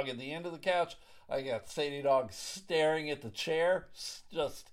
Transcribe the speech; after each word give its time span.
Dog 0.00 0.08
at 0.08 0.18
the 0.18 0.32
end 0.32 0.46
of 0.46 0.52
the 0.52 0.58
couch. 0.58 0.96
I 1.28 1.42
got 1.42 1.68
Sadie 1.68 2.00
Dog 2.02 2.32
staring 2.32 3.10
at 3.10 3.20
the 3.20 3.28
chair, 3.28 3.88
just 4.32 4.70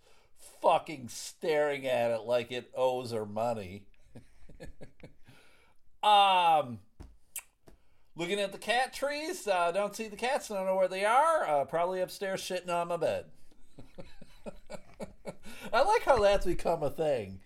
fucking 0.62 1.10
staring 1.10 1.86
at 1.86 2.12
it 2.12 2.22
like 2.22 2.50
it 2.52 2.72
owes 2.74 3.12
her 3.12 3.26
money. 3.26 3.84
um, 6.04 6.80
looking 8.16 8.40
at 8.40 8.54
the 8.54 8.58
cat 8.58 8.94
trees. 8.94 9.48
Uh, 9.48 9.72
don't 9.74 9.96
see 9.96 10.08
the 10.08 10.16
cats. 10.16 10.48
Don't 10.48 10.66
know 10.66 10.78
where 10.78 10.88
they 10.88 11.04
are. 11.04 11.46
Uh, 11.46 11.66
probably 11.66 12.00
upstairs 12.00 12.42
shitting 12.42 12.70
on 12.70 12.88
my 12.88 12.98
bed. 12.98 13.26
I 15.74 15.82
like 15.82 16.04
how 16.04 16.22
that's 16.22 16.46
become 16.46 16.82
a 16.84 16.90
thing, 16.90 17.42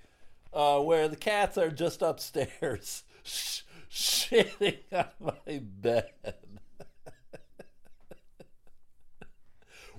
uh, 0.53 0.79
where 0.81 1.07
the 1.07 1.15
cats 1.15 1.57
are 1.57 1.71
just 1.71 2.03
upstairs 2.03 3.03
sh- 3.23 3.61
shitting 3.91 4.77
on 4.93 5.07
my 5.19 5.57
bed. 5.63 6.35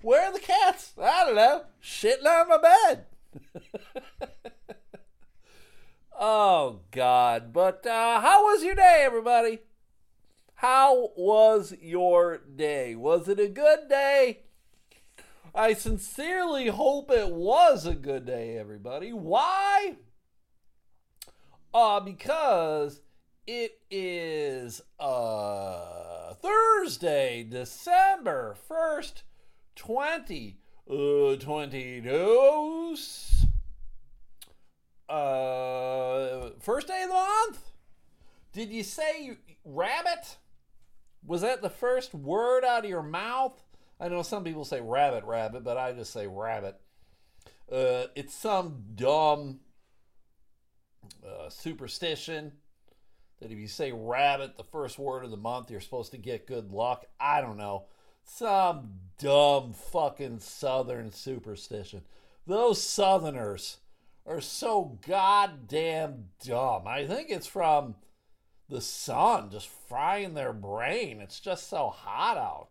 Where 0.02 0.26
are 0.26 0.32
the 0.32 0.40
cats? 0.40 0.92
I 1.00 1.24
don't 1.24 1.36
know. 1.36 1.62
Shitting 1.82 2.26
on 2.26 2.48
my 2.48 2.58
bed. 2.58 3.06
oh 6.18 6.80
God! 6.90 7.52
But 7.52 7.86
uh, 7.86 8.20
how 8.20 8.44
was 8.44 8.64
your 8.64 8.74
day, 8.74 9.02
everybody? 9.06 9.60
How 10.54 11.10
was 11.16 11.74
your 11.80 12.38
day? 12.38 12.94
Was 12.94 13.28
it 13.28 13.40
a 13.40 13.48
good 13.48 13.88
day? 13.88 14.40
I 15.54 15.74
sincerely 15.74 16.68
hope 16.68 17.10
it 17.10 17.30
was 17.30 17.86
a 17.86 17.94
good 17.94 18.24
day, 18.24 18.56
everybody. 18.56 19.12
Why? 19.12 19.96
Uh, 21.74 22.00
because 22.00 23.00
it 23.46 23.80
is 23.90 24.80
uh 25.00 26.34
Thursday, 26.34 27.42
December 27.42 28.56
1st, 28.68 29.22
20 29.76 30.58
uh, 30.90 31.36
22. 31.36 32.96
Uh, 35.08 36.50
first 36.60 36.86
day 36.88 37.02
of 37.02 37.08
the 37.08 37.14
month. 37.14 37.70
Did 38.52 38.70
you 38.70 38.82
say 38.82 39.38
rabbit? 39.64 40.36
Was 41.24 41.42
that 41.42 41.62
the 41.62 41.70
first 41.70 42.14
word 42.14 42.64
out 42.64 42.84
of 42.84 42.90
your 42.90 43.02
mouth? 43.02 43.60
I 44.00 44.08
know 44.08 44.22
some 44.22 44.42
people 44.44 44.64
say 44.64 44.80
rabbit, 44.80 45.24
rabbit, 45.24 45.64
but 45.64 45.76
I 45.76 45.92
just 45.92 46.12
say 46.12 46.26
rabbit. 46.26 46.80
Uh, 47.70 48.06
it's 48.16 48.34
some 48.34 48.82
dumb 48.94 49.60
uh, 51.26 51.48
superstition 51.48 52.52
that 53.40 53.52
if 53.52 53.58
you 53.58 53.68
say 53.68 53.92
rabbit 53.92 54.56
the 54.56 54.64
first 54.64 54.98
word 54.98 55.24
of 55.24 55.30
the 55.30 55.36
month, 55.36 55.70
you're 55.70 55.80
supposed 55.80 56.10
to 56.12 56.18
get 56.18 56.46
good 56.46 56.70
luck. 56.70 57.06
I 57.20 57.40
don't 57.40 57.56
know. 57.56 57.84
Some 58.34 58.94
dumb 59.18 59.74
fucking 59.74 60.38
southern 60.38 61.12
superstition. 61.12 62.00
Those 62.46 62.82
southerners 62.82 63.80
are 64.24 64.40
so 64.40 64.98
goddamn 65.06 66.28
dumb. 66.42 66.86
I 66.86 67.06
think 67.06 67.28
it's 67.28 67.46
from 67.46 67.96
the 68.70 68.80
sun 68.80 69.50
just 69.50 69.68
frying 69.68 70.32
their 70.32 70.54
brain. 70.54 71.20
It's 71.20 71.40
just 71.40 71.68
so 71.68 71.90
hot 71.90 72.38
out. 72.38 72.68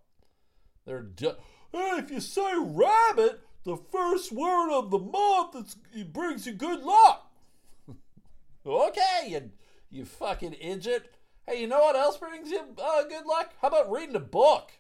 They're 0.88 1.04
du- 1.04 1.38
hey, 1.72 1.98
if 2.00 2.10
you 2.10 2.22
say 2.22 2.54
rabbit, 2.58 3.42
the 3.64 3.78
first 3.78 4.32
word 4.32 4.72
of 4.72 4.90
the 4.90 4.98
month, 4.98 5.78
it 5.94 6.12
brings 6.12 6.48
you 6.48 6.54
good 6.54 6.82
luck. 6.82 7.32
okay, 8.66 9.28
you 9.28 9.52
you 9.92 10.06
fucking 10.06 10.56
idiot. 10.60 11.14
Hey, 11.46 11.62
you 11.62 11.68
know 11.68 11.82
what 11.82 11.96
else 11.96 12.18
brings 12.18 12.50
you 12.50 12.62
uh, 12.84 13.04
good 13.04 13.28
luck? 13.28 13.54
How 13.62 13.68
about 13.68 13.92
reading 13.92 14.16
a 14.16 14.20
book? 14.20 14.72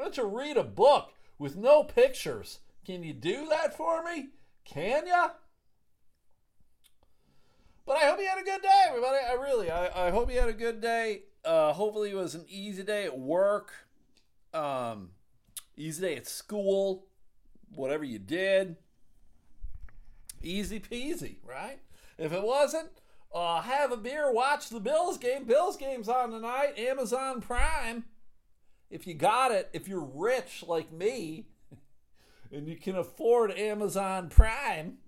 Why 0.00 0.06
don't 0.06 0.16
you 0.16 0.24
read 0.24 0.56
a 0.56 0.64
book 0.64 1.12
with 1.38 1.58
no 1.58 1.84
pictures? 1.84 2.60
Can 2.86 3.02
you 3.02 3.12
do 3.12 3.46
that 3.50 3.76
for 3.76 4.02
me? 4.02 4.30
Can 4.64 5.06
ya? 5.06 5.28
But 7.84 7.98
I 7.98 8.06
hope 8.06 8.18
you 8.18 8.26
had 8.26 8.40
a 8.40 8.42
good 8.42 8.62
day, 8.62 8.84
everybody. 8.88 9.18
I 9.28 9.34
really, 9.34 9.70
I, 9.70 10.06
I 10.06 10.10
hope 10.10 10.32
you 10.32 10.40
had 10.40 10.48
a 10.48 10.54
good 10.54 10.80
day. 10.80 11.24
Uh, 11.44 11.74
hopefully, 11.74 12.12
it 12.12 12.16
was 12.16 12.34
an 12.34 12.46
easy 12.48 12.82
day 12.82 13.04
at 13.04 13.18
work, 13.18 13.74
um, 14.54 15.10
easy 15.76 16.00
day 16.00 16.16
at 16.16 16.26
school, 16.26 17.04
whatever 17.74 18.02
you 18.02 18.18
did. 18.18 18.76
Easy 20.42 20.80
peasy, 20.80 21.36
right? 21.46 21.80
If 22.16 22.32
it 22.32 22.42
wasn't, 22.42 22.88
uh, 23.34 23.60
have 23.60 23.92
a 23.92 23.98
beer, 23.98 24.32
watch 24.32 24.70
the 24.70 24.80
Bills 24.80 25.18
game. 25.18 25.44
Bills 25.44 25.76
game's 25.76 26.08
on 26.08 26.30
tonight. 26.30 26.78
Amazon 26.78 27.42
Prime. 27.42 28.06
If 28.90 29.06
you 29.06 29.14
got 29.14 29.52
it, 29.52 29.70
if 29.72 29.86
you're 29.86 30.00
rich 30.00 30.64
like 30.66 30.92
me, 30.92 31.46
and 32.52 32.66
you 32.66 32.76
can 32.76 32.96
afford 32.96 33.52
Amazon 33.52 34.28
Prime, 34.28 34.98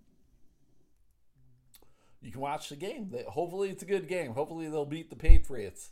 you 2.21 2.31
can 2.31 2.41
watch 2.41 2.69
the 2.69 2.76
game. 2.76 3.12
Hopefully, 3.28 3.71
it's 3.71 3.82
a 3.82 3.87
good 3.87 4.09
game. 4.09 4.34
Hopefully, 4.34 4.69
they'll 4.69 4.84
beat 4.84 5.10
the 5.10 5.16
Patriots. 5.16 5.91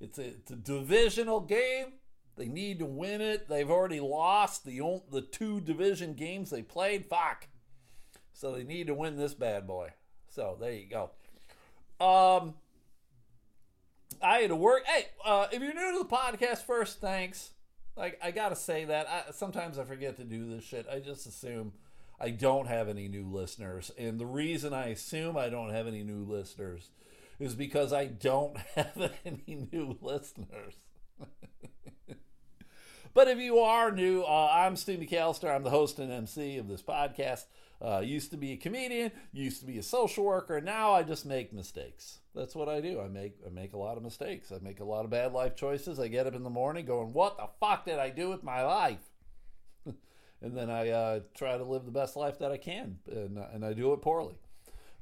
It's 0.00 0.18
a, 0.18 0.26
it's 0.26 0.50
a 0.50 0.56
divisional 0.56 1.40
game. 1.40 1.94
They 2.36 2.46
need 2.46 2.78
to 2.78 2.86
win 2.86 3.20
it. 3.20 3.48
They've 3.48 3.70
already 3.70 4.00
lost 4.00 4.64
the 4.64 5.00
the 5.10 5.22
two 5.22 5.60
division 5.60 6.14
games 6.14 6.50
they 6.50 6.62
played. 6.62 7.06
Fuck. 7.06 7.48
So 8.32 8.52
they 8.52 8.62
need 8.62 8.86
to 8.86 8.94
win 8.94 9.16
this 9.16 9.34
bad 9.34 9.66
boy. 9.66 9.90
So 10.28 10.56
there 10.60 10.72
you 10.72 10.86
go. 10.86 11.10
Um, 12.00 12.54
I 14.22 14.38
had 14.38 14.50
to 14.50 14.56
work. 14.56 14.84
Hey, 14.86 15.06
uh, 15.24 15.46
if 15.52 15.62
you're 15.62 15.74
new 15.74 15.92
to 15.92 15.98
the 15.98 16.16
podcast, 16.16 16.58
first, 16.64 17.00
thanks. 17.00 17.50
Like 17.96 18.18
I 18.22 18.30
gotta 18.30 18.56
say 18.56 18.84
that. 18.84 19.08
I, 19.08 19.32
sometimes 19.32 19.78
I 19.78 19.84
forget 19.84 20.16
to 20.16 20.24
do 20.24 20.48
this 20.48 20.64
shit. 20.64 20.86
I 20.90 21.00
just 21.00 21.26
assume 21.26 21.72
I 22.20 22.30
don't 22.30 22.66
have 22.66 22.88
any 22.88 23.08
new 23.08 23.26
listeners, 23.26 23.90
and 23.98 24.18
the 24.18 24.26
reason 24.26 24.72
I 24.72 24.88
assume 24.88 25.36
I 25.36 25.48
don't 25.48 25.70
have 25.70 25.86
any 25.86 26.02
new 26.02 26.24
listeners 26.24 26.90
is 27.38 27.54
because 27.54 27.92
I 27.92 28.06
don't 28.06 28.56
have 28.76 29.12
any 29.24 29.68
new 29.72 29.96
listeners. 30.00 30.74
But 33.18 33.26
if 33.26 33.38
you 33.38 33.58
are 33.58 33.90
new, 33.90 34.22
uh, 34.22 34.48
I'm 34.52 34.76
Steve 34.76 35.00
McAllister. 35.00 35.52
I'm 35.52 35.64
the 35.64 35.70
host 35.70 35.98
and 35.98 36.12
MC 36.12 36.56
of 36.58 36.68
this 36.68 36.82
podcast. 36.82 37.46
Uh, 37.80 37.98
used 37.98 38.30
to 38.30 38.36
be 38.36 38.52
a 38.52 38.56
comedian, 38.56 39.10
used 39.32 39.58
to 39.58 39.66
be 39.66 39.76
a 39.78 39.82
social 39.82 40.24
worker. 40.24 40.60
Now 40.60 40.92
I 40.92 41.02
just 41.02 41.26
make 41.26 41.52
mistakes. 41.52 42.20
That's 42.38 42.54
what 42.54 42.68
I 42.68 42.80
do. 42.80 43.00
I 43.00 43.08
make 43.08 43.34
I 43.44 43.50
make 43.50 43.72
a 43.72 43.78
lot 43.78 43.96
of 43.96 44.04
mistakes. 44.04 44.52
I 44.52 44.58
make 44.62 44.78
a 44.78 44.84
lot 44.84 45.04
of 45.04 45.10
bad 45.10 45.32
life 45.32 45.56
choices. 45.56 45.98
I 45.98 46.06
get 46.06 46.28
up 46.28 46.36
in 46.36 46.44
the 46.44 46.50
morning 46.50 46.86
going, 46.86 47.12
"What 47.12 47.36
the 47.36 47.48
fuck 47.58 47.84
did 47.84 47.98
I 47.98 48.10
do 48.10 48.28
with 48.28 48.44
my 48.44 48.62
life?" 48.62 49.10
and 49.84 50.56
then 50.56 50.70
I 50.70 50.88
uh, 50.90 51.20
try 51.34 51.58
to 51.58 51.64
live 51.64 51.84
the 51.84 51.90
best 51.90 52.14
life 52.14 52.38
that 52.38 52.52
I 52.52 52.56
can, 52.56 53.00
and, 53.10 53.38
uh, 53.38 53.46
and 53.52 53.64
I 53.64 53.72
do 53.72 53.92
it 53.92 54.02
poorly. 54.02 54.36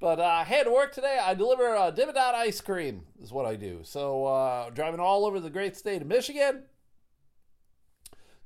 But 0.01 0.19
uh, 0.19 0.25
I 0.25 0.45
had 0.45 0.65
to 0.65 0.71
work 0.71 0.95
today. 0.95 1.19
I 1.23 1.35
deliver 1.35 1.77
uh, 1.77 1.91
Dot 1.91 2.35
ice 2.35 2.63
cream 2.63 3.03
is 3.23 3.33
what 3.33 3.45
I 3.45 3.55
do. 3.57 3.81
So 3.83 4.25
uh, 4.25 4.71
driving 4.71 5.01
all 5.01 5.27
over 5.27 5.39
the 5.39 5.51
great 5.51 5.77
state 5.77 6.01
of 6.01 6.09
Michigan. 6.09 6.63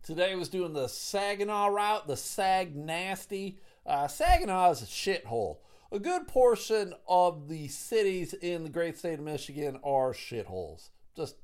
Today 0.03 0.35
was 0.35 0.49
doing 0.49 0.73
the 0.73 0.89
Saginaw 0.89 1.69
route, 1.69 2.09
the 2.09 2.17
Sag 2.17 2.75
Nasty. 2.75 3.61
Uh, 3.87 4.09
Saginaw 4.09 4.71
is 4.71 4.83
a 4.83 4.87
shithole. 4.87 5.59
A 5.93 5.99
good 5.99 6.29
portion 6.29 6.95
of 7.09 7.49
the 7.49 7.67
cities 7.67 8.33
in 8.33 8.63
the 8.63 8.71
great 8.71 8.97
state 8.97 9.19
of 9.19 9.25
Michigan 9.25 9.81
are 9.83 10.13
shitholes. 10.13 10.91
Just 11.17 11.37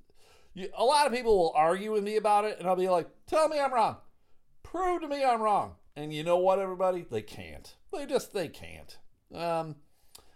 You, 0.54 0.68
a 0.76 0.84
lot 0.84 1.06
of 1.06 1.12
people 1.12 1.36
will 1.36 1.52
argue 1.56 1.92
with 1.92 2.04
me 2.04 2.16
about 2.16 2.44
it, 2.44 2.58
and 2.58 2.68
I'll 2.68 2.76
be 2.76 2.88
like, 2.88 3.08
"Tell 3.26 3.48
me 3.48 3.58
I'm 3.58 3.74
wrong. 3.74 3.96
Prove 4.62 5.02
to 5.02 5.08
me 5.08 5.24
I'm 5.24 5.42
wrong." 5.42 5.74
And 5.96 6.12
you 6.12 6.22
know 6.22 6.36
what, 6.36 6.60
everybody? 6.60 7.06
They 7.10 7.22
can't. 7.22 7.74
They 7.92 8.06
just 8.06 8.32
they 8.32 8.48
can't. 8.48 8.98
Um, 9.34 9.76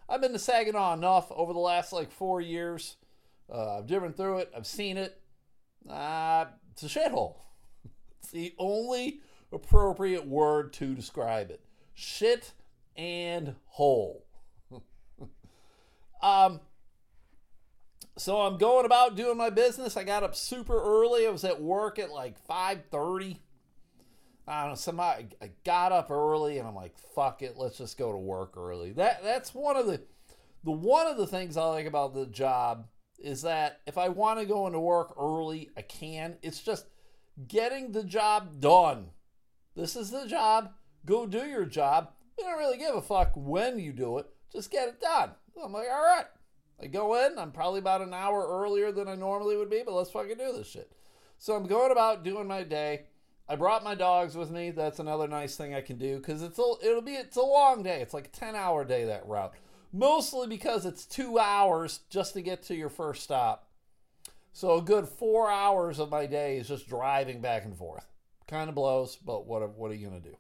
I've 0.09 0.21
been 0.21 0.33
to 0.33 0.41
Saginaw 0.41 0.95
enough 0.95 1.31
over 1.31 1.53
the 1.53 1.61
last 1.61 1.93
like 1.93 2.11
four 2.11 2.41
years. 2.41 2.97
Uh, 3.49 3.79
I've 3.79 3.87
driven 3.87 4.13
through 4.13 4.39
it. 4.39 4.53
I've 4.57 4.67
seen 4.67 4.97
it. 4.97 5.21
Uh, 5.89 6.47
it's 6.73 6.83
a 6.83 6.87
shithole. 6.87 7.37
It's 8.19 8.33
the 8.33 8.55
only 8.59 9.23
appropriate 9.51 10.27
word 10.27 10.75
to 10.75 10.95
describe 10.95 11.51
it. 11.51 11.65
Shit 11.95 12.53
and 13.01 13.55
hole. 13.65 14.27
um, 16.23 16.61
so 18.19 18.43
I'm 18.43 18.59
going 18.59 18.85
about 18.85 19.17
doing 19.17 19.39
my 19.39 19.49
business. 19.49 19.97
I 19.97 20.05
got 20.05 20.23
up 20.23 20.37
super 20.37 20.79
early. 20.79 21.27
I 21.27 21.31
was 21.31 21.45
at 21.45 21.63
work 21.63 21.99
at 21.99 22.11
like 22.11 22.37
5:30. 22.47 23.39
I 24.47 24.63
don't 24.63 24.73
know. 24.73 24.75
Somebody 24.75 25.29
I 25.41 25.51
got 25.65 25.93
up 25.93 26.11
early 26.11 26.59
and 26.59 26.69
I'm 26.69 26.75
like, 26.75 26.99
fuck 27.15 27.41
it, 27.41 27.57
let's 27.57 27.79
just 27.79 27.97
go 27.97 28.13
to 28.13 28.19
work 28.19 28.55
early. 28.59 28.93
That 28.93 29.23
that's 29.25 29.55
one 29.55 29.77
of 29.77 29.87
the 29.87 30.03
the 30.63 30.71
one 30.71 31.07
of 31.07 31.17
the 31.17 31.27
things 31.27 31.57
I 31.57 31.65
like 31.65 31.87
about 31.87 32.13
the 32.13 32.27
job 32.27 32.87
is 33.19 33.43
that 33.43 33.81
if 33.87 33.97
I 33.97 34.11
want 34.11 34.41
to 34.41 34.47
go 34.47 34.67
into 34.67 34.81
work 34.81 35.15
early, 35.19 35.71
I 35.75 35.83
can. 35.83 36.37
It's 36.43 36.61
just 36.61 36.85
getting 37.49 37.93
the 37.93 38.05
job 38.05 38.61
done. 38.61 39.07
This 39.75 39.97
is 39.97 40.11
the 40.11 40.27
job. 40.27 40.73
Go 41.07 41.27
do 41.27 41.47
your 41.47 41.65
job. 41.65 42.13
We 42.41 42.47
don't 42.47 42.59
really 42.59 42.79
give 42.79 42.95
a 42.95 43.03
fuck 43.03 43.33
when 43.37 43.79
you 43.79 43.93
do 43.93 44.19
it. 44.19 44.27
Just 44.53 44.71
get 44.71 44.89
it 44.89 45.01
done. 45.01 45.31
I'm 45.63 45.73
like, 45.73 45.89
all 45.89 46.03
right. 46.03 46.27
I 46.83 46.87
go 46.87 47.15
in. 47.27 47.39
I'm 47.39 47.53
probably 47.53 47.81
about 47.81 48.01
an 48.01 48.15
hour 48.15 48.47
earlier 48.49 48.91
than 48.91 49.09
I 49.09 49.15
normally 49.15 49.57
would 49.57 49.69
be, 49.69 49.83
but 49.85 49.93
let's 49.93 50.11
fucking 50.11 50.39
do 50.39 50.53
this 50.53 50.69
shit. 50.69 50.91
So 51.39 51.55
I'm 51.55 51.67
going 51.67 51.93
about 51.93 52.25
doing 52.25 52.47
my 52.47 52.63
day. 52.63 53.03
I 53.49 53.57
brought 53.57 53.85
my 53.85 53.95
dogs 53.95 54.37
with 54.37 54.51
me. 54.51 54.71
That's 54.71 55.01
another 55.01 55.29
nice 55.29 55.57
thing 55.57 55.75
I 55.75 55.81
can 55.81 55.99
do 55.99 56.17
because 56.17 56.43
it's 56.43 56.59
a, 56.59 56.73
it'll 56.83 57.03
be 57.03 57.15
it's 57.15 57.37
a 57.37 57.43
long 57.43 57.83
day. 57.83 58.01
It's 58.01 58.15
like 58.15 58.27
a 58.27 58.31
ten 58.31 58.55
hour 58.55 58.85
day 58.85 59.05
that 59.05 59.27
route. 59.27 59.53
Mostly 59.93 60.47
because 60.47 60.87
it's 60.87 61.05
two 61.05 61.39
hours 61.39 62.01
just 62.09 62.35
to 62.35 62.43
get 62.43 62.63
to 62.65 62.77
your 62.77 62.89
first 62.89 63.23
stop. 63.23 63.69
So 64.53 64.79
a 64.79 64.83
good 64.83 65.09
four 65.09 65.51
hours 65.51 65.99
of 65.99 66.11
my 66.11 66.27
day 66.27 66.59
is 66.59 66.69
just 66.69 66.89
driving 66.89 67.41
back 67.41 67.65
and 67.65 67.77
forth. 67.77 68.07
Kind 68.47 68.69
of 68.69 68.75
blows, 68.75 69.17
but 69.17 69.47
what 69.47 69.69
what 69.77 69.91
are 69.91 69.95
you 69.95 70.09
gonna 70.09 70.21
do? 70.21 70.37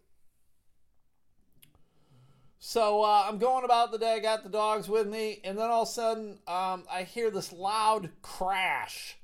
So 2.62 3.02
uh, 3.02 3.24
I'm 3.26 3.38
going 3.38 3.64
about 3.64 3.90
the 3.90 3.96
day. 3.96 4.12
I 4.12 4.18
got 4.18 4.42
the 4.42 4.50
dogs 4.50 4.86
with 4.86 5.08
me, 5.08 5.40
and 5.44 5.56
then 5.56 5.70
all 5.70 5.82
of 5.82 5.88
a 5.88 5.90
sudden, 5.90 6.38
um, 6.46 6.84
I 6.92 7.04
hear 7.08 7.30
this 7.30 7.54
loud 7.54 8.10
crash 8.20 9.16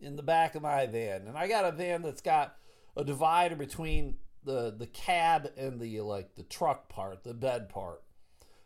in 0.00 0.16
the 0.16 0.22
back 0.22 0.54
of 0.54 0.62
my 0.62 0.86
van, 0.86 1.26
and 1.26 1.36
I 1.36 1.48
got 1.48 1.66
a 1.66 1.70
van 1.70 2.00
that's 2.00 2.22
got 2.22 2.56
a 2.96 3.04
divider 3.04 3.56
between 3.56 4.16
the 4.42 4.74
the 4.74 4.86
cab 4.86 5.50
and 5.58 5.78
the 5.78 6.00
like 6.00 6.34
the 6.34 6.44
truck 6.44 6.88
part, 6.88 7.24
the 7.24 7.34
bed 7.34 7.68
part. 7.68 8.02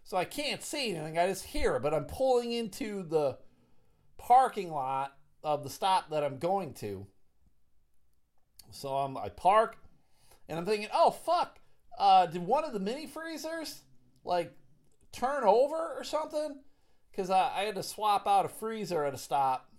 So 0.05 0.17
I 0.17 0.25
can't 0.25 0.63
see 0.63 0.95
anything. 0.95 1.19
I 1.19 1.27
just 1.27 1.47
hear 1.47 1.75
it, 1.75 1.83
but 1.83 1.93
I'm 1.93 2.05
pulling 2.05 2.53
into 2.53 3.03
the 3.03 3.39
parking 4.19 4.71
lot 4.71 5.17
of 5.43 5.65
the 5.65 5.71
stop 5.71 6.11
that 6.11 6.23
I'm 6.23 6.39
going 6.39 6.75
to. 6.75 7.09
So 8.71 8.91
I'm, 8.91 9.17
I 9.17 9.31
park, 9.31 9.79
and 10.49 10.61
I'm 10.61 10.65
thinking, 10.65 10.91
oh 10.95 11.11
fuck, 11.11 11.59
uh, 11.99 12.27
did 12.27 12.47
one 12.47 12.65
of 12.65 12.73
the 12.73 12.79
mini 12.79 13.09
freezers 13.09 13.81
like 14.25 14.53
turn 15.13 15.45
over 15.45 15.95
or 15.97 16.05
something? 16.05 16.61
Because 17.11 17.31
I, 17.31 17.51
I 17.55 17.63
had 17.63 17.75
to 17.75 17.83
swap 17.83 18.27
out 18.27 18.45
a 18.45 18.49
freezer 18.49 19.05
at 19.05 19.15
a 19.15 19.19
stop, 19.19 19.71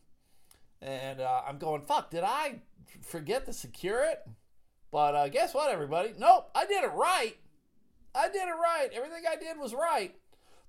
and 0.82 1.20
uh, 1.20 1.42
I'm 1.48 1.58
going, 1.58 1.82
fuck, 1.82 2.12
did 2.12 2.24
I 2.24 2.62
forget 3.02 3.46
to 3.46 3.54
secure 3.54 4.04
it? 4.04 4.20
But 4.92 5.16
uh, 5.16 5.28
guess 5.30 5.54
what, 5.54 5.72
everybody? 5.72 6.14
Nope, 6.18 6.52
I 6.54 6.66
did 6.66 6.84
it 6.84 6.92
right. 6.94 7.36
I 8.14 8.28
did 8.28 8.48
it 8.48 8.52
right. 8.62 8.90
Everything 8.94 9.24
I 9.30 9.36
did 9.36 9.58
was 9.58 9.74
right. 9.74 10.16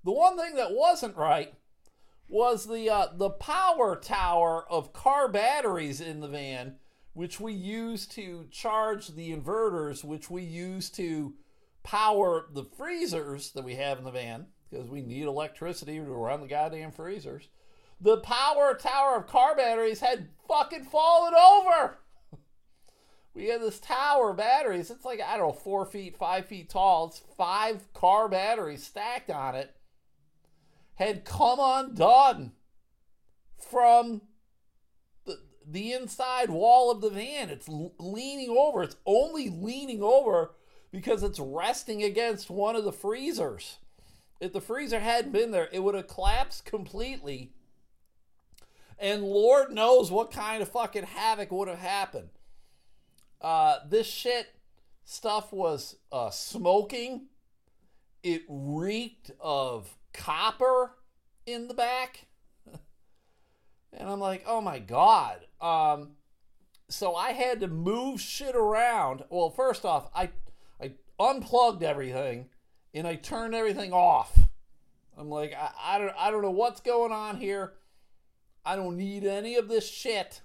The 0.03 0.11
one 0.11 0.37
thing 0.37 0.55
that 0.55 0.71
wasn't 0.71 1.15
right 1.15 1.53
was 2.27 2.65
the 2.65 2.89
uh, 2.89 3.07
the 3.15 3.29
power 3.29 3.95
tower 3.95 4.65
of 4.69 4.93
car 4.93 5.27
batteries 5.27 6.01
in 6.01 6.21
the 6.21 6.27
van, 6.27 6.77
which 7.13 7.39
we 7.39 7.53
use 7.53 8.07
to 8.07 8.47
charge 8.51 9.09
the 9.09 9.35
inverters, 9.35 10.03
which 10.03 10.29
we 10.29 10.41
use 10.41 10.89
to 10.91 11.35
power 11.85 12.47
the 12.51 12.63
freezers 12.63 13.51
that 13.51 13.63
we 13.63 13.75
have 13.75 13.99
in 13.99 14.03
the 14.03 14.11
van 14.11 14.47
because 14.69 14.89
we 14.89 15.01
need 15.01 15.23
electricity 15.23 15.97
to 15.97 16.03
run 16.03 16.41
the 16.41 16.47
goddamn 16.47 16.91
freezers. 16.91 17.47
The 18.01 18.17
power 18.17 18.73
tower 18.73 19.17
of 19.17 19.27
car 19.27 19.55
batteries 19.55 20.01
had 20.01 20.29
fucking 20.47 20.85
fallen 20.85 21.33
over. 21.33 21.99
We 23.33 23.47
had 23.47 23.61
this 23.61 23.81
tower 23.81 24.29
of 24.29 24.37
batteries. 24.37 24.89
It's 24.89 25.03
like, 25.03 25.19
I 25.19 25.35
don't 25.35 25.47
know, 25.47 25.51
four 25.51 25.85
feet, 25.85 26.15
five 26.15 26.45
feet 26.45 26.69
tall. 26.69 27.07
It's 27.07 27.21
five 27.37 27.91
car 27.93 28.29
batteries 28.29 28.85
stacked 28.85 29.29
on 29.29 29.55
it 29.55 29.75
had 30.95 31.25
come 31.25 31.59
undone 31.59 32.53
from 33.57 34.21
the, 35.25 35.37
the 35.69 35.91
inside 35.93 36.49
wall 36.49 36.89
of 36.89 37.01
the 37.01 37.09
van. 37.09 37.49
It's 37.49 37.67
leaning 37.67 38.55
over. 38.57 38.83
It's 38.83 38.95
only 39.05 39.49
leaning 39.49 40.01
over 40.01 40.51
because 40.95 41.23
it's 41.23 41.39
resting 41.39 42.03
against 42.03 42.49
one 42.49 42.75
of 42.75 42.83
the 42.83 42.91
freezers. 42.91 43.77
If 44.39 44.53
the 44.53 44.61
freezer 44.61 44.99
hadn't 44.99 45.31
been 45.31 45.51
there, 45.51 45.69
it 45.71 45.79
would 45.79 45.95
have 45.95 46.07
collapsed 46.07 46.65
completely. 46.65 47.51
And 48.97 49.23
Lord 49.23 49.71
knows 49.71 50.11
what 50.11 50.31
kind 50.31 50.61
of 50.61 50.69
fucking 50.69 51.03
havoc 51.03 51.51
would 51.51 51.67
have 51.67 51.79
happened. 51.79 52.29
Uh, 53.41 53.79
this 53.87 54.07
shit 54.07 54.47
stuff 55.03 55.51
was 55.51 55.97
uh, 56.11 56.29
smoking. 56.29 57.27
It 58.23 58.43
reeked 58.47 59.31
of 59.39 59.95
copper 60.13 60.95
in 61.45 61.67
the 61.67 61.73
back. 61.73 62.25
and 63.93 64.09
I'm 64.09 64.19
like, 64.19 64.43
oh 64.47 64.61
my 64.61 64.79
God. 64.79 65.45
Um, 65.61 66.11
so 66.87 67.15
I 67.15 67.31
had 67.31 67.59
to 67.61 67.67
move 67.67 68.21
shit 68.21 68.55
around. 68.55 69.23
Well, 69.29 69.49
first 69.49 69.85
off, 69.85 70.09
I, 70.15 70.23
I 70.23 70.29
unplugged 71.19 71.83
everything 71.83 72.49
and 72.93 73.07
I 73.07 73.15
turned 73.15 73.53
everything 73.53 73.93
off. 73.93 74.37
I'm 75.17 75.29
like, 75.29 75.53
I, 75.53 75.71
I, 75.95 75.97
don't, 75.97 76.13
I 76.17 76.31
don't 76.31 76.41
know 76.41 76.51
what's 76.51 76.81
going 76.81 77.11
on 77.11 77.37
here. 77.37 77.73
I 78.65 78.75
don't 78.75 78.97
need 78.97 79.25
any 79.25 79.55
of 79.55 79.67
this 79.67 79.87
shit. 79.87 80.41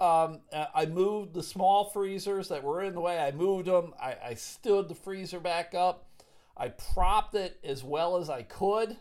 Um, 0.00 0.40
I 0.52 0.86
moved 0.86 1.34
the 1.34 1.42
small 1.42 1.86
freezers 1.86 2.48
that 2.48 2.62
were 2.62 2.82
in 2.82 2.94
the 2.94 3.00
way. 3.00 3.18
I 3.18 3.32
moved 3.32 3.66
them. 3.66 3.94
I, 4.00 4.16
I 4.24 4.34
stood 4.34 4.88
the 4.88 4.94
freezer 4.94 5.40
back 5.40 5.74
up. 5.74 6.08
I 6.56 6.68
propped 6.68 7.34
it 7.34 7.58
as 7.64 7.82
well 7.84 8.16
as 8.16 8.30
I 8.30 8.42
could, 8.42 8.96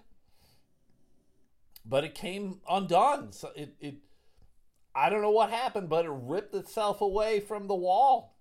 but 1.86 2.04
it 2.04 2.16
came 2.16 2.60
undone. 2.70 3.32
So 3.32 3.52
it, 3.56 3.76
it 3.80 3.96
I 4.94 5.10
don't 5.10 5.22
know 5.22 5.32
what 5.32 5.50
happened, 5.50 5.90
but 5.90 6.06
it 6.06 6.12
ripped 6.12 6.56
itself 6.56 7.02
away 7.02 7.40
from 7.40 7.68
the 7.68 7.76
wall. 7.76 8.35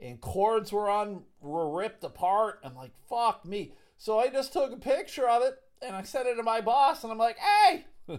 And 0.00 0.20
cords 0.20 0.72
were 0.72 0.88
on 0.88 1.24
were 1.40 1.70
ripped 1.70 2.04
apart. 2.04 2.60
I'm 2.64 2.74
like, 2.74 2.92
fuck 3.08 3.44
me. 3.44 3.74
So 3.98 4.18
I 4.18 4.28
just 4.28 4.52
took 4.52 4.72
a 4.72 4.76
picture 4.76 5.28
of 5.28 5.42
it 5.42 5.58
and 5.82 5.94
I 5.94 6.02
sent 6.02 6.26
it 6.26 6.36
to 6.36 6.42
my 6.42 6.60
boss 6.60 7.04
and 7.04 7.12
I'm 7.12 7.18
like, 7.18 7.36
hey, 7.38 7.84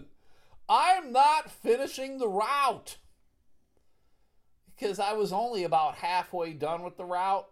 I'm 0.68 1.12
not 1.12 1.50
finishing 1.50 2.18
the 2.18 2.28
route. 2.28 2.98
Because 4.74 4.98
I 4.98 5.12
was 5.12 5.32
only 5.32 5.64
about 5.64 5.96
halfway 5.96 6.52
done 6.52 6.82
with 6.82 6.96
the 6.96 7.04
route. 7.04 7.48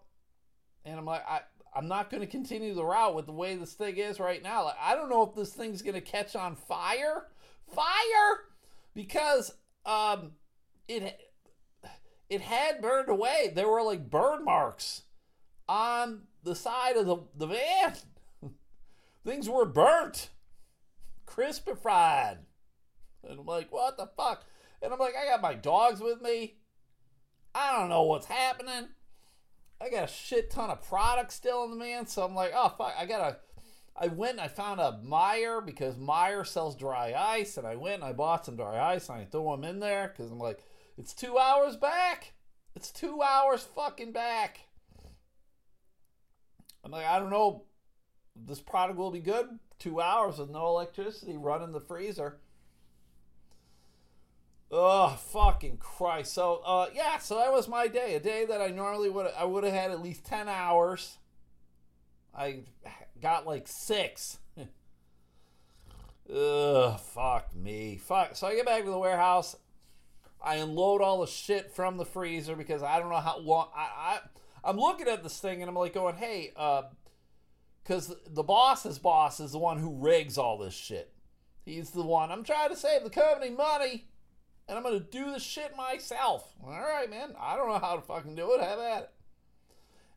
And 0.85 0.99
I'm 0.99 1.05
like, 1.05 1.25
I, 1.29 1.41
I'm 1.75 1.89
not 1.89 2.11
going 2.11 2.23
to 2.23 2.27
continue 2.27 2.75
the 2.75 2.85
route 2.85 3.15
with 3.15 3.27
the 3.27 3.33
way 3.33 3.57
this 3.57 3.75
thing 3.75 3.97
is 3.97 4.19
right 4.19 4.43
now. 4.43 4.65
Like, 4.65 4.77
I 4.81 4.95
don't 4.95 5.11
know 5.11 5.23
if 5.23 5.35
this 5.35 5.53
thing's 5.53 5.83
going 5.83 5.95
to 5.95 6.01
catch 6.01 6.35
on 6.35 6.57
fire. 6.57 7.27
Fire! 7.73 8.41
Because 8.95 9.53
um, 9.87 10.33
it 10.89 11.30
it 12.31 12.41
had 12.41 12.81
burned 12.81 13.09
away. 13.09 13.53
There 13.55 13.69
were 13.69 13.83
like 13.83 14.09
burn 14.09 14.45
marks 14.45 15.03
on 15.69 16.23
the 16.45 16.55
side 16.55 16.97
of 16.97 17.07
the, 17.07 17.17
the 17.37 17.49
van. 17.49 17.95
Things 19.27 19.49
were 19.49 19.67
burnt, 19.67 20.31
crispified. 21.27 22.39
And 23.25 23.41
I'm 23.41 23.47
like, 23.47 23.71
what 23.73 23.99
the 23.99 24.09
fuck? 24.17 24.45
And 24.81 24.93
I'm 24.93 24.99
like, 24.99 25.15
I 25.21 25.27
got 25.27 25.43
my 25.43 25.55
dogs 25.55 26.01
with 26.01 26.23
me. 26.23 26.55
I 27.55 27.77
don't 27.77 27.89
know 27.89 28.05
what's 28.05 28.27
happening. 28.27 28.89
I 29.81 29.91
got 29.91 30.05
a 30.05 30.13
shit 30.13 30.51
ton 30.51 30.71
of 30.71 30.87
products 30.87 31.35
still 31.35 31.65
in 31.65 31.71
the 31.71 31.77
van. 31.77 32.07
so 32.07 32.23
I'm 32.23 32.35
like, 32.35 32.53
oh 32.55 32.73
fuck, 32.79 32.95
I 32.97 33.07
gotta. 33.07 33.39
I 33.97 34.07
went 34.07 34.33
and 34.33 34.41
I 34.41 34.49
found 34.49 34.81
a 34.81 34.99
Meijer 35.05 35.67
because 35.67 35.97
Meijer 35.97 36.47
sells 36.47 36.77
dry 36.77 37.13
ice, 37.13 37.59
and 37.59 37.67
I 37.67 37.77
went 37.77 37.97
and 37.97 38.05
I 38.05 38.13
bought 38.13 38.47
some 38.47 38.57
dry 38.57 38.95
ice 38.95 39.09
and 39.09 39.19
I 39.19 39.25
threw 39.25 39.51
them 39.51 39.65
in 39.65 39.81
there 39.81 40.09
because 40.09 40.31
I'm 40.31 40.39
like, 40.39 40.63
it's 41.01 41.15
two 41.15 41.39
hours 41.39 41.77
back. 41.77 42.35
It's 42.77 42.91
two 42.91 43.23
hours 43.23 43.63
fucking 43.75 44.13
back. 44.13 44.61
I'm 46.85 46.91
like, 46.91 47.07
I 47.07 47.19
don't 47.19 47.31
know. 47.31 47.65
This 48.37 48.61
product 48.61 48.99
will 48.99 49.11
be 49.11 49.21
good. 49.21 49.47
Two 49.79 50.03
hours 50.03 50.37
with 50.39 50.51
no 50.51 50.67
electricity 50.67 51.39
running 51.39 51.73
the 51.73 51.81
freezer. 51.81 52.37
Oh 54.71 55.19
fucking 55.33 55.79
Christ! 55.79 56.33
So 56.33 56.63
uh, 56.65 56.87
yeah, 56.95 57.19
so 57.19 57.39
that 57.39 57.51
was 57.51 57.67
my 57.67 57.89
day. 57.89 58.15
A 58.15 58.21
day 58.21 58.45
that 58.45 58.61
I 58.61 58.69
normally 58.69 59.11
would 59.11 59.27
I 59.37 59.45
would 59.45 59.65
have 59.65 59.73
had 59.73 59.91
at 59.91 60.03
least 60.03 60.25
ten 60.25 60.49
hours. 60.49 61.17
I 62.33 62.61
got 63.21 63.47
like 63.47 63.67
six. 63.67 64.39
Ugh, 66.33 67.01
fuck 67.01 67.57
me. 67.57 67.97
Fuck. 67.97 68.37
So 68.37 68.47
I 68.47 68.55
get 68.55 68.67
back 68.67 68.85
to 68.85 68.91
the 68.91 68.99
warehouse. 68.99 69.57
I 70.43 70.57
unload 70.57 71.03
all 71.03 71.21
the 71.21 71.27
shit 71.27 71.71
from 71.71 71.97
the 71.97 72.05
freezer 72.05 72.57
because 72.57 72.83
I 72.83 72.99
don't 72.99 73.11
know 73.11 73.17
how 73.17 73.39
long. 73.39 73.69
I, 73.77 73.81
I 73.81 74.19
I'm 74.63 74.79
looking 74.79 75.09
at 75.09 75.23
this 75.23 75.39
thing 75.39 75.63
and 75.63 75.69
I'm 75.69 75.75
like 75.75 75.95
going, 75.95 76.17
hey, 76.17 76.53
uh, 76.57 76.83
because 77.83 78.15
the 78.27 78.43
boss's 78.43 78.99
boss 78.99 79.41
is 79.41 79.53
the 79.53 79.59
one 79.59 79.79
who 79.79 79.97
rigs 79.97 80.39
all 80.39 80.59
this 80.59 80.75
shit. 80.75 81.13
He's 81.65 81.91
the 81.91 82.03
one. 82.03 82.31
I'm 82.31 82.45
trying 82.45 82.71
to 82.71 82.77
save 82.77 83.05
the 83.05 83.11
company 83.11 83.51
money, 83.51 84.07
and 84.69 84.77
I'm 84.77 84.85
gonna 84.85 85.01
do 85.01 85.33
the 85.33 85.39
shit 85.41 85.77
myself. 85.77 86.55
All 86.63 86.71
right, 86.71 87.09
man. 87.09 87.35
I 87.39 87.57
don't 87.57 87.69
know 87.69 87.79
how 87.79 87.97
to 87.97 88.03
fucking 88.03 88.35
do 88.35 88.53
it. 88.55 88.61
Have 88.61 88.79
at 88.79 89.03
it. 89.03 89.11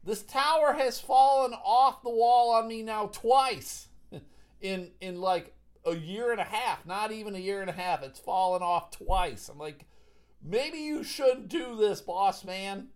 This 0.03 0.21
tower 0.21 0.73
has 0.73 0.99
fallen 0.99 1.53
off 1.53 2.03
the 2.03 2.09
wall 2.09 2.53
on 2.53 2.67
me 2.67 2.83
now 2.83 3.07
twice 3.07 3.87
in 4.61 4.91
in 4.99 5.19
like 5.21 5.55
a 5.85 5.95
year 5.95 6.31
and 6.31 6.41
a 6.41 6.45
half. 6.45 6.85
Not 6.85 7.11
even 7.11 7.35
a 7.35 7.39
year 7.39 7.61
and 7.61 7.69
a 7.69 7.73
half. 7.73 8.03
It's 8.03 8.19
fallen 8.19 8.61
off 8.61 8.91
twice. 8.91 9.49
I'm 9.49 9.57
like, 9.57 9.85
maybe 10.43 10.79
you 10.79 11.03
shouldn't 11.03 11.49
do 11.49 11.75
this, 11.75 12.01
boss 12.01 12.43
man. 12.43 12.87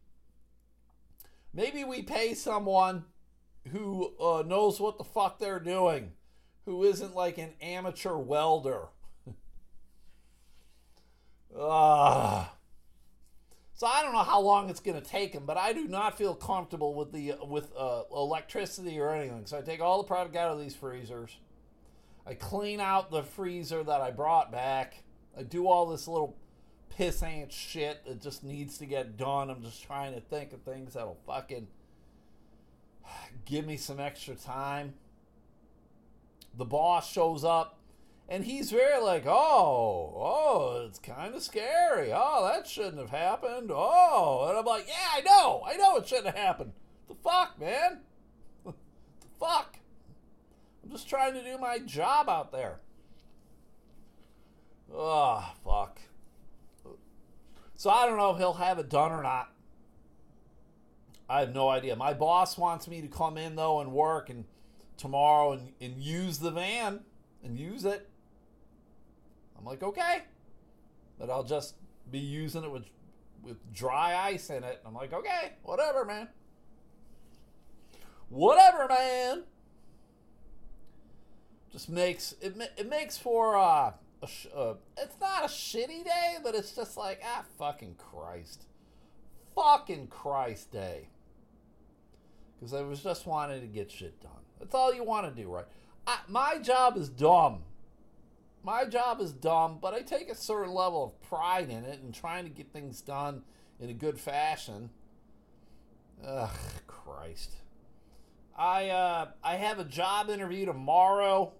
Maybe 1.54 1.84
we 1.84 2.02
pay 2.04 2.34
someone 2.34 3.06
who 3.72 4.14
uh, 4.20 4.44
knows 4.46 4.80
what 4.80 4.98
the 4.98 5.04
fuck 5.04 5.40
they're 5.40 5.60
doing, 5.60 6.12
who 6.66 6.84
isn't 6.84 7.16
like 7.16 7.38
an 7.38 7.54
amateur 7.62 8.18
welder. 8.18 8.88
Ah. 11.60 12.54
So 13.78 13.86
I 13.86 14.02
don't 14.02 14.14
know 14.14 14.24
how 14.24 14.42
long 14.42 14.72
it's 14.72 14.80
going 14.80 15.00
to 15.00 15.08
take 15.08 15.34
him, 15.34 15.46
but 15.46 15.56
I 15.56 15.72
do 15.72 15.88
not 15.88 16.18
feel 16.18 16.34
comfortable 16.34 16.96
with 16.96 17.12
the 17.12 17.36
with 17.48 17.72
uh, 17.78 18.04
electricity 18.12 19.00
or 19.00 19.14
anything. 19.14 19.46
So 19.46 19.60
I 19.60 19.62
take 19.62 19.82
all 19.82 20.00
the 20.00 20.08
product 20.08 20.36
out 20.36 20.52
of 20.52 20.60
these 20.60 20.76
freezers. 20.76 21.38
I 22.26 22.34
clean 22.34 22.80
out 22.80 23.12
the 23.12 23.22
freezer 23.22 23.84
that 23.84 24.02
I 24.02 24.10
brought 24.10 24.52
back. 24.52 25.04
I 25.38 25.44
do 25.44 25.68
all 25.68 25.86
this 25.86 26.08
little 26.08 26.36
pissant 26.98 27.52
shit 27.52 28.06
that 28.06 28.22
just 28.22 28.44
needs 28.44 28.78
to 28.78 28.86
get 28.86 29.18
done. 29.18 29.50
I'm 29.50 29.62
just 29.62 29.84
trying 29.84 30.14
to 30.14 30.22
think 30.22 30.54
of 30.54 30.62
things 30.62 30.94
that'll 30.94 31.18
fucking 31.26 31.68
give 33.46 33.66
me 33.66 33.78
some 33.78 34.00
extra 34.00 34.36
time. 34.36 34.94
The 36.56 36.66
boss 36.66 37.12
shows 37.12 37.44
up 37.44 37.78
and 38.30 38.44
he's 38.44 38.72
very 38.72 39.02
like, 39.02 39.26
oh, 39.26 40.14
oh, 40.16 40.86
it's 40.88 41.00
kind 41.00 41.34
of 41.34 41.42
scary. 41.42 42.12
Oh, 42.14 42.50
that 42.52 42.68
shouldn't 42.68 42.98
have 42.98 43.10
happened. 43.10 43.72
Oh, 43.72 44.48
and 44.50 44.58
I'm 44.58 44.66
like, 44.66 44.88
yeah, 44.88 45.10
I 45.16 45.22
know, 45.22 45.64
I 45.66 45.78
know 45.78 45.96
it 45.98 46.08
shouldn't 46.08 46.28
have 46.28 46.36
happened. 46.36 46.74
The 47.08 47.16
fuck, 47.16 47.60
man? 47.60 48.00
the 48.66 48.74
fuck? 49.40 49.80
I'm 50.84 50.92
just 50.92 51.08
trying 51.08 51.34
to 51.34 51.44
do 51.44 51.58
my 51.58 51.80
job 51.80 52.28
out 52.28 52.52
there. 52.52 52.80
Oh, 54.94 55.54
fuck. 55.64 56.00
So 57.78 57.92
I 57.92 58.08
don't 58.08 58.18
know 58.18 58.32
if 58.32 58.38
he'll 58.40 58.54
have 58.54 58.80
it 58.80 58.90
done 58.90 59.12
or 59.12 59.22
not. 59.22 59.54
I 61.30 61.42
have 61.42 61.54
no 61.54 61.70
idea. 61.70 61.96
My 61.96 62.14
boss 62.14 62.58
wants 62.58 62.88
me 62.88 63.02
to 63.02 63.08
come 63.08 63.38
in 63.38 63.56
though 63.56 63.80
and 63.82 63.92
work 63.92 64.30
and 64.32 64.46
tomorrow 64.98 65.54
and, 65.54 65.72
and 65.80 66.02
use 66.02 66.40
the 66.40 66.50
van 66.50 67.02
and 67.44 67.58
use 67.58 67.86
it. 67.86 68.10
I'm 69.58 69.64
like, 69.64 69.84
okay. 69.84 70.24
But 71.20 71.30
I'll 71.30 71.44
just 71.44 71.76
be 72.10 72.20
using 72.20 72.64
it 72.64 72.72
with 72.72 72.86
with 73.44 73.58
dry 73.74 74.16
ice 74.16 74.50
in 74.50 74.64
it. 74.64 74.82
I'm 74.84 74.96
like, 74.96 75.14
okay, 75.14 75.54
whatever, 75.64 76.04
man. 76.04 76.28
Whatever, 78.30 78.88
man. 78.88 79.44
Just 81.72 81.90
makes 81.90 82.34
it 82.42 82.58
it 82.76 82.90
makes 82.90 83.20
for 83.20 83.56
uh, 83.56 83.92
uh 84.56 84.74
it's 84.98 85.20
not 85.20 85.44
a 85.44 85.48
shitty 85.48 86.04
day, 86.04 86.38
but 86.44 86.56
it's 86.56 86.74
just 86.74 86.98
like 86.98 87.22
ah 87.26 87.44
fucking 87.58 87.96
Christ. 87.98 88.66
Fucking 89.56 90.08
Christ 90.08 90.72
day 90.72 91.10
because 92.58 92.74
I 92.74 92.82
was 92.82 93.02
just 93.02 93.26
wanting 93.28 93.62
to 93.62 93.68
get 93.68 93.92
shit 93.92 94.20
done. 94.22 94.32
That's 94.60 94.74
all 94.74 94.94
you 94.94 95.04
want 95.04 95.34
to 95.34 95.42
do, 95.42 95.50
right? 95.50 95.66
I, 96.06 96.20
my 96.28 96.58
job 96.58 96.98
is 96.98 97.10
dumb. 97.10 97.64
My 98.64 98.86
job 98.86 99.22
is 99.22 99.32
dumb, 99.32 99.78
but 99.82 99.94
I 99.94 100.02
take 100.02 100.30
a 100.30 100.36
certain 100.36 100.74
level 100.74 101.04
of 101.04 101.30
pride 101.30 101.70
in 101.70 101.86
it 101.86 102.02
and 102.02 102.14
trying 102.14 102.44
to 102.46 102.50
get 102.50 102.72
things 102.74 103.02
done 103.02 103.44
in 103.80 103.90
a 103.90 103.94
good 103.94 104.20
fashion. 104.20 104.90
Ugh, 106.26 106.50
Christ. 106.88 107.52
I 108.58 108.90
uh, 108.90 109.28
I 109.44 109.56
have 109.58 109.78
a 109.78 109.84
job 109.84 110.30
interview 110.30 110.66
tomorrow. 110.66 111.54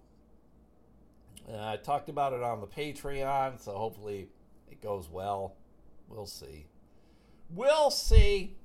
I 1.56 1.76
talked 1.76 2.08
about 2.08 2.32
it 2.32 2.42
on 2.42 2.60
the 2.60 2.66
Patreon, 2.66 3.60
so 3.60 3.72
hopefully 3.72 4.28
it 4.70 4.82
goes 4.82 5.08
well. 5.08 5.54
We'll 6.08 6.26
see. 6.26 6.66
We'll 7.50 7.90
see. 7.90 8.56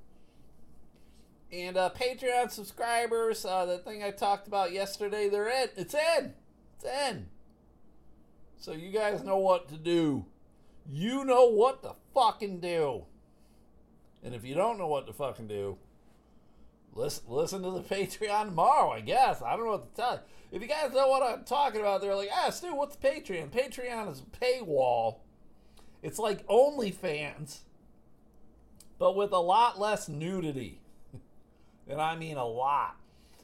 And 1.51 1.77
uh, 1.77 1.91
Patreon 1.95 2.49
subscribers, 2.51 3.45
uh, 3.45 3.65
the 3.65 3.77
thing 3.77 4.03
I 4.03 4.11
talked 4.11 4.47
about 4.47 4.71
yesterday, 4.71 5.29
they're 5.29 5.49
in. 5.49 5.69
It's 5.77 5.93
in. 5.93 6.33
It's 6.75 6.85
in. 6.85 7.27
So 8.57 8.71
you 8.71 8.91
guys 8.91 9.23
know 9.23 9.37
what 9.37 9.69
to 9.69 9.75
do. 9.75 10.25
You 10.91 11.23
know 11.25 11.47
what 11.49 11.83
to 11.83 11.93
fucking 12.13 12.59
do. 12.59 13.03
And 14.23 14.33
if 14.33 14.43
you 14.43 14.55
don't 14.55 14.77
know 14.77 14.87
what 14.87 15.05
to 15.07 15.13
fucking 15.13 15.47
do, 15.47 15.77
listen, 16.95 17.23
listen 17.27 17.63
to 17.63 17.71
the 17.71 17.81
Patreon 17.81 18.45
tomorrow, 18.45 18.91
I 18.91 19.01
guess. 19.01 19.41
I 19.41 19.55
don't 19.55 19.65
know 19.65 19.71
what 19.71 19.95
to 19.95 20.01
tell 20.01 20.13
you. 20.13 20.19
If 20.51 20.61
you 20.61 20.67
guys 20.67 20.93
know 20.93 21.07
what 21.07 21.23
I'm 21.23 21.43
talking 21.43 21.81
about, 21.81 22.01
they're 22.01 22.15
like, 22.15 22.29
ah, 22.31 22.49
Stu, 22.49 22.75
what's 22.75 22.95
Patreon? 22.95 23.49
Patreon 23.49 24.11
is 24.11 24.21
a 24.21 24.37
paywall. 24.39 25.17
It's 26.03 26.19
like 26.19 26.45
OnlyFans, 26.47 27.59
but 28.99 29.15
with 29.15 29.31
a 29.31 29.39
lot 29.39 29.79
less 29.79 30.07
nudity 30.07 30.81
and 31.87 31.99
I 32.01 32.15
mean 32.15 32.37
a 32.37 32.45
lot. 32.45 32.97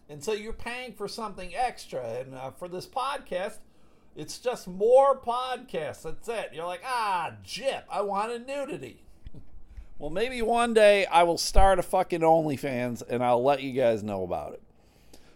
And 0.10 0.24
so 0.24 0.34
you're 0.34 0.54
paying 0.54 0.94
for 0.94 1.08
something 1.08 1.56
extra. 1.56 2.04
And 2.20 2.36
uh, 2.36 2.52
for 2.52 2.68
this 2.68 2.86
podcast, 2.86 3.58
it's 4.16 4.40
just 4.40 4.68
more 4.68 5.20
podcasts. 5.20 6.02
That's 6.04 6.28
it. 6.28 6.50
You're 6.54 6.66
like, 6.66 6.82
ah, 6.86 7.34
jip, 7.44 7.86
I 7.90 8.02
want 8.02 8.32
a 8.32 8.40
nudity. 8.40 9.04
Well, 10.00 10.10
maybe 10.10 10.42
one 10.42 10.74
day 10.74 11.06
I 11.06 11.24
will 11.24 11.38
start 11.38 11.78
a 11.78 11.84
fucking 11.84 12.22
OnlyFans 12.22 13.04
and 13.08 13.22
I'll 13.22 13.44
let 13.44 13.62
you 13.62 13.74
guys 13.74 14.02
know 14.02 14.24
about 14.24 14.54
it. 14.54 14.64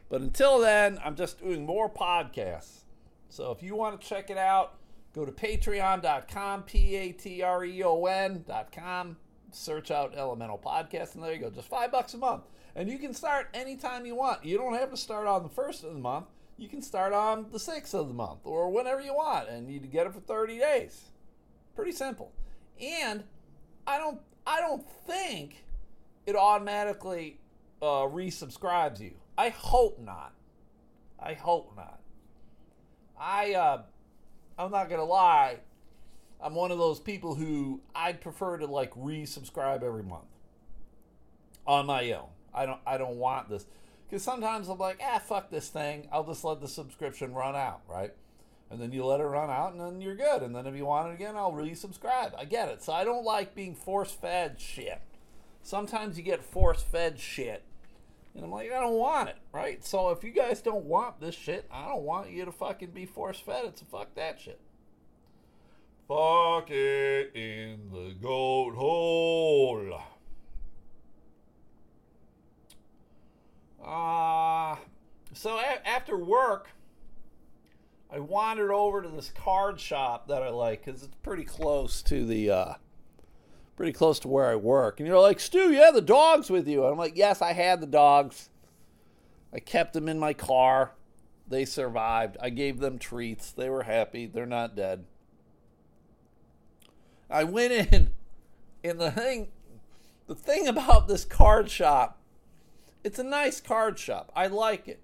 But 0.09 0.21
until 0.21 0.59
then, 0.59 0.99
I'm 1.03 1.15
just 1.15 1.39
doing 1.39 1.65
more 1.65 1.89
podcasts. 1.89 2.83
So 3.27 3.51
if 3.51 3.61
you 3.61 3.75
want 3.75 3.99
to 3.99 4.07
check 4.07 4.29
it 4.29 4.37
out, 4.37 4.75
go 5.13 5.25
to 5.25 5.31
patreon.com, 5.33 6.63
P 6.63 6.95
A 6.95 7.11
T 7.11 7.41
R 7.41 7.65
E 7.65 7.83
O 7.83 8.05
N.com, 8.05 9.17
search 9.51 9.91
out 9.91 10.15
Elemental 10.15 10.57
Podcast, 10.57 11.15
and 11.15 11.23
there 11.23 11.33
you 11.33 11.39
go. 11.39 11.49
Just 11.49 11.67
five 11.67 11.91
bucks 11.91 12.13
a 12.13 12.17
month. 12.17 12.43
And 12.75 12.87
you 12.87 12.97
can 12.97 13.13
start 13.13 13.49
anytime 13.53 14.05
you 14.05 14.15
want. 14.15 14.45
You 14.45 14.57
don't 14.57 14.75
have 14.75 14.91
to 14.91 14.97
start 14.97 15.27
on 15.27 15.43
the 15.43 15.49
first 15.49 15.83
of 15.83 15.93
the 15.93 15.99
month. 15.99 16.27
You 16.57 16.69
can 16.69 16.81
start 16.81 17.11
on 17.11 17.47
the 17.51 17.59
sixth 17.59 17.93
of 17.93 18.07
the 18.07 18.13
month 18.13 18.41
or 18.45 18.69
whenever 18.69 19.01
you 19.01 19.13
want, 19.13 19.49
and 19.49 19.69
you 19.69 19.79
get 19.79 20.07
it 20.07 20.13
for 20.13 20.21
30 20.21 20.59
days. 20.59 21.09
Pretty 21.75 21.91
simple. 21.91 22.31
And 22.79 23.23
I 23.85 23.97
don't 23.97 24.21
I 24.45 24.59
don't 24.61 24.85
think 25.07 25.63
it 26.25 26.35
automatically 26.35 27.39
uh, 27.81 28.07
resubscribes 28.07 28.99
you. 28.99 29.13
I 29.37 29.49
hope 29.49 29.99
not. 29.99 30.33
I 31.19 31.33
hope 31.33 31.73
not. 31.75 31.99
I 33.19 33.53
uh, 33.53 33.81
I'm 34.57 34.71
not 34.71 34.89
gonna 34.89 35.03
lie. 35.03 35.59
I'm 36.41 36.55
one 36.55 36.71
of 36.71 36.77
those 36.77 36.99
people 36.99 37.35
who 37.35 37.81
I'd 37.95 38.19
prefer 38.19 38.57
to 38.57 38.67
like 38.67 38.93
resubscribe 38.95 39.83
every 39.83 40.03
month 40.03 40.25
on 41.65 41.85
my 41.85 42.11
own. 42.11 42.27
I 42.53 42.65
don't 42.65 42.79
I 42.85 42.97
don't 42.97 43.17
want 43.17 43.49
this 43.49 43.65
because 44.09 44.23
sometimes 44.23 44.67
I'm 44.67 44.77
like, 44.77 44.99
ah, 45.03 45.19
fuck 45.19 45.49
this 45.49 45.69
thing. 45.69 46.07
I'll 46.11 46.25
just 46.25 46.43
let 46.43 46.61
the 46.61 46.67
subscription 46.67 47.33
run 47.33 47.55
out, 47.55 47.81
right? 47.87 48.13
And 48.73 48.81
then 48.81 48.91
you 48.91 49.05
let 49.05 49.19
it 49.19 49.25
run 49.25 49.51
out, 49.51 49.73
and 49.73 49.79
then 49.79 50.01
you're 50.01 50.15
good. 50.15 50.41
And 50.41 50.55
then 50.55 50.65
if 50.65 50.75
you 50.75 50.83
want 50.83 51.11
it 51.11 51.13
again, 51.13 51.37
I'll 51.37 51.51
resubscribe. 51.51 52.33
I 52.35 52.45
get 52.45 52.69
it. 52.69 52.81
So 52.81 52.91
I 52.91 53.03
don't 53.03 53.23
like 53.23 53.53
being 53.53 53.75
force 53.75 54.09
fed 54.09 54.59
shit. 54.59 54.99
Sometimes 55.61 56.17
you 56.17 56.23
get 56.23 56.43
force 56.43 56.81
fed 56.81 57.19
shit, 57.19 57.63
and 58.33 58.43
I'm 58.43 58.49
like, 58.49 58.71
I 58.71 58.79
don't 58.79 58.97
want 58.97 59.29
it, 59.29 59.37
right? 59.51 59.85
So 59.85 60.09
if 60.09 60.23
you 60.23 60.31
guys 60.31 60.59
don't 60.63 60.85
want 60.85 61.21
this 61.21 61.35
shit, 61.35 61.69
I 61.71 61.87
don't 61.87 62.01
want 62.01 62.31
you 62.31 62.45
to 62.45 62.51
fucking 62.51 62.89
be 62.89 63.05
force 63.05 63.39
fed 63.39 63.65
it. 63.65 63.77
So 63.77 63.85
fuck 63.91 64.15
that 64.15 64.41
shit. 64.41 64.59
Fuck 66.07 66.71
it 66.71 67.31
in 67.35 67.91
the 67.91 68.15
goat 68.19 68.73
hole. 68.73 70.01
Uh, 73.85 74.77
so 75.33 75.59
a- 75.59 75.87
after 75.87 76.17
work, 76.17 76.69
I 78.13 78.19
wandered 78.19 78.71
over 78.71 79.01
to 79.01 79.09
this 79.09 79.31
card 79.35 79.79
shop 79.79 80.27
that 80.27 80.43
I 80.43 80.49
like 80.49 80.85
because 80.85 81.01
it's 81.01 81.15
pretty 81.23 81.43
close 81.43 82.03
to 82.03 82.25
the, 82.25 82.51
uh, 82.51 82.73
pretty 83.75 83.91
close 83.91 84.19
to 84.19 84.27
where 84.27 84.51
I 84.51 84.55
work. 84.55 84.99
And 84.99 85.07
you're 85.07 85.19
like, 85.19 85.39
Stu, 85.39 85.71
you 85.71 85.79
have 85.79 85.95
the 85.95 86.01
dogs 86.01 86.51
with 86.51 86.67
you. 86.67 86.83
And 86.83 86.91
I'm 86.91 86.97
like, 86.99 87.17
yes, 87.17 87.41
I 87.41 87.53
had 87.53 87.81
the 87.81 87.87
dogs. 87.87 88.49
I 89.51 89.59
kept 89.59 89.93
them 89.93 90.07
in 90.07 90.19
my 90.19 90.33
car. 90.33 90.91
They 91.47 91.65
survived. 91.65 92.37
I 92.39 92.51
gave 92.51 92.79
them 92.79 92.99
treats. 92.99 93.51
They 93.51 93.67
were 93.67 93.83
happy. 93.83 94.27
They're 94.27 94.45
not 94.45 94.75
dead. 94.75 95.05
I 97.31 97.45
went 97.45 97.73
in, 97.73 98.11
and 98.83 99.01
the 99.01 99.09
thing, 99.09 99.47
the 100.27 100.35
thing 100.35 100.67
about 100.67 101.07
this 101.07 101.25
card 101.25 101.71
shop, 101.71 102.19
it's 103.03 103.17
a 103.17 103.23
nice 103.23 103.59
card 103.59 103.97
shop. 103.97 104.31
I 104.35 104.45
like 104.47 104.87
it. 104.87 104.99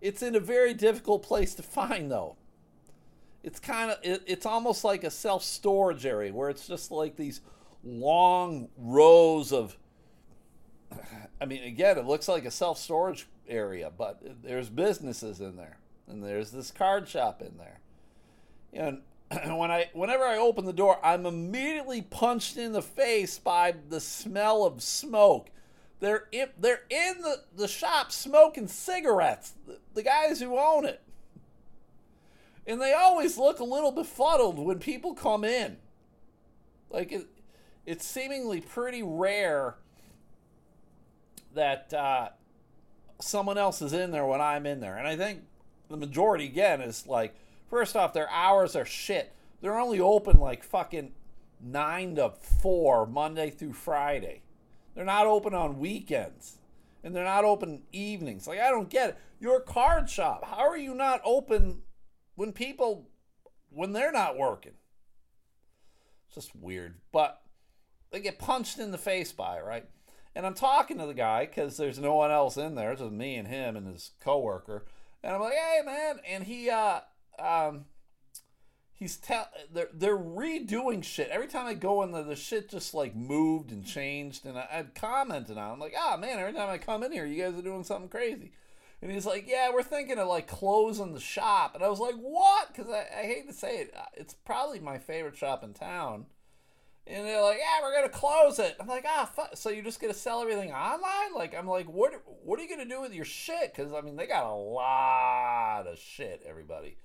It's 0.00 0.22
in 0.22 0.36
a 0.36 0.40
very 0.40 0.72
difficult 0.72 1.24
place 1.24 1.52
to 1.56 1.62
find, 1.64 2.12
though. 2.12 2.36
It's 3.44 3.60
kind 3.60 3.90
of, 3.90 3.98
it, 4.02 4.22
it's 4.26 4.46
almost 4.46 4.84
like 4.84 5.04
a 5.04 5.10
self 5.10 5.44
storage 5.44 6.06
area 6.06 6.32
where 6.32 6.48
it's 6.48 6.66
just 6.66 6.90
like 6.90 7.14
these 7.16 7.42
long 7.84 8.68
rows 8.78 9.52
of. 9.52 9.76
I 11.40 11.44
mean, 11.44 11.62
again, 11.64 11.98
it 11.98 12.06
looks 12.06 12.26
like 12.26 12.46
a 12.46 12.50
self 12.50 12.78
storage 12.78 13.26
area, 13.46 13.92
but 13.96 14.22
there's 14.42 14.70
businesses 14.70 15.40
in 15.40 15.56
there, 15.56 15.76
and 16.08 16.24
there's 16.24 16.50
this 16.52 16.70
card 16.70 17.06
shop 17.06 17.42
in 17.42 17.58
there. 17.58 17.80
And 18.72 19.02
when 19.58 19.70
I 19.70 19.90
whenever 19.92 20.24
I 20.24 20.38
open 20.38 20.64
the 20.64 20.72
door, 20.72 20.98
I'm 21.04 21.26
immediately 21.26 22.00
punched 22.00 22.56
in 22.56 22.72
the 22.72 22.82
face 22.82 23.38
by 23.38 23.74
the 23.90 24.00
smell 24.00 24.64
of 24.64 24.82
smoke. 24.82 25.50
They're 26.00 26.28
in, 26.32 26.48
they're 26.58 26.82
in 26.88 27.20
the, 27.20 27.42
the 27.54 27.68
shop 27.68 28.10
smoking 28.10 28.68
cigarettes. 28.68 29.52
The, 29.66 29.78
the 29.92 30.02
guys 30.02 30.40
who 30.40 30.58
own 30.58 30.86
it. 30.86 31.02
And 32.66 32.80
they 32.80 32.92
always 32.92 33.36
look 33.36 33.60
a 33.60 33.64
little 33.64 33.92
befuddled 33.92 34.58
when 34.58 34.78
people 34.78 35.14
come 35.14 35.44
in. 35.44 35.76
Like 36.90 37.12
it, 37.12 37.26
it's 37.86 38.06
seemingly 38.06 38.60
pretty 38.60 39.02
rare 39.02 39.74
that 41.54 41.92
uh, 41.92 42.28
someone 43.20 43.58
else 43.58 43.82
is 43.82 43.92
in 43.92 44.10
there 44.10 44.26
when 44.26 44.40
I'm 44.40 44.66
in 44.66 44.80
there. 44.80 44.96
And 44.96 45.06
I 45.06 45.16
think 45.16 45.42
the 45.88 45.96
majority, 45.96 46.46
again, 46.46 46.80
is 46.80 47.06
like, 47.06 47.34
first 47.68 47.96
off, 47.96 48.12
their 48.12 48.30
hours 48.30 48.76
are 48.76 48.84
shit. 48.84 49.32
They're 49.60 49.78
only 49.78 50.00
open 50.00 50.38
like 50.38 50.62
fucking 50.62 51.12
9 51.62 52.16
to 52.16 52.30
4, 52.62 53.06
Monday 53.06 53.50
through 53.50 53.72
Friday. 53.72 54.42
They're 54.94 55.04
not 55.04 55.26
open 55.26 55.54
on 55.54 55.78
weekends. 55.78 56.58
And 57.02 57.14
they're 57.14 57.24
not 57.24 57.44
open 57.44 57.82
evenings. 57.92 58.46
Like, 58.46 58.60
I 58.60 58.70
don't 58.70 58.88
get 58.88 59.10
it. 59.10 59.18
You're 59.38 59.58
a 59.58 59.62
card 59.62 60.08
shop. 60.08 60.44
How 60.46 60.66
are 60.68 60.78
you 60.78 60.94
not 60.94 61.20
open 61.22 61.82
when 62.34 62.52
people, 62.52 63.08
when 63.70 63.92
they're 63.92 64.12
not 64.12 64.38
working? 64.38 64.74
It's 66.26 66.34
just 66.34 66.56
weird. 66.56 66.96
But 67.12 67.40
they 68.10 68.20
get 68.20 68.38
punched 68.38 68.78
in 68.78 68.90
the 68.90 68.98
face 68.98 69.32
by 69.32 69.58
it, 69.58 69.64
right? 69.64 69.86
And 70.34 70.44
I'm 70.44 70.54
talking 70.54 70.98
to 70.98 71.06
the 71.06 71.14
guy 71.14 71.46
because 71.46 71.76
there's 71.76 71.98
no 71.98 72.14
one 72.14 72.30
else 72.30 72.56
in 72.56 72.74
there. 72.74 72.92
It's 72.92 73.00
just 73.00 73.12
me 73.12 73.36
and 73.36 73.46
him 73.46 73.76
and 73.76 73.86
his 73.86 74.12
coworker. 74.20 74.84
And 75.22 75.34
I'm 75.34 75.40
like, 75.40 75.54
hey 75.54 75.80
man, 75.84 76.18
and 76.28 76.44
he 76.44 76.70
uh 76.70 77.00
um 77.38 77.86
he's 78.92 79.16
tell 79.16 79.48
they're 79.72 79.88
they're 79.94 80.18
redoing 80.18 81.04
shit. 81.04 81.28
Every 81.28 81.46
time 81.46 81.66
I 81.66 81.74
go 81.74 82.02
in 82.02 82.10
there, 82.10 82.24
the 82.24 82.36
shit 82.36 82.68
just 82.68 82.94
like 82.94 83.14
moved 83.14 83.70
and 83.70 83.86
changed. 83.86 84.44
And 84.44 84.58
I've 84.58 84.94
commented 84.94 85.56
on. 85.56 85.70
It. 85.70 85.72
I'm 85.74 85.80
like, 85.80 85.94
ah 85.96 86.14
oh, 86.14 86.18
man, 86.18 86.38
every 86.38 86.52
time 86.52 86.68
I 86.68 86.78
come 86.78 87.04
in 87.04 87.12
here, 87.12 87.26
you 87.26 87.42
guys 87.42 87.58
are 87.58 87.62
doing 87.62 87.84
something 87.84 88.08
crazy. 88.08 88.52
And 89.04 89.12
he's 89.12 89.26
like, 89.26 89.46
yeah, 89.46 89.70
we're 89.70 89.82
thinking 89.82 90.16
of 90.16 90.28
like 90.28 90.46
closing 90.46 91.12
the 91.12 91.20
shop. 91.20 91.74
And 91.74 91.84
I 91.84 91.88
was 91.88 92.00
like, 92.00 92.14
what? 92.14 92.68
Because 92.68 92.90
I, 92.90 93.00
I 93.00 93.22
hate 93.24 93.46
to 93.46 93.52
say 93.52 93.76
it, 93.76 93.94
it's 94.14 94.32
probably 94.32 94.80
my 94.80 94.96
favorite 94.96 95.36
shop 95.36 95.62
in 95.62 95.74
town. 95.74 96.24
And 97.06 97.26
they're 97.26 97.42
like, 97.42 97.58
"Yeah, 97.58 97.82
we're 97.82 97.94
gonna 97.94 98.08
close 98.08 98.58
it." 98.58 98.76
I'm 98.80 98.86
like, 98.86 99.04
"Ah, 99.06 99.30
fuck. 99.30 99.58
so 99.58 99.68
you're 99.68 99.84
just 99.84 100.00
gonna 100.00 100.14
sell 100.14 100.40
everything 100.40 100.72
online?" 100.72 101.34
Like, 101.34 101.54
I'm 101.54 101.68
like, 101.68 101.84
"What? 101.84 102.14
What 102.42 102.58
are 102.58 102.62
you 102.62 102.68
gonna 102.70 102.88
do 102.88 103.02
with 103.02 103.12
your 103.12 103.26
shit?" 103.26 103.74
Because 103.74 103.92
I 103.92 104.00
mean, 104.00 104.16
they 104.16 104.26
got 104.26 104.46
a 104.46 104.54
lot 104.54 105.86
of 105.86 105.98
shit. 105.98 106.42
Everybody, 106.48 106.96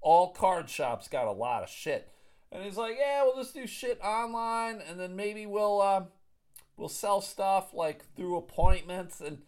all 0.00 0.32
card 0.32 0.70
shops 0.70 1.06
got 1.06 1.26
a 1.26 1.32
lot 1.32 1.62
of 1.62 1.68
shit. 1.68 2.10
And 2.50 2.64
he's 2.64 2.78
like, 2.78 2.96
"Yeah, 2.98 3.24
we'll 3.24 3.36
just 3.36 3.52
do 3.52 3.66
shit 3.66 4.00
online, 4.02 4.80
and 4.80 4.98
then 4.98 5.16
maybe 5.16 5.44
we'll 5.44 5.82
uh, 5.82 6.04
we'll 6.78 6.88
sell 6.88 7.20
stuff 7.20 7.74
like 7.74 8.06
through 8.16 8.38
appointments." 8.38 9.20
And 9.20 9.42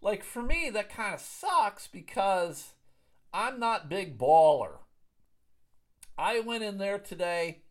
like 0.00 0.24
for 0.24 0.42
me, 0.42 0.70
that 0.70 0.90
kind 0.90 1.14
of 1.14 1.20
sucks 1.20 1.86
because 1.86 2.74
I'm 3.32 3.58
not 3.58 3.88
big 3.88 4.18
baller. 4.18 4.78
I 6.16 6.40
went 6.40 6.64
in 6.64 6.78
there 6.78 6.98
today, 6.98 7.62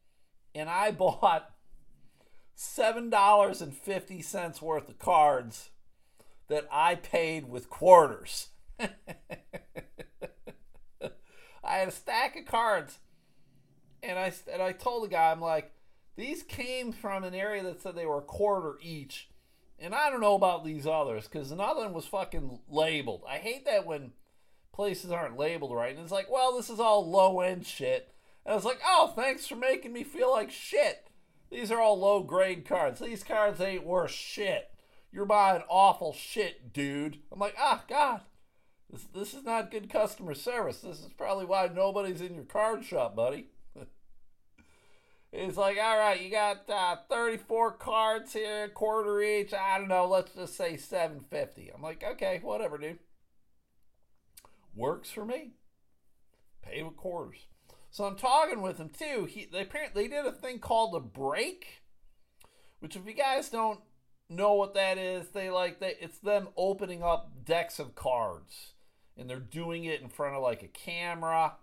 and 0.56 0.70
I 0.70 0.92
bought 0.98 1.50
$7.50 2.58 4.62
worth 4.62 4.90
of 4.90 5.00
cards 5.00 5.70
that 6.48 6.68
I 6.72 6.96
paid 6.96 7.50
with 7.50 7.70
quarters. 7.70 8.50
I 8.80 8.90
had 11.64 11.90
a 11.90 11.92
stack 11.92 12.38
of 12.38 12.46
cards 12.46 13.00
and 14.02 14.18
I 14.18 14.32
and 14.52 14.62
I 14.62 14.72
told 14.72 15.04
the 15.04 15.10
guy 15.10 15.32
I'm 15.32 15.42
like 15.42 15.72
these 16.16 16.44
came 16.44 16.92
from 16.92 17.24
an 17.24 17.34
area 17.34 17.64
that 17.64 17.82
said 17.82 17.96
they 17.96 18.06
were 18.06 18.20
a 18.20 18.24
quarter 18.24 18.78
each. 18.82 19.30
And 19.80 19.94
I 19.94 20.10
don't 20.10 20.22
know 20.22 20.36
about 20.36 20.66
these 20.66 20.88
others 20.88 21.28
another 21.52 21.82
one 21.82 21.94
was 21.94 22.06
fucking 22.06 22.60
labeled. 22.70 23.24
I 23.30 23.38
hate 23.38 23.66
that 23.66 23.86
when 23.86 24.12
places 24.74 25.12
aren't 25.12 25.38
labeled 25.38 25.74
right. 25.76 25.94
And 25.94 26.04
it's 26.04 26.12
like, 26.12 26.30
well, 26.32 26.56
this 26.56 26.70
is 26.70 26.80
all 26.80 27.10
low 27.10 27.42
end 27.42 27.66
shit. 27.66 28.14
And 28.46 28.54
I 28.54 28.56
was 28.56 28.66
like, 28.66 28.80
oh, 28.86 29.14
thanks 29.16 29.46
for 29.48 29.56
making 29.56 29.94
me 29.94 30.04
feel 30.04 30.32
like 30.32 30.52
shit. 30.52 31.10
These 31.52 31.72
are 31.72 31.80
all 31.80 32.00
low 32.00 32.24
grade 32.24 32.66
cards. 32.66 33.00
These 33.00 33.24
cards 33.24 33.62
ain't 33.62 33.86
worth 33.86 34.12
shit. 34.12 34.70
You're 35.12 35.26
buying 35.26 35.64
awful 35.70 36.14
shit, 36.14 36.74
dude. 36.74 37.20
I'm 37.32 37.40
like, 37.40 37.56
ah, 37.58 37.84
God, 37.88 38.22
this, 38.92 39.04
this 39.14 39.34
is 39.34 39.44
not 39.44 39.72
good 39.72 39.90
customer 39.90 40.34
service. 40.34 40.82
This 40.82 41.00
is 41.00 41.10
probably 41.18 41.46
why 41.46 41.70
nobody's 41.74 42.22
in 42.22 42.36
your 42.36 42.44
card 42.44 42.86
shop, 42.86 43.16
buddy. 43.16 43.48
He's 45.32 45.58
like, 45.58 45.78
all 45.78 45.98
right, 45.98 46.22
you 46.22 46.32
got 46.32 46.70
uh, 46.70 46.98
34 47.10 47.74
cards 47.74 48.34
here, 48.34 48.70
quarter 48.70 49.22
each. 49.22 49.54
I 49.54 49.78
don't 49.78 49.90
know, 49.90 50.06
let's 50.08 50.34
just 50.34 50.56
say 50.56 50.78
750. 50.78 51.72
I'm 51.76 51.82
like, 51.82 52.04
okay, 52.04 52.40
whatever, 52.42 52.78
dude. 52.78 53.00
Works 54.74 55.10
for 55.10 55.26
me. 55.26 55.52
Pay 56.62 56.84
with 56.84 56.96
quarters. 56.96 57.48
So 57.90 58.06
I'm 58.06 58.16
talking 58.16 58.62
with 58.62 58.78
him 58.78 58.90
too. 58.90 59.26
He 59.26 59.48
they 59.52 59.62
apparently 59.62 60.08
they 60.08 60.16
did 60.16 60.26
a 60.26 60.32
thing 60.32 60.60
called 60.60 60.96
a 60.96 61.00
break, 61.00 61.82
which 62.80 62.96
if 62.96 63.08
you 63.08 63.14
guys 63.14 63.50
don't 63.50 63.80
know 64.30 64.54
what 64.54 64.74
that 64.76 64.98
is, 64.98 65.30
they 65.30 65.50
like 65.50 65.80
they 65.80 65.96
it's 66.00 66.20
them 66.20 66.50
opening 66.58 67.02
up 67.02 67.32
decks 67.44 67.80
of 67.80 67.96
cards, 67.96 68.74
and 69.18 69.30
they're 69.30 69.40
doing 69.40 69.86
it 69.86 70.02
in 70.02 70.10
front 70.10 70.36
of 70.36 70.44
like 70.44 70.62
a 70.62 70.68
camera. 70.68 71.54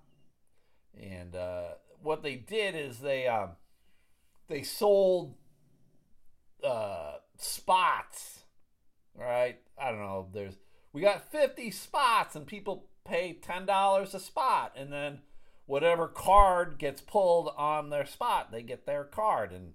And 1.01 1.37
uh, 1.37 1.75
what 2.05 2.23
they 2.23 2.37
did 2.37 2.75
is 2.77 2.99
they 3.01 3.27
um, 3.27 3.51
they 4.49 4.63
sold 4.63 5.35
uh, 6.63 7.15
spots, 7.39 8.45
right? 9.15 9.59
I 9.81 9.91
don't 9.91 10.01
know. 10.01 10.29
There's 10.33 10.55
we 10.93 11.01
got 11.01 11.31
50 11.31 11.71
spots, 11.71 12.37
and 12.37 12.47
people 12.47 12.87
pay 13.05 13.33
ten 13.33 13.67
dollars 13.67 14.15
a 14.15 14.21
spot, 14.21 14.73
and 14.77 14.93
then 14.93 15.21
whatever 15.67 16.07
card 16.07 16.79
gets 16.79 17.01
pulled 17.01 17.51
on 17.57 17.91
their 17.91 18.07
spot, 18.07 18.53
they 18.53 18.63
get 18.63 18.87
their 18.87 19.05
card, 19.05 19.51
and 19.53 19.73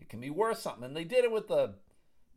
it 0.00 0.08
can 0.08 0.20
be 0.20 0.30
worth 0.30 0.58
something. 0.58 0.84
And 0.84 0.96
they 0.96 1.04
did 1.04 1.24
it 1.24 1.32
with 1.32 1.48
the 1.48 1.74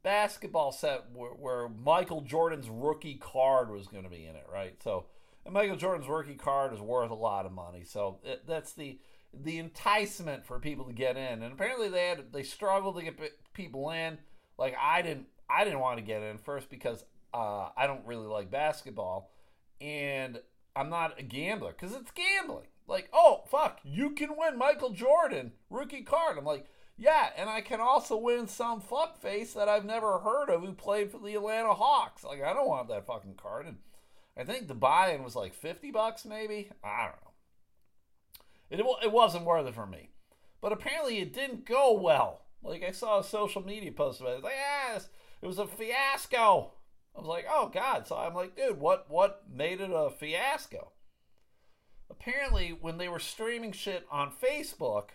basketball 0.04 0.72
set 0.72 1.06
where, 1.14 1.32
where 1.32 1.70
Michael 1.70 2.22
Jordan's 2.22 2.70
rookie 2.70 3.16
card 3.16 3.70
was 3.70 3.88
going 3.88 4.04
to 4.04 4.10
be 4.10 4.26
in 4.26 4.36
it, 4.36 4.46
right? 4.52 4.76
So, 4.84 5.06
and 5.46 5.54
Michael 5.54 5.76
Jordan's 5.76 6.10
rookie 6.10 6.36
card 6.36 6.74
is 6.74 6.80
worth 6.80 7.12
a 7.12 7.16
lot 7.16 7.46
of 7.46 7.52
money. 7.52 7.84
So 7.86 8.20
it, 8.24 8.44
that's 8.48 8.74
the 8.74 9.00
the 9.34 9.58
enticement 9.58 10.46
for 10.46 10.60
people 10.60 10.86
to 10.86 10.94
get 10.94 11.18
in. 11.18 11.44
And 11.44 11.54
apparently 11.54 11.90
they 11.90 12.08
had 12.08 12.34
they 12.34 12.44
struggled 12.44 12.98
to 12.98 13.04
get 13.04 13.20
people 13.54 13.92
in. 13.92 14.18
Like 14.58 14.76
I 14.80 15.02
didn't 15.02 15.28
I 15.50 15.64
didn't 15.64 15.80
want 15.80 15.98
to 15.98 16.04
get 16.04 16.22
in 16.22 16.38
first 16.38 16.70
because 16.70 17.04
uh, 17.34 17.70
I 17.78 17.88
don't 17.88 18.06
really 18.06 18.28
like 18.28 18.50
basketball, 18.52 19.32
and 19.80 20.40
I'm 20.76 20.90
not 20.90 21.20
a 21.20 21.24
gambler 21.24 21.72
because 21.72 21.96
it's 21.96 22.12
gambling 22.12 22.68
like, 22.90 23.10
oh 23.14 23.44
fuck, 23.48 23.80
you 23.84 24.10
can 24.10 24.36
win 24.36 24.58
Michael 24.58 24.90
Jordan 24.90 25.54
rookie 25.70 26.02
card. 26.02 26.38
I'm 26.38 26.46
like, 26.46 26.66
yeah, 26.98 27.30
and 27.38 27.50
I 27.50 27.62
can 27.62 27.80
also 27.80 28.18
win 28.18 28.48
some 28.48 28.82
fuckface 28.82 29.54
that 29.54 29.70
I've 29.70 29.86
never 29.86 30.20
heard 30.20 30.50
of 30.50 30.62
who 30.62 30.74
played 30.74 31.12
for 31.12 31.20
the 31.20 31.36
Atlanta 31.36 31.74
Hawks. 31.74 32.26
Like, 32.26 32.42
I 32.44 32.54
don't 32.54 32.68
want 32.68 32.90
that 32.90 33.08
fucking 33.08 33.36
card. 33.36 33.68
And 33.68 33.78
I 34.36 34.44
think 34.44 34.68
the 34.68 34.74
buy-in 34.74 35.24
was 35.24 35.36
like 35.36 35.54
fifty 35.54 35.92
bucks, 35.92 36.26
maybe. 36.26 36.72
I 36.84 37.04
don't 37.04 37.22
know. 37.22 37.29
It 38.70 38.80
it 39.04 39.12
wasn't 39.12 39.46
worth 39.46 39.68
it 39.68 39.76
for 39.76 39.88
me, 39.88 40.12
but 40.62 40.72
apparently 40.72 41.20
it 41.20 41.34
didn't 41.34 41.66
go 41.66 41.94
well. 41.94 42.42
Like 42.62 42.84
I 42.84 42.92
saw 42.92 43.20
a 43.20 43.24
social 43.24 43.66
media 43.66 43.92
post 43.92 44.22
about 44.22 44.38
it. 44.38 44.44
Like, 44.44 44.54
ah, 44.58 44.94
yes, 44.94 45.10
it 45.42 45.48
was 45.48 45.60
a 45.60 45.68
fiasco. 45.68 46.74
I 47.16 47.20
was 47.20 47.28
like, 47.28 47.46
oh 47.50 47.70
god. 47.74 48.08
So 48.08 48.18
I'm 48.18 48.36
like, 48.36 48.56
dude, 48.56 48.80
what 48.80 49.10
what 49.10 49.44
made 49.52 49.82
it 49.82 49.92
a 49.94 50.10
fiasco? 50.10 50.92
apparently 52.10 52.70
when 52.70 52.98
they 52.98 53.08
were 53.08 53.20
streaming 53.20 53.72
shit 53.72 54.06
on 54.12 54.32
Facebook, 54.32 55.10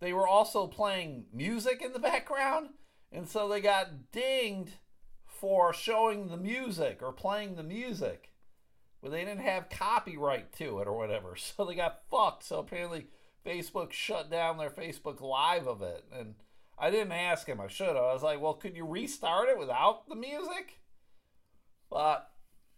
they 0.00 0.12
were 0.12 0.26
also 0.26 0.66
playing 0.66 1.26
music 1.32 1.82
in 1.82 1.92
the 1.92 1.98
background, 1.98 2.70
and 3.10 3.28
so 3.28 3.48
they 3.48 3.60
got 3.60 4.10
dinged 4.12 4.74
for 5.26 5.72
showing 5.72 6.28
the 6.28 6.36
music 6.36 7.00
or 7.02 7.12
playing 7.12 7.56
the 7.56 7.62
music. 7.62 8.31
But 9.02 9.10
they 9.10 9.24
didn't 9.24 9.40
have 9.40 9.68
copyright 9.68 10.52
to 10.58 10.78
it 10.78 10.86
or 10.86 10.96
whatever. 10.96 11.36
So 11.36 11.64
they 11.64 11.74
got 11.74 12.02
fucked. 12.10 12.44
So 12.44 12.58
apparently 12.60 13.08
Facebook 13.44 13.92
shut 13.92 14.30
down 14.30 14.58
their 14.58 14.70
Facebook 14.70 15.20
Live 15.20 15.66
of 15.66 15.82
it. 15.82 16.04
And 16.16 16.34
I 16.78 16.90
didn't 16.90 17.12
ask 17.12 17.46
him. 17.46 17.60
I 17.60 17.68
should 17.68 17.88
have. 17.88 17.96
I 17.96 18.12
was 18.12 18.22
like, 18.22 18.40
well, 18.40 18.54
could 18.54 18.76
you 18.76 18.86
restart 18.86 19.48
it 19.48 19.58
without 19.58 20.08
the 20.08 20.14
music? 20.14 20.78
But, 21.90 22.30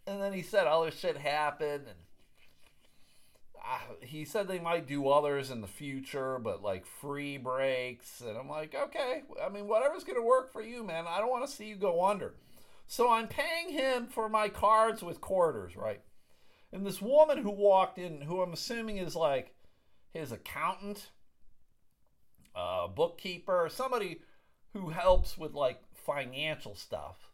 and 0.06 0.20
then 0.20 0.32
he 0.32 0.42
said 0.42 0.66
other 0.66 0.90
shit 0.90 1.18
happened. 1.18 1.84
And 1.87 1.98
uh, 3.58 3.94
he 4.00 4.24
said 4.24 4.48
they 4.48 4.58
might 4.58 4.87
do 4.87 5.08
others 5.08 5.50
in 5.50 5.60
the 5.60 5.66
future, 5.66 6.38
but 6.38 6.62
like 6.62 6.87
free 6.87 7.37
breaks. 7.37 8.20
And 8.20 8.37
I'm 8.37 8.48
like, 8.48 8.74
okay. 8.74 9.22
I 9.42 9.48
mean, 9.50 9.68
whatever's 9.68 10.04
going 10.04 10.18
to 10.18 10.26
work 10.26 10.52
for 10.52 10.62
you, 10.62 10.82
man. 10.84 11.04
I 11.06 11.18
don't 11.18 11.30
want 11.30 11.46
to 11.46 11.54
see 11.54 11.66
you 11.66 11.76
go 11.76 12.04
under. 12.04 12.34
So 12.87 13.10
I'm 13.10 13.28
paying 13.28 13.70
him 13.70 14.06
for 14.06 14.28
my 14.28 14.48
cards 14.48 15.02
with 15.02 15.20
quarters, 15.20 15.76
right? 15.76 16.00
And 16.74 16.84
this 16.84 17.00
woman 17.00 17.38
who 17.38 17.52
walked 17.52 17.98
in, 17.98 18.22
who 18.22 18.42
I'm 18.42 18.52
assuming 18.52 18.96
is 18.96 19.14
like 19.14 19.54
his 20.12 20.32
accountant, 20.32 21.10
uh, 22.52 22.88
bookkeeper, 22.88 23.68
somebody 23.70 24.22
who 24.72 24.88
helps 24.88 25.38
with 25.38 25.54
like 25.54 25.80
financial 25.94 26.74
stuff. 26.74 27.30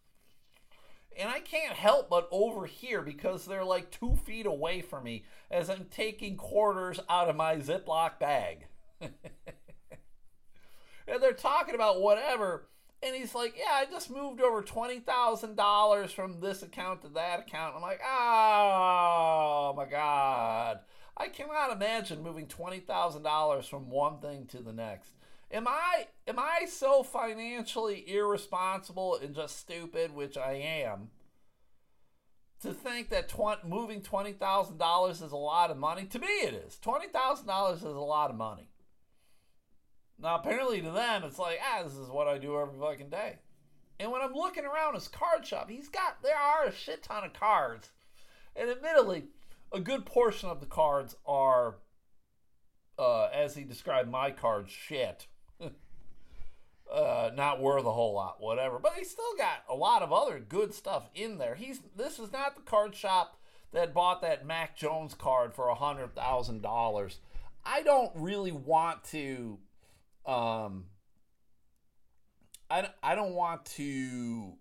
And 1.19 1.31
I 1.31 1.41
can't 1.41 1.73
help 1.73 2.11
but 2.11 2.29
overhear 2.31 3.01
because 3.01 3.47
they're 3.47 3.65
like 3.65 3.91
two 3.91 4.15
feet 4.15 4.45
away 4.45 4.83
from 4.83 5.05
me 5.05 5.25
as 5.51 5.71
I'm 5.71 5.87
taking 5.91 6.37
quarters 6.37 7.01
out 7.09 7.31
of 7.31 7.37
my 7.37 7.57
Ziploc 7.57 8.19
bag. 8.19 8.67
and 9.01 9.11
they're 11.19 11.33
talking 11.33 11.75
about 11.75 12.03
whatever. 12.03 12.69
And 13.03 13.17
he's 13.17 13.35
like, 13.35 13.55
Yeah, 13.57 13.73
I 13.73 13.87
just 13.91 14.11
moved 14.11 14.41
over 14.41 14.63
$20,000 14.63 16.11
from 16.11 16.41
this 16.41 16.63
account 16.63 17.03
to 17.03 17.09
that 17.11 17.41
account. 17.41 17.75
I'm 17.77 17.83
like, 17.83 18.01
Oh 18.05 19.75
my 19.77 19.87
God. 19.87 20.81
I 21.17 21.29
cannot 21.29 21.73
imagine 21.73 22.23
moving 22.23 22.47
$20,000 22.47 23.65
from 23.69 23.91
one 23.91 24.19
thing 24.21 24.47
to 24.47 24.59
the 24.59 24.73
next. 24.73 25.13
Am 25.53 25.67
I 25.67 26.07
am 26.29 26.39
I 26.39 26.67
so 26.67 27.03
financially 27.03 28.05
irresponsible 28.09 29.17
and 29.17 29.35
just 29.35 29.59
stupid, 29.59 30.15
which 30.15 30.37
I 30.37 30.53
am, 30.53 31.11
to 32.63 32.73
think 32.73 33.09
that 33.09 33.29
tw- 33.29 33.65
moving 33.67 34.01
twenty 34.01 34.33
thousand 34.33 34.79
dollars 34.79 35.21
is 35.21 35.33
a 35.33 35.37
lot 35.37 35.73
of 35.73 35.77
money? 35.77 36.05
To 36.07 36.19
me, 36.21 36.29
it 36.29 36.55
is. 36.55 36.79
Twenty 36.79 37.09
thousand 37.09 37.49
dollars 37.49 37.79
is 37.79 37.85
a 37.85 37.91
lot 37.91 38.31
of 38.31 38.37
money. 38.37 38.69
Now, 40.23 40.37
apparently 40.37 40.81
to 40.83 40.91
them, 40.91 41.25
it's 41.25 41.39
like, 41.39 41.59
ah, 41.65 41.83
this 41.83 41.95
is 41.95 42.09
what 42.09 42.29
I 42.29 42.39
do 42.39 42.59
every 42.59 42.79
fucking 42.79 43.09
day. 43.09 43.39
And 43.99 44.11
when 44.11 44.23
I'm 44.23 44.35
looking 44.35 44.65
around 44.65 44.95
his 44.95 45.09
card 45.09 45.47
shop, 45.47 45.71
he's 45.71 45.89
got 45.89 46.23
there 46.23 46.37
are 46.37 46.65
a 46.65 46.73
shit 46.73 47.03
ton 47.03 47.25
of 47.25 47.33
cards, 47.33 47.91
and 48.57 48.71
admittedly, 48.71 49.25
a 49.73 49.81
good 49.81 50.07
portion 50.07 50.49
of 50.49 50.61
the 50.61 50.67
cards 50.67 51.17
are, 51.27 51.77
uh, 52.99 53.27
as 53.27 53.55
he 53.55 53.65
described 53.65 54.11
my 54.11 54.31
cards, 54.31 54.71
shit 54.71 55.27
uh, 56.93 57.31
not 57.35 57.61
worth 57.61 57.85
a 57.85 57.93
whole 57.93 58.15
lot, 58.15 58.41
whatever. 58.41 58.79
But 58.79 58.95
he's 58.95 59.11
still 59.11 59.37
got 59.37 59.65
a 59.69 59.75
lot 59.75 60.03
of 60.03 60.13
other 60.13 60.41
good 60.41 60.75
stuff 60.75 61.09
in 61.15 61.39
there. 61.39 61.55
He's 61.55 61.81
this 61.97 62.19
is 62.19 62.33
not 62.33 62.57
the 62.57 62.63
card 62.63 62.95
shop 62.95 63.39
that 63.73 63.95
bought 63.95 64.23
that 64.23 64.47
Mac 64.47 64.77
Jones 64.77 65.15
card 65.15 65.55
for 65.55 65.69
a 65.69 65.75
hundred 65.75 66.15
thousand 66.15 66.63
dollars. 66.63 67.19
I 67.65 67.83
don't 67.83 68.13
really 68.15 68.53
want 68.53 69.05
to. 69.05 69.59
Um, 70.27 70.87
I 72.71 72.89
I 73.03 73.15
don't 73.15 73.35
want 73.35 73.65
to 73.77 74.55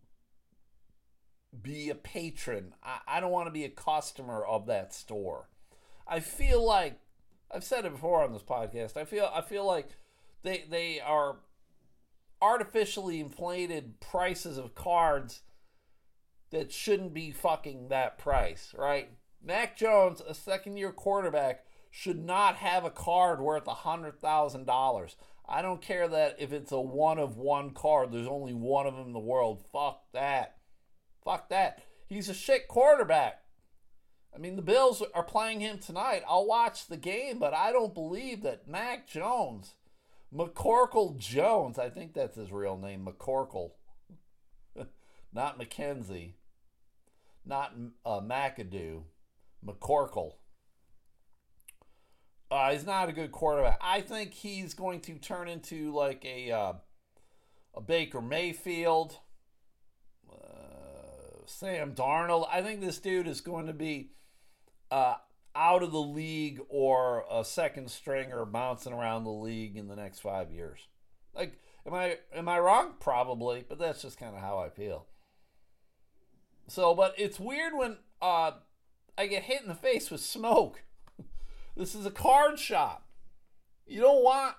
be 1.62 1.90
a 1.90 1.96
patron. 1.96 2.74
I, 2.84 3.00
I 3.08 3.20
don't 3.20 3.32
want 3.32 3.48
to 3.48 3.52
be 3.52 3.66
a 3.66 3.70
customer 3.70 4.44
of 4.44 4.68
that 4.68 4.94
store. 4.94 5.50
I 6.08 6.20
feel 6.20 6.66
like 6.66 7.00
I've 7.52 7.64
said 7.64 7.86
it 7.86 7.92
before 7.92 8.24
on 8.24 8.34
this 8.34 8.44
podcast. 8.44 8.98
I 8.98 9.06
feel 9.06 9.30
I 9.34 9.42
feel 9.42 9.66
like 9.66 9.90
they 10.44 10.66
they 10.70 11.00
are 11.00 11.38
artificially 12.42 13.20
inflated 13.20 14.00
prices 14.00 14.58
of 14.58 14.76
cards 14.76 15.42
that 16.52 16.72
shouldn't 16.72 17.14
be 17.14 17.32
fucking 17.32 17.90
that 17.90 18.18
price, 18.18 18.74
right? 18.78 19.10
Mac 19.44 19.78
Jones, 19.78 20.22
a 20.22 20.34
second 20.34 20.78
year 20.78 20.92
quarterback, 20.92 21.66
should 21.92 22.24
not 22.24 22.56
have 22.56 22.86
a 22.86 22.90
card 22.90 23.40
worth 23.42 23.68
a 23.68 23.74
hundred 23.74 24.20
thousand 24.20 24.66
dollars. 24.66 25.16
I 25.50 25.64
don't 25.64 25.82
care 25.82 26.08
that 26.08 26.36
if 26.40 26.54
it's 26.54 26.72
a 26.72 26.80
one 26.80 27.18
of 27.18 27.36
one 27.38 27.72
card, 27.72 28.12
there's 28.12 28.28
only 28.28 28.54
one 28.54 28.86
of 28.86 28.96
them 28.96 29.08
in 29.08 29.14
the 29.14 29.20
world. 29.20 29.66
Fuck 29.74 30.04
that. 30.14 30.58
Fuck 31.24 31.50
that. 31.50 31.84
He's 32.08 32.30
a 32.30 32.34
shit 32.34 32.68
quarterback. 32.68 33.42
I 34.34 34.38
mean, 34.38 34.56
the 34.56 34.62
Bills 34.62 35.02
are 35.14 35.24
playing 35.24 35.62
him 35.62 35.80
tonight. 35.80 36.22
I'll 36.28 36.46
watch 36.46 36.88
the 36.88 36.98
game, 36.98 37.40
but 37.40 37.56
I 37.56 37.72
don't 37.72 37.96
believe 37.96 38.44
that 38.44 38.68
Mac 38.68 39.08
Jones 39.08 39.74
McCorkle 40.34 41.18
Jones, 41.18 41.80
I 41.80 41.90
think 41.90 42.14
that's 42.14 42.36
his 42.36 42.52
real 42.52 42.78
name, 42.78 43.06
McCorkle. 43.06 43.72
not 45.34 45.60
McKenzie, 45.60 46.34
Not 47.46 47.74
uh, 48.06 48.22
McAdoo. 48.22 49.04
McCorkle. 49.66 50.34
Uh, 52.52 52.72
he's 52.72 52.86
not 52.86 53.10
a 53.10 53.14
good 53.14 53.32
quarterback. 53.32 53.80
I 53.82 54.02
think 54.02 54.34
he's 54.34 54.74
going 54.74 55.02
to 55.02 55.14
turn 55.20 55.48
into 55.48 55.94
like 55.94 56.26
a 56.26 56.52
uh, 56.52 56.74
a 57.76 57.82
Baker 57.82 58.22
Mayfield, 58.22 59.18
uh, 60.32 61.46
Sam 61.46 61.94
Darnold. 61.94 62.48
I 62.52 62.62
think 62.62 62.82
this 62.82 62.98
dude 62.98 63.28
is 63.28 63.42
going 63.42 63.68
to 63.68 63.74
be 63.74 64.12
uh, 64.90 65.16
out 65.56 65.84
of 65.84 65.92
the 65.92 66.02
league 66.02 66.60
or 66.70 67.26
a 67.32 67.46
second 67.46 67.92
stringer 67.92 68.46
bouncing 68.46 68.94
around 68.94 69.26
the 69.26 69.30
league 69.30 69.78
in 69.78 69.88
the 69.88 69.96
next 69.96 70.20
five 70.20 70.52
years. 70.52 70.88
Like, 71.36 71.60
am 71.86 71.94
I 71.94 72.18
am 72.34 72.50
I 72.50 72.58
wrong? 72.60 72.94
Probably, 73.00 73.64
but 73.68 73.78
that's 73.78 74.02
just 74.02 74.20
kind 74.20 74.36
of 74.36 74.42
how 74.42 74.58
I 74.58 74.70
feel. 74.70 75.06
So, 76.68 76.96
but 76.96 77.14
it's 77.18 77.40
weird 77.40 77.74
when 77.76 77.98
uh, 78.22 78.52
I 79.18 79.28
get 79.28 79.44
hit 79.44 79.62
in 79.62 79.68
the 79.68 79.76
face 79.76 80.10
with 80.10 80.22
smoke. 80.22 80.84
This 81.80 81.96
is 81.96 82.06
a 82.06 82.12
card 82.12 82.60
shop. 82.60 83.08
You 83.88 84.02
don't 84.02 84.24
want 84.24 84.56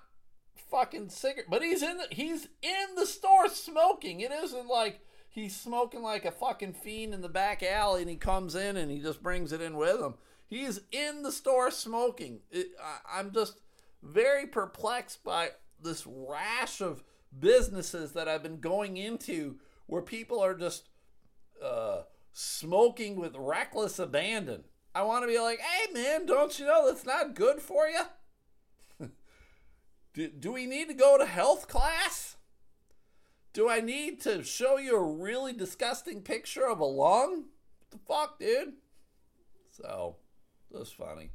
fucking 0.71 1.09
cigarette, 1.09 1.49
but 1.49 1.61
he's 1.61 1.83
in 1.83 1.97
the, 1.97 2.07
he's 2.09 2.47
in 2.63 2.95
the 2.95 3.05
store 3.05 3.47
smoking. 3.47 4.21
It 4.21 4.31
isn't 4.31 4.67
like 4.67 5.01
he's 5.29 5.55
smoking 5.55 6.01
like 6.01 6.25
a 6.25 6.31
fucking 6.31 6.73
fiend 6.73 7.13
in 7.13 7.21
the 7.21 7.29
back 7.29 7.61
alley 7.61 8.01
and 8.01 8.09
he 8.09 8.17
comes 8.17 8.55
in 8.55 8.75
and 8.75 8.89
he 8.89 8.99
just 8.99 9.21
brings 9.21 9.53
it 9.53 9.61
in 9.61 9.77
with 9.77 10.01
him. 10.01 10.15
He's 10.47 10.81
in 10.91 11.21
the 11.21 11.31
store 11.31 11.69
smoking. 11.69 12.39
It, 12.49 12.71
I, 12.83 13.19
I'm 13.19 13.31
just 13.31 13.61
very 14.01 14.47
perplexed 14.47 15.23
by 15.23 15.51
this 15.79 16.07
rash 16.07 16.81
of 16.81 17.03
businesses 17.39 18.13
that 18.13 18.27
I've 18.27 18.43
been 18.43 18.59
going 18.59 18.97
into 18.97 19.57
where 19.85 20.01
people 20.01 20.39
are 20.43 20.55
just 20.55 20.89
uh, 21.63 22.01
smoking 22.33 23.15
with 23.15 23.35
reckless 23.37 23.99
abandon. 23.99 24.63
I 24.93 25.03
want 25.03 25.23
to 25.23 25.27
be 25.27 25.39
like, 25.39 25.59
hey 25.59 25.91
man, 25.93 26.25
don't 26.25 26.57
you 26.59 26.65
know 26.65 26.87
that's 26.87 27.05
not 27.05 27.33
good 27.33 27.61
for 27.61 27.87
you? 27.87 29.09
do, 30.13 30.27
do 30.27 30.51
we 30.51 30.65
need 30.65 30.89
to 30.89 30.93
go 30.93 31.17
to 31.17 31.25
health 31.25 31.67
class? 31.67 32.35
Do 33.53 33.69
I 33.69 33.81
need 33.81 34.21
to 34.21 34.43
show 34.43 34.77
you 34.77 34.95
a 34.95 35.03
really 35.03 35.53
disgusting 35.53 36.21
picture 36.21 36.67
of 36.67 36.79
a 36.79 36.85
lung? 36.85 37.45
What 37.79 37.91
the 37.91 37.97
fuck, 37.97 38.39
dude? 38.39 38.73
So, 39.69 40.17
that's 40.71 40.91
funny. 40.91 41.31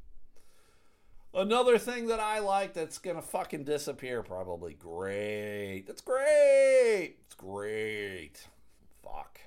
Another 1.35 1.77
thing 1.77 2.07
that 2.07 2.21
I 2.21 2.39
like 2.39 2.73
that's 2.73 2.97
gonna 2.97 3.21
fucking 3.21 3.65
disappear 3.65 4.23
probably. 4.23 4.73
Great. 4.73 5.85
That's 5.87 6.01
great. 6.01 7.17
It's 7.27 7.35
great. 7.35 8.47
Fuck. 9.03 9.41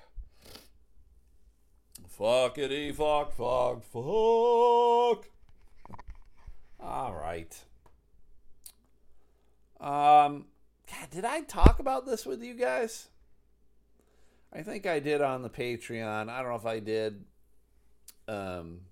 Fuckity 2.30 2.94
fuck 2.94 3.32
fuck 3.32 3.82
fuck. 3.82 5.28
All 6.78 7.12
right. 7.12 7.60
Um 9.80 10.44
God, 10.88 11.10
did 11.10 11.24
I 11.24 11.40
talk 11.40 11.80
about 11.80 12.06
this 12.06 12.24
with 12.24 12.40
you 12.40 12.54
guys? 12.54 13.08
I 14.52 14.62
think 14.62 14.86
I 14.86 15.00
did 15.00 15.20
on 15.20 15.42
the 15.42 15.50
Patreon. 15.50 16.28
I 16.28 16.40
don't 16.40 16.50
know 16.50 16.54
if 16.54 16.66
I 16.66 16.78
did. 16.78 17.24
Um 18.28 18.82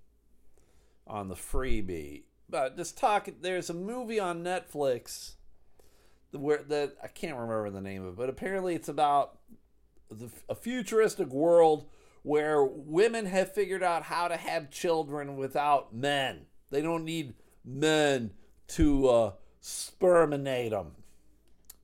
on 1.07 1.29
the 1.29 1.35
freebie. 1.35 2.23
But 2.49 2.75
just 2.75 2.97
talk. 2.97 3.29
There's 3.39 3.69
a 3.69 3.73
movie 3.73 4.19
on 4.19 4.43
Netflix 4.43 5.35
where 6.33 6.63
that 6.63 6.97
I 7.01 7.07
can't 7.07 7.37
remember 7.37 7.69
the 7.69 7.79
name 7.79 8.03
of, 8.03 8.15
it, 8.15 8.17
but 8.17 8.27
apparently 8.27 8.75
it's 8.75 8.89
about 8.89 9.39
the, 10.09 10.27
a 10.49 10.55
futuristic 10.55 11.29
world 11.29 11.85
where 12.23 12.63
women 12.63 13.25
have 13.25 13.53
figured 13.53 13.83
out 13.83 14.03
how 14.03 14.27
to 14.27 14.37
have 14.37 14.69
children 14.69 15.37
without 15.37 15.93
men. 15.93 16.45
They 16.69 16.81
don't 16.81 17.05
need 17.05 17.33
men 17.63 18.31
to 18.69 19.07
uh, 19.07 19.31
sperminate 19.61 20.71
them. 20.71 20.91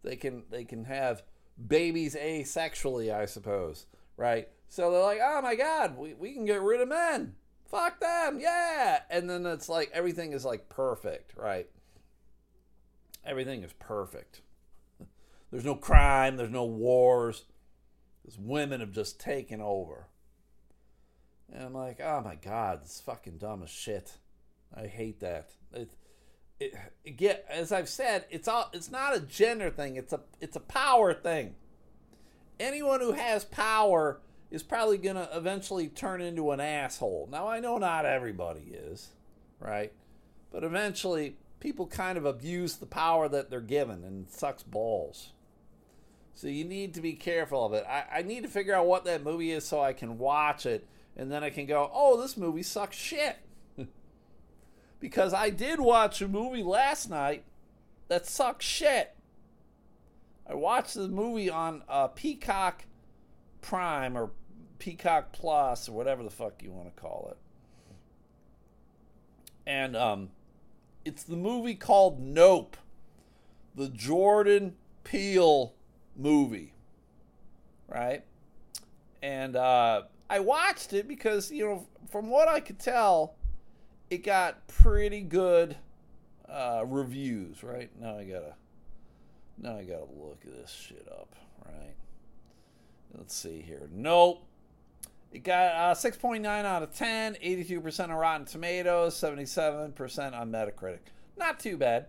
They 0.04 0.15
can 0.15 0.43
they 0.52 0.65
can 0.65 0.86
have 0.86 1.24
babies 1.67 2.15
asexually, 2.15 3.13
I 3.13 3.26
suppose, 3.26 3.86
right? 4.17 4.50
So 4.69 4.91
they're 4.91 5.02
like, 5.02 5.19
oh 5.24 5.41
my 5.41 5.56
god, 5.56 5.98
we, 5.98 6.13
we 6.13 6.34
can 6.34 6.45
get 6.45 6.62
rid 6.62 6.82
of 6.82 6.89
men. 6.89 7.36
Fuck 7.65 8.00
them, 8.00 8.39
yeah. 8.39 9.00
And 9.10 9.30
then 9.30 9.45
it's 9.45 9.69
like 9.69 9.89
everything 9.93 10.34
is 10.34 10.45
like 10.45 10.69
perfect, 10.69 11.34
right? 11.36 11.67
Everything 13.26 13.63
is 13.63 13.74
perfect. 13.74 14.41
There's 15.52 15.65
no 15.65 15.76
crime, 15.76 16.38
there's 16.38 16.52
no 16.52 16.65
wars. 16.65 17.45
Because 18.21 18.39
women 18.39 18.80
have 18.80 18.91
just 18.91 19.19
taken 19.19 19.62
over. 19.62 20.08
And 21.51 21.63
I'm 21.63 21.73
like, 21.73 21.99
oh 22.01 22.21
my 22.23 22.36
god, 22.36 22.86
is 22.86 23.01
fucking 23.05 23.38
dumb 23.38 23.63
as 23.63 23.69
shit. 23.69 24.13
I 24.75 24.88
hate 24.88 25.19
that. 25.21 25.51
It, 25.73 25.91
it, 26.60 27.17
get 27.17 27.45
as 27.49 27.71
I've 27.71 27.89
said, 27.89 28.25
it's 28.29 28.47
all 28.47 28.69
it's 28.73 28.91
not 28.91 29.15
a 29.15 29.19
gender 29.19 29.69
thing. 29.69 29.95
It's 29.95 30.13
a 30.13 30.21
it's 30.41 30.55
a 30.55 30.62
power 30.62 31.13
thing. 31.13 31.55
Anyone 32.60 33.01
who 33.01 33.12
has 33.12 33.43
power 33.43 34.21
is 34.51 34.63
probably 34.63 34.97
gonna 34.97 35.29
eventually 35.34 35.88
turn 35.88 36.21
into 36.21 36.51
an 36.51 36.60
asshole. 36.60 37.27
Now 37.31 37.47
I 37.47 37.60
know 37.60 37.77
not 37.77 38.05
everybody 38.05 38.71
is, 38.73 39.10
right? 39.60 39.91
But 40.51 40.63
eventually 40.63 41.36
people 41.60 41.88
kind 41.88 42.17
of 42.17 42.25
abuse 42.25 42.75
the 42.75 42.86
power 42.86 43.27
that 43.27 43.49
they're 43.49 43.62
given 43.62 44.03
and 44.03 44.29
sucks 44.29 44.63
balls. 44.63 45.31
So 46.34 46.47
you 46.47 46.65
need 46.65 46.93
to 46.95 47.01
be 47.01 47.13
careful 47.13 47.65
of 47.65 47.73
it. 47.73 47.86
I, 47.88 48.19
I 48.19 48.21
need 48.21 48.43
to 48.43 48.49
figure 48.49 48.73
out 48.73 48.88
what 48.88 49.05
that 49.05 49.23
movie 49.23 49.51
is 49.51 49.65
so 49.65 49.81
I 49.81 49.93
can 49.93 50.17
watch 50.17 50.65
it 50.65 50.86
and 51.17 51.32
then 51.32 51.43
I 51.43 51.49
can 51.49 51.65
go, 51.65 51.89
oh, 51.93 52.21
this 52.21 52.36
movie 52.36 52.63
sucks 52.63 52.97
shit. 52.97 53.38
because 54.99 55.34
I 55.34 55.49
did 55.49 55.80
watch 55.80 56.21
a 56.21 56.28
movie 56.28 56.63
last 56.63 57.10
night 57.10 57.43
that 58.08 58.25
sucks 58.25 58.65
shit. 58.65 59.15
I 60.47 60.54
watched 60.54 60.93
the 60.93 61.08
movie 61.08 61.49
on 61.49 61.84
uh, 61.89 62.08
Peacock 62.08 62.86
Prime 63.62 64.17
or 64.17 64.32
Peacock 64.78 65.32
Plus 65.32 65.89
or 65.89 65.93
whatever 65.93 66.21
the 66.21 66.30
fuck 66.30 66.62
you 66.62 66.71
want 66.71 66.93
to 66.93 67.01
call 67.01 67.30
it. 67.32 67.38
And 69.65 69.95
um, 69.95 70.30
it's 71.04 71.23
the 71.23 71.36
movie 71.36 71.73
called 71.73 72.19
Nope, 72.19 72.78
the 73.73 73.89
Jordan 73.89 74.75
Peele 75.04 75.73
movie, 76.15 76.73
right? 77.88 78.23
And 79.23 79.56
uh, 79.56 80.04
I 80.30 80.40
watched 80.40 80.94
it 80.94 81.08
because 81.08 81.52
you 81.52 81.66
know, 81.66 81.88
from 82.10 82.30
what 82.30 82.48
I 82.48 82.60
could 82.60 82.80
tell, 82.80 83.36
it 84.10 84.24
got 84.24 84.68
pretty 84.68 85.22
good 85.22 85.76
uh, 86.50 86.84
reviews. 86.86 87.64
Right 87.64 87.90
now, 88.00 88.18
I 88.18 88.24
gotta 88.24 88.56
now 89.58 89.78
I 89.78 89.84
gotta 89.84 90.08
look 90.18 90.42
this 90.44 90.72
shit 90.72 91.08
up. 91.12 91.36
Right. 91.66 91.96
Let's 93.18 93.36
see 93.36 93.62
here. 93.62 93.90
Nope. 93.92 94.44
It 95.32 95.44
got 95.44 95.76
uh, 95.76 95.94
6.9 95.94 96.46
out 96.46 96.82
of 96.82 96.96
10, 96.96 97.36
82% 97.44 98.04
on 98.06 98.12
Rotten 98.12 98.46
Tomatoes, 98.46 99.16
77% 99.16 100.34
on 100.34 100.50
Metacritic. 100.50 101.00
Not 101.36 101.60
too 101.60 101.76
bad. 101.76 102.08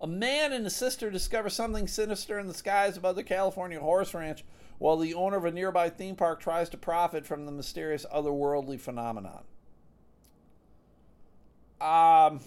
A 0.00 0.06
man 0.06 0.52
and 0.52 0.62
his 0.62 0.76
sister 0.76 1.10
discover 1.10 1.50
something 1.50 1.88
sinister 1.88 2.38
in 2.38 2.46
the 2.46 2.54
skies 2.54 2.96
above 2.96 3.16
the 3.16 3.24
California 3.24 3.80
horse 3.80 4.14
ranch 4.14 4.44
while 4.78 4.96
the 4.96 5.14
owner 5.14 5.36
of 5.36 5.44
a 5.44 5.50
nearby 5.50 5.90
theme 5.90 6.16
park 6.16 6.40
tries 6.40 6.68
to 6.70 6.76
profit 6.76 7.26
from 7.26 7.46
the 7.46 7.52
mysterious 7.52 8.06
otherworldly 8.12 8.80
phenomenon. 8.80 9.44
Um, 11.80 12.40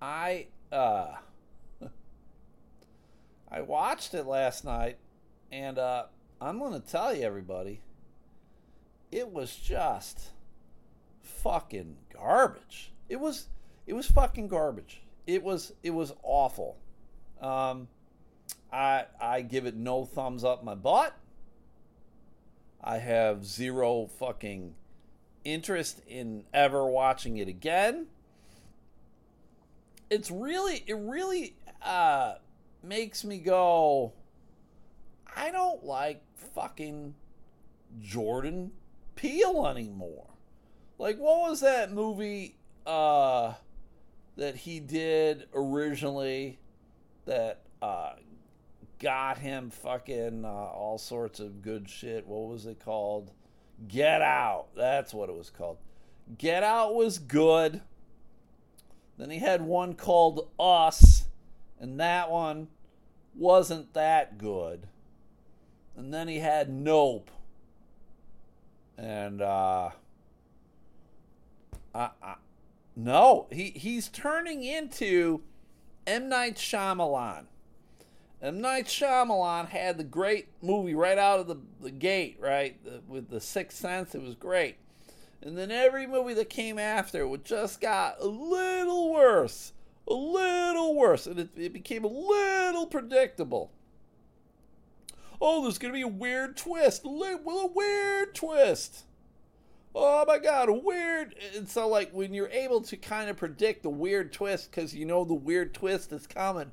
I 0.00 0.46
uh, 0.70 1.14
I 3.50 3.60
watched 3.62 4.14
it 4.14 4.26
last 4.26 4.64
night, 4.64 4.98
and 5.50 5.78
uh, 5.78 6.04
I'm 6.40 6.58
to 6.60 6.80
tell 6.80 7.14
you, 7.14 7.22
everybody, 7.22 7.80
it 9.10 9.30
was 9.30 9.56
just 9.56 10.30
fucking 11.22 11.96
garbage. 12.12 12.92
It 13.08 13.18
was 13.18 13.48
it 13.86 13.94
was 13.94 14.06
fucking 14.06 14.48
garbage. 14.48 15.02
It 15.26 15.42
was 15.42 15.72
it 15.82 15.90
was 15.90 16.12
awful. 16.22 16.76
Um, 17.40 17.88
I 18.74 19.06
I 19.20 19.42
give 19.42 19.66
it 19.66 19.76
no 19.76 20.04
thumbs 20.04 20.42
up 20.42 20.64
my 20.64 20.74
butt. 20.74 21.14
I 22.82 22.98
have 22.98 23.46
zero 23.46 24.06
fucking 24.18 24.74
interest 25.44 26.02
in 26.08 26.44
ever 26.52 26.84
watching 26.86 27.36
it 27.36 27.46
again. 27.46 28.08
It's 30.10 30.30
really 30.30 30.82
it 30.88 30.96
really 30.96 31.54
uh 31.82 32.34
makes 32.82 33.24
me 33.24 33.38
go 33.38 34.12
I 35.36 35.50
don't 35.50 35.84
like 35.84 36.22
fucking 36.54 37.14
Jordan 38.02 38.72
Peele 39.14 39.68
anymore. 39.68 40.26
Like 40.98 41.18
what 41.18 41.48
was 41.48 41.60
that 41.60 41.92
movie 41.92 42.56
uh 42.84 43.54
that 44.36 44.56
he 44.56 44.80
did 44.80 45.46
originally 45.54 46.58
that 47.24 47.62
uh 47.80 48.14
got 48.98 49.38
him 49.38 49.70
fucking 49.70 50.44
uh, 50.44 50.48
all 50.48 50.98
sorts 50.98 51.40
of 51.40 51.62
good 51.62 51.88
shit. 51.88 52.26
What 52.26 52.48
was 52.48 52.66
it 52.66 52.80
called? 52.84 53.30
Get 53.88 54.22
Out. 54.22 54.68
That's 54.76 55.12
what 55.12 55.28
it 55.28 55.36
was 55.36 55.50
called. 55.50 55.78
Get 56.38 56.62
Out 56.62 56.94
was 56.94 57.18
good. 57.18 57.82
Then 59.18 59.30
he 59.30 59.38
had 59.38 59.62
one 59.62 59.94
called 59.94 60.48
Us, 60.58 61.26
and 61.78 62.00
that 62.00 62.30
one 62.30 62.68
wasn't 63.34 63.94
that 63.94 64.38
good. 64.38 64.86
And 65.96 66.12
then 66.12 66.28
he 66.28 66.38
had 66.38 66.68
Nope. 66.68 67.30
And 68.96 69.42
uh 69.42 69.90
I, 71.94 72.10
I 72.22 72.34
no, 72.96 73.46
he 73.50 73.70
he's 73.70 74.08
turning 74.08 74.62
into 74.62 75.42
M 76.06 76.28
Night 76.28 76.56
Shyamalan. 76.56 77.46
M. 78.44 78.60
Night 78.60 78.84
Shyamalan 78.84 79.68
had 79.68 79.96
the 79.96 80.04
great 80.04 80.48
movie 80.60 80.94
right 80.94 81.16
out 81.16 81.40
of 81.40 81.46
the, 81.46 81.56
the 81.80 81.90
gate, 81.90 82.36
right? 82.38 82.76
The, 82.84 83.00
with 83.08 83.30
The 83.30 83.40
Sixth 83.40 83.78
Sense, 83.78 84.14
it 84.14 84.20
was 84.20 84.34
great. 84.34 84.76
And 85.40 85.56
then 85.56 85.70
every 85.70 86.06
movie 86.06 86.34
that 86.34 86.50
came 86.50 86.78
after 86.78 87.24
it 87.24 87.44
just 87.46 87.80
got 87.80 88.20
a 88.20 88.26
little 88.26 89.10
worse. 89.10 89.72
A 90.06 90.12
little 90.12 90.94
worse. 90.94 91.26
And 91.26 91.38
it, 91.38 91.48
it 91.56 91.72
became 91.72 92.04
a 92.04 92.08
little 92.08 92.84
predictable. 92.84 93.70
Oh, 95.40 95.62
there's 95.62 95.78
going 95.78 95.94
to 95.94 95.96
be 95.96 96.02
a 96.02 96.08
weird 96.08 96.54
twist. 96.54 97.00
Well, 97.02 97.40
a 97.48 97.66
weird 97.66 98.34
twist. 98.34 99.04
Oh 99.94 100.22
my 100.26 100.38
god, 100.38 100.68
a 100.68 100.72
weird. 100.74 101.34
And 101.56 101.66
so, 101.66 101.88
like, 101.88 102.10
when 102.12 102.34
you're 102.34 102.48
able 102.48 102.82
to 102.82 102.96
kind 102.98 103.30
of 103.30 103.38
predict 103.38 103.82
the 103.84 103.90
weird 103.90 104.34
twist 104.34 104.70
because 104.70 104.94
you 104.94 105.06
know 105.06 105.24
the 105.24 105.32
weird 105.32 105.72
twist 105.72 106.12
is 106.12 106.26
coming 106.26 106.72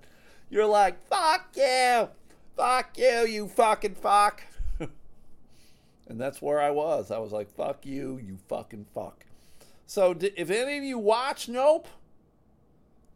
you're 0.51 0.67
like, 0.67 1.07
fuck 1.07 1.47
you, 1.55 2.09
fuck 2.55 2.97
you, 2.97 3.25
you 3.25 3.47
fucking 3.47 3.95
fuck. 3.95 4.43
and 4.79 6.21
that's 6.21 6.41
where 6.41 6.61
I 6.61 6.69
was. 6.69 7.09
I 7.09 7.17
was 7.17 7.31
like, 7.31 7.49
fuck 7.55 7.85
you, 7.85 8.19
you 8.23 8.37
fucking 8.47 8.85
fuck. 8.93 9.25
So 9.87 10.15
if 10.21 10.51
any 10.51 10.77
of 10.77 10.83
you 10.83 10.99
watch 10.99 11.49
Nope 11.49 11.87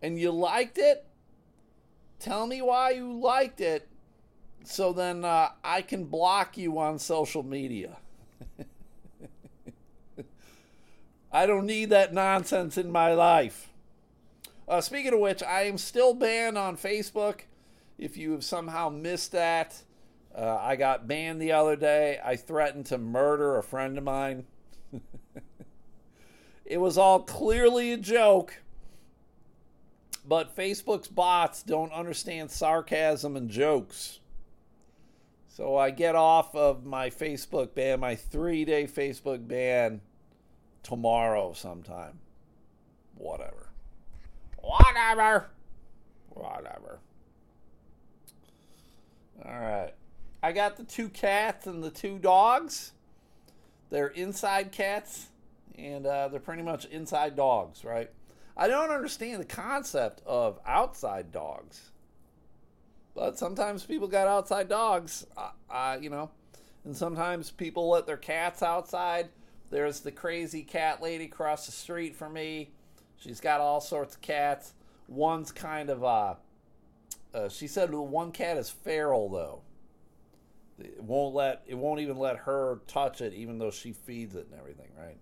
and 0.02 0.20
you 0.20 0.32
liked 0.32 0.80
it, 0.80 1.06
tell 2.20 2.48
me 2.48 2.62
why 2.62 2.92
you 2.92 3.14
liked 3.14 3.62
it 3.62 3.88
so 4.66 4.94
then 4.94 5.24
uh, 5.24 5.50
I 5.64 5.82
can 5.82 6.06
block 6.06 6.58
you 6.58 6.80
on 6.80 6.98
social 6.98 7.44
media. 7.44 7.98
I 11.32 11.46
don't 11.46 11.66
need 11.66 11.92
that 11.92 12.14
nonsense 12.14 12.78
in 12.78 12.92
my 12.92 13.14
life. 13.14 13.70
Uh, 14.68 14.82
speaking 14.82 15.14
of 15.14 15.20
which, 15.20 15.44
I 15.44 15.64
am 15.64 15.78
still 15.78 16.14
banned 16.14 16.58
on 16.58 16.78
Facebook. 16.78 17.42
If 17.98 18.18
you 18.18 18.32
have 18.32 18.44
somehow 18.44 18.90
missed 18.90 19.32
that, 19.32 19.82
uh, 20.36 20.58
I 20.60 20.76
got 20.76 21.08
banned 21.08 21.42
the 21.42 21.52
other 21.52 21.76
day. 21.76 22.20
I 22.24 22.36
threatened 22.36 22.88
to 22.88 22.98
murder 22.98 23.58
a 23.58 23.64
friend 23.64 23.98
of 23.98 24.04
mine. 24.04 24.46
it 26.66 26.80
was 26.80 26.98
all 26.98 27.20
clearly 27.20 27.94
a 27.94 27.98
joke. 27.98 28.62
But 30.28 30.56
Facebook's 30.56 31.08
bots 31.08 31.62
don't 31.62 31.94
understand 31.94 32.50
sarcasm 32.50 33.38
and 33.38 33.50
jokes. 33.50 34.20
So 35.48 35.78
I 35.78 35.92
get 35.92 36.16
off 36.16 36.54
of 36.56 36.84
my 36.86 37.10
Facebook 37.10 37.76
ban, 37.76 38.00
my 38.00 38.16
three 38.16 38.66
day 38.66 38.88
Facebook 38.88 39.48
ban, 39.48 40.02
tomorrow 40.84 41.54
sometime. 41.54 42.20
Whatever. 43.16 43.65
Whatever. 44.66 45.48
Whatever. 46.30 47.00
All 49.46 49.60
right. 49.60 49.94
I 50.42 50.52
got 50.52 50.76
the 50.78 50.84
two 50.84 51.10
cats 51.10 51.68
and 51.68 51.84
the 51.84 51.92
two 51.92 52.18
dogs. 52.18 52.92
they're 53.92 54.08
inside 54.08 54.72
cats, 54.72 55.28
and 55.78 56.06
uh, 56.06 56.28
they're 56.30 56.40
pretty 56.40 56.64
much 56.64 56.86
inside 56.86 57.36
dogs, 57.36 57.84
right? 57.84 58.10
I 58.58 58.68
don't 58.68 58.90
understand 58.90 59.40
the 59.40 59.46
concept 59.46 60.22
of 60.26 60.60
outside 60.66 61.32
dogs, 61.32 61.92
but 63.14 63.38
sometimes 63.38 63.86
people 63.86 64.08
got 64.08 64.28
outside 64.28 64.68
dogs, 64.68 65.28
uh, 65.38 65.50
uh, 65.70 65.98
you 66.02 66.10
know, 66.10 66.32
and 66.86 66.98
sometimes 66.98 67.52
people 67.52 67.90
let 67.90 68.08
their 68.08 68.18
cats 68.18 68.64
outside. 68.64 69.30
There's 69.70 70.00
the 70.00 70.12
crazy 70.12 70.64
cat 70.64 71.02
lady 71.02 71.26
across 71.26 71.66
the 71.68 71.72
street 71.72 72.16
from 72.16 72.34
me. 72.34 72.72
She's 73.18 73.40
got 73.40 73.62
all 73.62 73.82
sorts 73.82 74.16
of 74.16 74.22
cats. 74.22 74.74
One's 75.08 75.52
kind 75.52 75.90
of 75.90 76.04
uh, 76.04 76.36
uh 77.34 77.50
she 77.50 77.68
said 77.68 77.94
one 77.94 78.32
cat 78.32 78.58
is 78.58 78.70
feral 78.70 79.30
though. 79.30 79.62
It 80.80 81.02
won't 81.02 81.34
let 81.34 81.64
it 81.68 81.76
won't 81.76 82.02
even 82.02 82.18
let 82.18 82.38
her 82.38 82.80
touch 82.88 83.22
it, 83.22 83.34
even 83.34 83.60
though 83.60 83.72
she 83.72 83.94
feeds 83.94 84.36
it 84.36 84.48
and 84.52 84.60
everything, 84.60 84.90
right? 84.98 85.18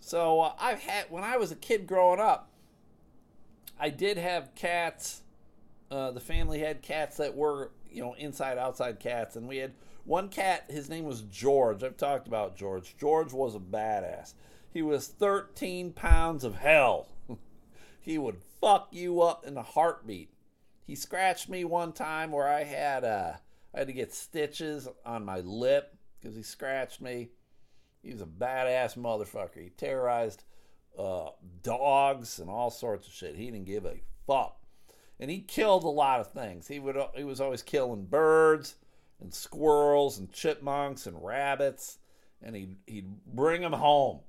So 0.00 0.40
uh, 0.40 0.52
I've 0.58 0.80
had 0.80 1.06
when 1.10 1.24
I 1.24 1.36
was 1.36 1.52
a 1.52 1.56
kid 1.56 1.86
growing 1.86 2.20
up, 2.20 2.50
I 3.78 3.90
did 3.90 4.18
have 4.18 4.54
cats. 4.54 5.22
Uh, 5.90 6.10
the 6.10 6.20
family 6.20 6.58
had 6.58 6.82
cats 6.82 7.16
that 7.18 7.36
were 7.36 7.70
you 7.90 8.02
know 8.02 8.14
inside 8.14 8.58
outside 8.58 8.98
cats, 8.98 9.36
and 9.36 9.48
we 9.48 9.58
had 9.58 9.72
one 10.04 10.28
cat. 10.28 10.64
His 10.68 10.88
name 10.88 11.04
was 11.04 11.22
George. 11.22 11.82
I've 11.82 11.96
talked 11.96 12.26
about 12.28 12.56
George. 12.56 12.96
George 12.98 13.32
was 13.32 13.54
a 13.54 13.60
badass. 13.60 14.34
He 14.76 14.82
was 14.82 15.06
13 15.06 15.94
pounds 15.94 16.44
of 16.44 16.56
hell. 16.56 17.08
he 18.02 18.18
would 18.18 18.36
fuck 18.60 18.88
you 18.90 19.22
up 19.22 19.46
in 19.46 19.56
a 19.56 19.62
heartbeat. 19.62 20.34
He 20.86 20.94
scratched 20.94 21.48
me 21.48 21.64
one 21.64 21.94
time 21.94 22.30
where 22.30 22.46
I 22.46 22.64
had 22.64 23.02
uh, 23.02 23.32
I 23.74 23.78
had 23.78 23.86
to 23.86 23.94
get 23.94 24.12
stitches 24.12 24.86
on 25.02 25.24
my 25.24 25.40
lip 25.40 25.96
because 26.20 26.36
he 26.36 26.42
scratched 26.42 27.00
me. 27.00 27.30
He 28.02 28.12
was 28.12 28.20
a 28.20 28.26
badass 28.26 28.98
motherfucker. 28.98 29.62
He 29.62 29.70
terrorized 29.70 30.44
uh, 30.98 31.30
dogs 31.62 32.38
and 32.38 32.50
all 32.50 32.70
sorts 32.70 33.06
of 33.06 33.14
shit. 33.14 33.34
He 33.34 33.46
didn't 33.46 33.64
give 33.64 33.86
a 33.86 34.02
fuck, 34.26 34.58
and 35.18 35.30
he 35.30 35.40
killed 35.40 35.84
a 35.84 35.88
lot 35.88 36.20
of 36.20 36.32
things. 36.32 36.68
He 36.68 36.80
would 36.80 36.98
he 37.14 37.24
was 37.24 37.40
always 37.40 37.62
killing 37.62 38.04
birds 38.04 38.74
and 39.22 39.32
squirrels 39.32 40.18
and 40.18 40.30
chipmunks 40.30 41.06
and 41.06 41.24
rabbits, 41.24 41.96
and 42.42 42.54
he'd 42.54 42.76
he'd 42.86 43.24
bring 43.24 43.62
them 43.62 43.72
home, 43.72 44.20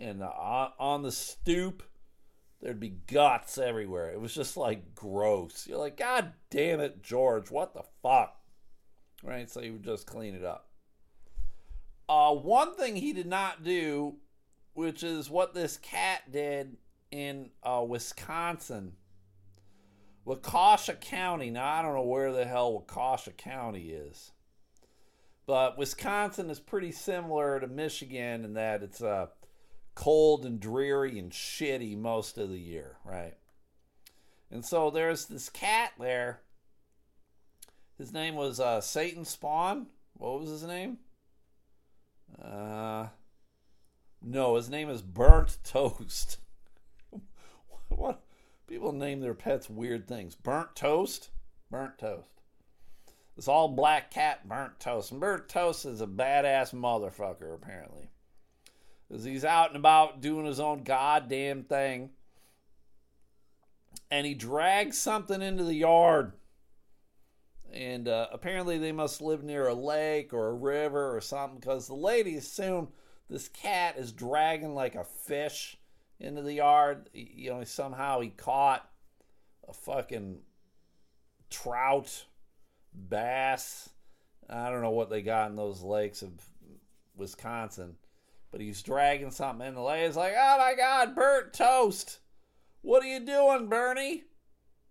and 0.00 0.22
uh, 0.22 0.68
on 0.78 1.02
the 1.02 1.12
stoop 1.12 1.82
there'd 2.60 2.80
be 2.80 2.96
guts 3.06 3.58
everywhere. 3.58 4.10
It 4.10 4.20
was 4.20 4.34
just 4.34 4.56
like 4.56 4.94
gross. 4.94 5.66
You're 5.66 5.78
like, 5.78 5.96
God 5.96 6.32
damn 6.50 6.80
it, 6.80 7.02
George, 7.02 7.50
what 7.50 7.74
the 7.74 7.84
fuck? 8.02 8.36
Right? 9.22 9.50
So 9.50 9.60
he 9.60 9.70
would 9.70 9.84
just 9.84 10.06
clean 10.06 10.34
it 10.34 10.44
up. 10.44 10.68
Uh, 12.08 12.34
one 12.34 12.74
thing 12.74 12.96
he 12.96 13.12
did 13.12 13.26
not 13.26 13.62
do, 13.62 14.16
which 14.74 15.02
is 15.02 15.30
what 15.30 15.54
this 15.54 15.76
cat 15.76 16.30
did 16.30 16.76
in 17.10 17.50
uh, 17.62 17.84
Wisconsin, 17.86 18.92
Waukesha 20.26 21.00
County. 21.00 21.50
Now, 21.50 21.66
I 21.66 21.82
don't 21.82 21.94
know 21.94 22.02
where 22.02 22.32
the 22.32 22.44
hell 22.44 22.84
Waukesha 22.88 23.36
County 23.36 23.90
is, 23.90 24.32
but 25.46 25.78
Wisconsin 25.78 26.50
is 26.50 26.60
pretty 26.60 26.92
similar 26.92 27.60
to 27.60 27.66
Michigan 27.66 28.44
in 28.44 28.54
that 28.54 28.82
it's 28.82 29.02
uh, 29.02 29.26
cold 30.00 30.46
and 30.46 30.60
dreary 30.60 31.18
and 31.18 31.30
shitty 31.30 31.94
most 31.94 32.38
of 32.38 32.48
the 32.48 32.58
year, 32.58 32.96
right? 33.04 33.34
And 34.50 34.64
so 34.64 34.88
there's 34.88 35.26
this 35.26 35.50
cat 35.50 35.92
there. 36.00 36.40
His 37.98 38.10
name 38.10 38.34
was 38.34 38.60
uh, 38.60 38.80
Satan 38.80 39.26
Spawn. 39.26 39.88
What 40.14 40.40
was 40.40 40.48
his 40.48 40.62
name? 40.62 40.96
Uh, 42.42 43.08
no, 44.22 44.56
his 44.56 44.70
name 44.70 44.88
is 44.88 45.02
Burnt 45.02 45.58
Toast. 45.64 46.38
what? 47.90 48.22
People 48.66 48.92
name 48.92 49.20
their 49.20 49.34
pets 49.34 49.68
weird 49.68 50.08
things. 50.08 50.34
Burnt 50.34 50.74
Toast? 50.74 51.28
Burnt 51.70 51.98
Toast. 51.98 52.40
This 53.36 53.48
all 53.48 53.68
black 53.68 54.10
cat, 54.10 54.48
Burnt 54.48 54.80
Toast. 54.80 55.12
And 55.12 55.20
Burnt 55.20 55.50
Toast 55.50 55.84
is 55.84 56.00
a 56.00 56.06
badass 56.06 56.72
motherfucker, 56.72 57.54
apparently. 57.54 58.08
Because 59.10 59.24
he's 59.24 59.44
out 59.44 59.68
and 59.68 59.76
about 59.76 60.20
doing 60.20 60.46
his 60.46 60.60
own 60.60 60.84
goddamn 60.84 61.64
thing. 61.64 62.10
And 64.10 64.26
he 64.26 64.34
drags 64.34 64.96
something 64.96 65.42
into 65.42 65.64
the 65.64 65.74
yard 65.74 66.32
and 67.72 68.08
uh, 68.08 68.26
apparently 68.32 68.78
they 68.78 68.92
must 68.92 69.20
live 69.20 69.42
near 69.42 69.68
a 69.68 69.74
lake 69.74 70.32
or 70.32 70.48
a 70.48 70.54
river 70.54 71.16
or 71.16 71.20
something 71.20 71.58
because 71.58 71.86
the 71.86 71.94
lady 71.94 72.36
assumed 72.36 72.88
this 73.28 73.48
cat 73.48 73.96
is 73.96 74.12
dragging 74.12 74.74
like 74.74 74.94
a 74.94 75.04
fish 75.04 75.76
into 76.18 76.42
the 76.42 76.54
yard. 76.54 77.08
You 77.12 77.50
know, 77.50 77.64
somehow 77.64 78.20
he 78.20 78.30
caught 78.30 78.88
a 79.68 79.72
fucking 79.72 80.38
trout, 81.48 82.24
bass. 82.92 83.90
I 84.48 84.68
don't 84.70 84.82
know 84.82 84.90
what 84.90 85.10
they 85.10 85.22
got 85.22 85.50
in 85.50 85.56
those 85.56 85.80
lakes 85.80 86.22
of 86.22 86.32
Wisconsin, 87.14 87.94
but 88.50 88.60
he's 88.60 88.82
dragging 88.82 89.30
something 89.30 89.66
in. 89.66 89.74
The 89.74 89.80
lady's 89.80 90.16
like, 90.16 90.34
"Oh 90.36 90.58
my 90.58 90.74
God, 90.74 91.14
burnt 91.14 91.52
toast! 91.52 92.18
What 92.82 93.02
are 93.02 93.06
you 93.06 93.20
doing, 93.20 93.68
Bernie?" 93.68 94.24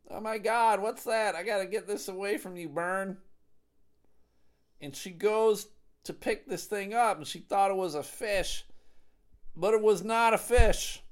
Oh 0.10 0.20
my 0.20 0.38
God, 0.40 0.82
what's 0.82 1.04
that? 1.04 1.36
I 1.36 1.44
gotta 1.44 1.66
get 1.66 1.88
this 1.88 2.08
away 2.08 2.38
from 2.38 2.58
you, 2.58 2.68
Burn. 2.68 3.18
And 4.82 4.96
she 4.96 5.12
goes 5.12 5.68
to 6.06 6.14
pick 6.14 6.48
this 6.48 6.66
thing 6.66 6.94
up, 6.94 7.18
and 7.18 7.28
she 7.28 7.40
thought 7.40 7.72
it 7.72 7.78
was 7.78 7.96
a 7.96 8.02
fish, 8.02 8.66
but 9.56 9.74
it 9.74 9.82
was 9.82 10.04
not 10.04 10.34
a 10.34 10.38
fish. 10.38 11.04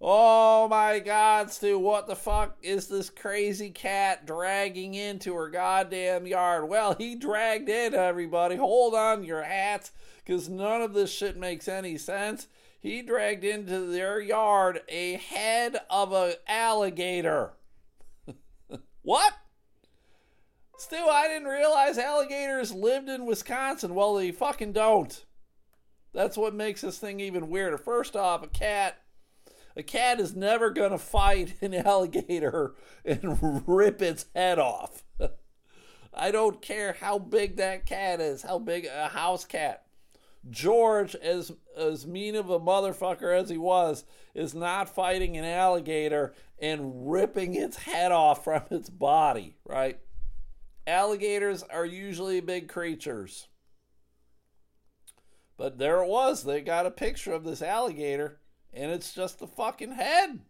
Oh 0.00 0.66
my 0.68 0.98
God, 0.98 1.50
Stu, 1.50 1.78
what 1.78 2.06
the 2.06 2.16
fuck 2.16 2.56
is 2.62 2.88
this 2.88 3.10
crazy 3.10 3.70
cat 3.70 4.24
dragging 4.24 4.94
into 4.94 5.34
her 5.34 5.50
goddamn 5.50 6.26
yard? 6.26 6.68
Well, 6.68 6.94
he 6.96 7.16
dragged 7.16 7.68
in, 7.68 7.94
everybody. 7.94 8.56
Hold 8.56 8.94
on 8.94 9.24
your 9.24 9.42
hats, 9.42 9.92
because 10.24 10.48
none 10.48 10.82
of 10.82 10.94
this 10.94 11.12
shit 11.12 11.36
makes 11.36 11.68
any 11.68 11.98
sense. 11.98 12.46
He 12.80 13.02
dragged 13.02 13.44
into 13.44 13.86
their 13.86 14.20
yard 14.20 14.80
a 14.88 15.14
head 15.14 15.76
of 15.90 16.12
an 16.12 16.34
alligator. 16.48 17.52
What? 19.02 19.32
Stu, 20.76 20.96
I 20.96 21.26
didn't 21.26 21.48
realize 21.48 21.98
alligators 21.98 22.72
lived 22.72 23.08
in 23.08 23.26
Wisconsin. 23.26 23.94
Well, 23.94 24.14
they 24.14 24.30
fucking 24.30 24.72
don't. 24.72 25.24
That's 26.12 26.36
what 26.36 26.54
makes 26.54 26.80
this 26.80 26.98
thing 26.98 27.20
even 27.20 27.50
weirder. 27.50 27.78
First 27.78 28.16
off, 28.16 28.42
a 28.42 28.46
cat. 28.48 28.98
A 29.76 29.82
cat 29.82 30.20
is 30.20 30.34
never 30.34 30.70
going 30.70 30.90
to 30.90 30.98
fight 30.98 31.54
an 31.62 31.74
alligator 31.74 32.74
and 33.04 33.38
rip 33.66 34.02
its 34.02 34.26
head 34.34 34.58
off. 34.58 35.04
I 36.14 36.30
don't 36.30 36.60
care 36.60 36.96
how 36.98 37.18
big 37.18 37.56
that 37.56 37.86
cat 37.86 38.20
is, 38.20 38.42
how 38.42 38.58
big 38.58 38.86
a 38.86 39.08
house 39.08 39.44
cat. 39.44 39.84
George, 40.48 41.14
as 41.16 41.52
as 41.76 42.06
mean 42.06 42.34
of 42.34 42.48
a 42.48 42.58
motherfucker 42.58 43.38
as 43.38 43.50
he 43.50 43.58
was, 43.58 44.04
is 44.34 44.54
not 44.54 44.94
fighting 44.94 45.36
an 45.36 45.44
alligator 45.44 46.34
and 46.58 47.10
ripping 47.10 47.54
its 47.54 47.76
head 47.76 48.10
off 48.12 48.44
from 48.44 48.62
its 48.70 48.88
body, 48.88 49.56
right? 49.64 49.98
Alligators 50.86 51.62
are 51.62 51.84
usually 51.84 52.40
big 52.40 52.68
creatures. 52.68 53.48
But 55.56 55.78
there 55.78 56.02
it 56.02 56.08
was. 56.08 56.44
They 56.44 56.62
got 56.62 56.86
a 56.86 56.90
picture 56.90 57.32
of 57.32 57.44
this 57.44 57.60
alligator, 57.60 58.40
and 58.72 58.90
it's 58.90 59.12
just 59.12 59.38
the 59.38 59.46
fucking 59.46 59.92
head. 59.92 60.40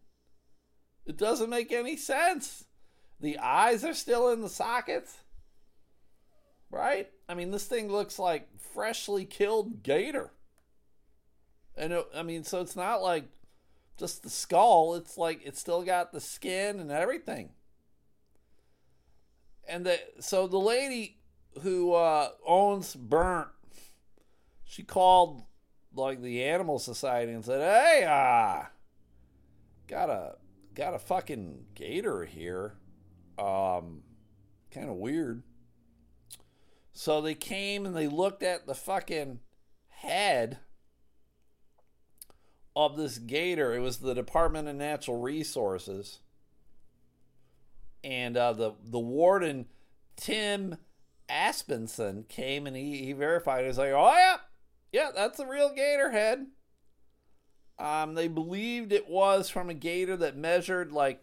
It 1.04 1.16
doesn't 1.16 1.50
make 1.50 1.72
any 1.72 1.96
sense. 1.96 2.64
The 3.18 3.36
eyes 3.38 3.84
are 3.84 3.92
still 3.92 4.30
in 4.30 4.40
the 4.40 4.48
sockets, 4.48 5.18
right? 6.70 7.10
I 7.30 7.34
mean, 7.34 7.52
this 7.52 7.66
thing 7.66 7.92
looks 7.92 8.18
like 8.18 8.48
freshly 8.58 9.24
killed 9.24 9.84
gator. 9.84 10.32
And 11.76 11.92
it, 11.92 12.04
I 12.12 12.24
mean, 12.24 12.42
so 12.42 12.60
it's 12.60 12.74
not 12.74 13.02
like 13.02 13.28
just 13.96 14.24
the 14.24 14.30
skull. 14.30 14.96
It's 14.96 15.16
like 15.16 15.40
it's 15.44 15.60
still 15.60 15.84
got 15.84 16.10
the 16.10 16.20
skin 16.20 16.80
and 16.80 16.90
everything. 16.90 17.50
And 19.68 19.86
the 19.86 20.00
so 20.18 20.48
the 20.48 20.58
lady 20.58 21.18
who 21.62 21.92
uh, 21.92 22.30
owns 22.44 22.96
Burnt, 22.96 23.50
she 24.64 24.82
called 24.82 25.44
like 25.94 26.22
the 26.22 26.42
Animal 26.42 26.80
Society 26.80 27.30
and 27.30 27.44
said, 27.44 27.60
"Hey, 27.60 28.04
uh, 28.06 28.64
got 29.86 30.10
a 30.10 30.34
got 30.74 30.94
a 30.94 30.98
fucking 30.98 31.66
gator 31.76 32.24
here. 32.24 32.74
Um, 33.38 34.02
kind 34.72 34.90
of 34.90 34.96
weird." 34.96 35.44
So 36.92 37.20
they 37.20 37.34
came 37.34 37.86
and 37.86 37.96
they 37.96 38.08
looked 38.08 38.42
at 38.42 38.66
the 38.66 38.74
fucking 38.74 39.40
head 39.88 40.58
of 42.74 42.96
this 42.96 43.18
gator. 43.18 43.74
It 43.74 43.80
was 43.80 43.98
the 43.98 44.14
Department 44.14 44.68
of 44.68 44.76
Natural 44.76 45.20
Resources, 45.20 46.20
and 48.02 48.36
uh, 48.36 48.52
the 48.52 48.72
the 48.84 48.98
warden 48.98 49.66
Tim 50.16 50.76
Aspenson 51.28 52.28
came 52.28 52.66
and 52.66 52.76
he, 52.76 53.04
he 53.04 53.12
verified. 53.12 53.66
He's 53.66 53.78
like, 53.78 53.92
"Oh 53.92 54.12
yeah, 54.12 54.36
yeah, 54.92 55.10
that's 55.14 55.38
a 55.38 55.46
real 55.46 55.72
gator 55.74 56.10
head. 56.10 56.46
Um, 57.78 58.14
they 58.14 58.28
believed 58.28 58.92
it 58.92 59.08
was 59.08 59.48
from 59.48 59.70
a 59.70 59.74
gator 59.74 60.16
that 60.18 60.36
measured 60.36 60.92
like 60.92 61.22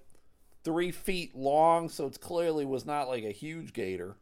three 0.63 0.91
feet 0.91 1.35
long, 1.35 1.87
so 1.89 2.07
it 2.07 2.19
clearly 2.19 2.65
was 2.65 2.85
not 2.85 3.07
like 3.07 3.23
a 3.23 3.31
huge 3.31 3.73
gator. 3.73 4.17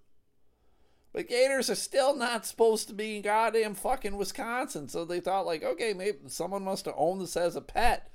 But 1.16 1.30
gators 1.30 1.70
are 1.70 1.76
still 1.76 2.14
not 2.14 2.46
supposed 2.46 2.90
to 2.90 2.94
be 2.94 3.16
in 3.16 3.22
goddamn 3.22 3.76
fucking 3.76 4.18
Wisconsin, 4.18 4.90
so 4.90 5.06
they 5.06 5.22
thought 5.22 5.46
like, 5.46 5.64
okay, 5.64 5.94
maybe 5.94 6.18
someone 6.28 6.66
must 6.66 6.84
have 6.84 6.96
owned 6.98 7.22
this 7.22 7.38
as 7.38 7.56
a 7.56 7.62
pet. 7.62 8.12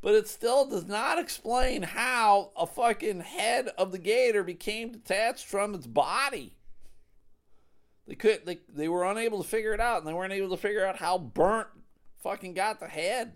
But 0.00 0.14
it 0.14 0.28
still 0.28 0.64
does 0.64 0.86
not 0.86 1.18
explain 1.18 1.82
how 1.82 2.52
a 2.56 2.64
fucking 2.64 3.22
head 3.22 3.70
of 3.76 3.90
the 3.90 3.98
gator 3.98 4.44
became 4.44 4.92
detached 4.92 5.46
from 5.46 5.74
its 5.74 5.88
body. 5.88 6.54
They 8.06 8.14
could 8.14 8.46
they 8.46 8.60
they 8.72 8.86
were 8.86 9.04
unable 9.04 9.42
to 9.42 9.48
figure 9.48 9.74
it 9.74 9.80
out, 9.80 9.98
and 9.98 10.06
they 10.06 10.14
weren't 10.14 10.32
able 10.32 10.50
to 10.50 10.56
figure 10.56 10.86
out 10.86 10.98
how 10.98 11.18
burnt 11.18 11.66
fucking 12.22 12.54
got 12.54 12.78
the 12.78 12.86
head. 12.86 13.32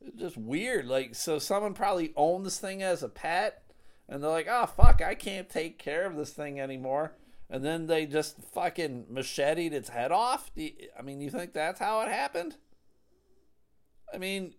It's 0.00 0.16
just 0.16 0.36
weird. 0.36 0.86
Like, 0.86 1.16
so 1.16 1.40
someone 1.40 1.74
probably 1.74 2.12
owned 2.14 2.46
this 2.46 2.60
thing 2.60 2.84
as 2.84 3.02
a 3.02 3.08
pet, 3.08 3.63
and 4.08 4.22
they're 4.22 4.30
like, 4.30 4.48
oh, 4.50 4.66
fuck, 4.66 5.00
I 5.02 5.14
can't 5.14 5.48
take 5.48 5.78
care 5.78 6.06
of 6.06 6.16
this 6.16 6.30
thing 6.30 6.60
anymore. 6.60 7.16
And 7.48 7.64
then 7.64 7.86
they 7.86 8.06
just 8.06 8.42
fucking 8.52 9.06
macheted 9.08 9.72
its 9.72 9.90
head 9.90 10.12
off. 10.12 10.50
You, 10.54 10.70
I 10.98 11.02
mean, 11.02 11.20
you 11.20 11.30
think 11.30 11.52
that's 11.52 11.80
how 11.80 12.00
it 12.02 12.08
happened? 12.08 12.56
I 14.12 14.18
mean, 14.18 14.54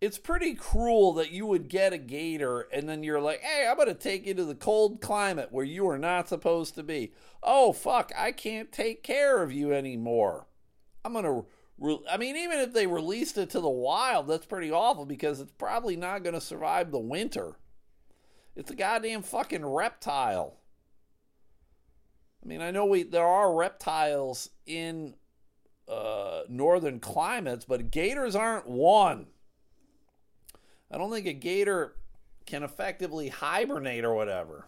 it's 0.00 0.18
pretty 0.18 0.54
cruel 0.54 1.12
that 1.14 1.30
you 1.30 1.46
would 1.46 1.68
get 1.68 1.92
a 1.92 1.98
gator 1.98 2.62
and 2.72 2.88
then 2.88 3.02
you're 3.02 3.20
like, 3.20 3.40
hey, 3.40 3.66
I'm 3.68 3.76
going 3.76 3.88
to 3.88 3.94
take 3.94 4.26
you 4.26 4.34
to 4.34 4.44
the 4.44 4.54
cold 4.54 5.00
climate 5.00 5.48
where 5.50 5.64
you 5.64 5.88
are 5.88 5.98
not 5.98 6.28
supposed 6.28 6.74
to 6.74 6.82
be. 6.82 7.12
Oh, 7.42 7.72
fuck, 7.72 8.12
I 8.16 8.32
can't 8.32 8.72
take 8.72 9.02
care 9.02 9.42
of 9.42 9.52
you 9.52 9.72
anymore. 9.72 10.46
I'm 11.04 11.12
going 11.12 11.24
to 11.24 11.46
I 12.10 12.16
mean, 12.16 12.36
even 12.36 12.60
if 12.60 12.72
they 12.72 12.86
released 12.86 13.38
it 13.38 13.50
to 13.50 13.60
the 13.60 13.68
wild, 13.68 14.28
that's 14.28 14.46
pretty 14.46 14.70
awful 14.70 15.04
because 15.04 15.40
it's 15.40 15.52
probably 15.52 15.96
not 15.96 16.22
going 16.22 16.34
to 16.34 16.40
survive 16.40 16.90
the 16.90 16.98
winter. 16.98 17.56
It's 18.54 18.70
a 18.70 18.76
goddamn 18.76 19.22
fucking 19.22 19.64
reptile. 19.64 20.58
I 22.42 22.48
mean, 22.48 22.60
I 22.60 22.70
know 22.70 22.86
we 22.86 23.04
there 23.04 23.26
are 23.26 23.54
reptiles 23.54 24.50
in 24.66 25.14
uh, 25.88 26.42
northern 26.48 27.00
climates, 27.00 27.64
but 27.64 27.90
gators 27.90 28.34
aren't 28.34 28.68
one. 28.68 29.26
I 30.90 30.98
don't 30.98 31.10
think 31.10 31.26
a 31.26 31.32
gator 31.32 31.94
can 32.44 32.62
effectively 32.62 33.28
hibernate 33.28 34.04
or 34.04 34.14
whatever. 34.14 34.66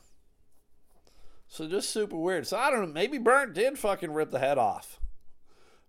So 1.48 1.68
just 1.68 1.90
super 1.90 2.16
weird. 2.16 2.46
So 2.46 2.56
I 2.56 2.70
don't 2.70 2.80
know. 2.80 2.92
Maybe 2.92 3.18
Burnt 3.18 3.54
did 3.54 3.78
fucking 3.78 4.12
rip 4.12 4.30
the 4.30 4.38
head 4.38 4.58
off. 4.58 5.00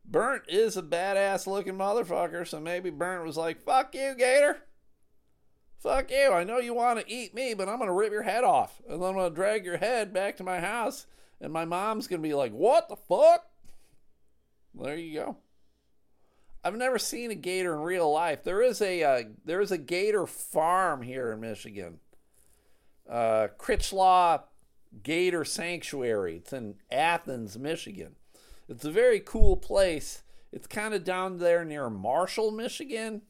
Burnt 0.03 0.43
is 0.47 0.77
a 0.77 0.83
badass 0.83 1.47
looking 1.47 1.73
motherfucker, 1.73 2.47
so 2.47 2.59
maybe 2.59 2.89
Burnt 2.89 3.25
was 3.25 3.37
like, 3.37 3.61
fuck 3.61 3.95
you, 3.95 4.13
Gator. 4.15 4.59
Fuck 5.85 6.09
you. 6.09 6.31
I 6.31 6.43
know 6.43 6.57
you 6.57 6.73
want 6.73 6.99
to 6.99 7.13
eat 7.13 7.35
me, 7.35 7.53
but 7.53 7.69
I'm 7.69 7.77
going 7.77 7.89
to 7.89 7.93
rip 7.93 8.11
your 8.11 8.23
head 8.23 8.43
off. 8.43 8.81
And 8.89 8.99
then 8.99 9.09
I'm 9.09 9.15
going 9.15 9.29
to 9.29 9.35
drag 9.35 9.63
your 9.65 9.77
head 9.77 10.11
back 10.11 10.35
to 10.37 10.43
my 10.43 10.59
house, 10.59 11.05
and 11.39 11.53
my 11.53 11.63
mom's 11.63 12.07
going 12.07 12.23
to 12.23 12.27
be 12.27 12.33
like, 12.33 12.51
what 12.51 12.89
the 12.89 12.95
fuck? 12.95 13.45
There 14.73 14.97
you 14.97 15.13
go. 15.13 15.37
I've 16.63 16.75
never 16.75 16.97
seen 16.97 17.29
a 17.29 17.35
gator 17.35 17.75
in 17.75 17.81
real 17.81 18.11
life. 18.11 18.43
There 18.43 18.63
is 18.63 18.81
a 18.81 19.03
uh, 19.03 19.23
there 19.45 19.61
is 19.61 19.71
a 19.71 19.77
gator 19.77 20.25
farm 20.25 21.03
here 21.03 21.31
in 21.31 21.39
Michigan. 21.39 21.99
Uh, 23.07 23.49
Critchlow 23.59 24.41
Gator 25.03 25.45
Sanctuary. 25.45 26.37
It's 26.37 26.51
in 26.51 26.77
Athens, 26.91 27.59
Michigan. 27.59 28.15
It's 28.67 28.85
a 28.85 28.91
very 28.91 29.19
cool 29.19 29.55
place. 29.55 30.23
It's 30.51 30.65
kind 30.65 30.95
of 30.95 31.03
down 31.03 31.37
there 31.37 31.63
near 31.63 31.91
Marshall, 31.91 32.49
Michigan. 32.49 33.21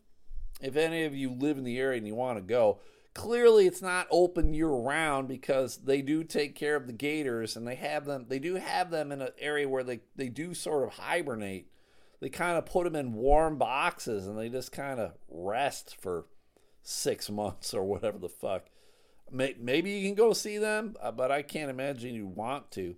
If 0.61 0.75
any 0.75 1.03
of 1.03 1.15
you 1.15 1.31
live 1.31 1.57
in 1.57 1.63
the 1.63 1.79
area 1.79 1.97
and 1.97 2.07
you 2.07 2.15
want 2.15 2.37
to 2.37 2.41
go, 2.41 2.79
clearly 3.13 3.65
it's 3.65 3.81
not 3.81 4.07
open 4.11 4.53
year 4.53 4.67
round 4.67 5.27
because 5.27 5.77
they 5.77 6.01
do 6.01 6.23
take 6.23 6.55
care 6.55 6.75
of 6.75 6.87
the 6.87 6.93
gators 6.93 7.55
and 7.55 7.67
they 7.67 7.75
have 7.75 8.05
them 8.05 8.25
they 8.27 8.39
do 8.39 8.55
have 8.55 8.91
them 8.91 9.11
in 9.11 9.21
an 9.21 9.29
area 9.39 9.67
where 9.67 9.83
they, 9.83 10.01
they 10.15 10.29
do 10.29 10.53
sort 10.53 10.83
of 10.83 10.93
hibernate. 10.93 11.71
They 12.21 12.29
kind 12.29 12.57
of 12.57 12.65
put 12.65 12.85
them 12.85 12.95
in 12.95 13.13
warm 13.13 13.57
boxes 13.57 14.27
and 14.27 14.37
they 14.37 14.49
just 14.49 14.71
kind 14.71 14.99
of 14.99 15.13
rest 15.29 15.97
for 15.99 16.25
six 16.83 17.29
months 17.31 17.73
or 17.73 17.83
whatever 17.83 18.17
the 18.17 18.29
fuck. 18.29 18.65
Maybe 19.31 19.89
you 19.89 20.07
can 20.07 20.15
go 20.15 20.33
see 20.33 20.59
them, 20.59 20.95
uh, 21.01 21.11
but 21.11 21.31
I 21.31 21.41
can't 21.41 21.71
imagine 21.71 22.13
you 22.13 22.27
want 22.27 22.69
to. 22.71 22.95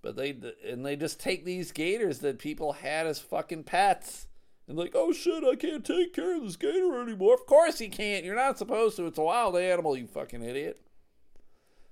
But 0.00 0.16
they 0.16 0.36
and 0.66 0.84
they 0.84 0.96
just 0.96 1.20
take 1.20 1.44
these 1.44 1.72
gators 1.72 2.20
that 2.20 2.38
people 2.38 2.72
had 2.72 3.06
as 3.06 3.18
fucking 3.18 3.64
pets. 3.64 4.28
And 4.68 4.76
like, 4.76 4.92
oh 4.94 5.12
shit, 5.12 5.44
I 5.44 5.54
can't 5.54 5.84
take 5.84 6.12
care 6.12 6.36
of 6.36 6.42
this 6.42 6.56
gator 6.56 7.00
anymore. 7.00 7.34
Of 7.34 7.46
course 7.46 7.80
you 7.80 7.88
can't. 7.88 8.24
You're 8.24 8.34
not 8.34 8.58
supposed 8.58 8.96
to. 8.96 9.06
It's 9.06 9.18
a 9.18 9.22
wild 9.22 9.56
animal, 9.56 9.96
you 9.96 10.06
fucking 10.06 10.42
idiot. 10.42 10.80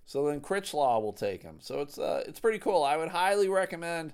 So 0.06 0.26
then 0.26 0.40
Critchlow 0.40 1.00
will 1.00 1.12
take 1.12 1.42
him. 1.42 1.56
So 1.60 1.80
it's 1.80 1.98
uh, 1.98 2.24
it's 2.26 2.40
pretty 2.40 2.58
cool. 2.58 2.82
I 2.82 2.96
would 2.96 3.08
highly 3.08 3.48
recommend 3.48 4.12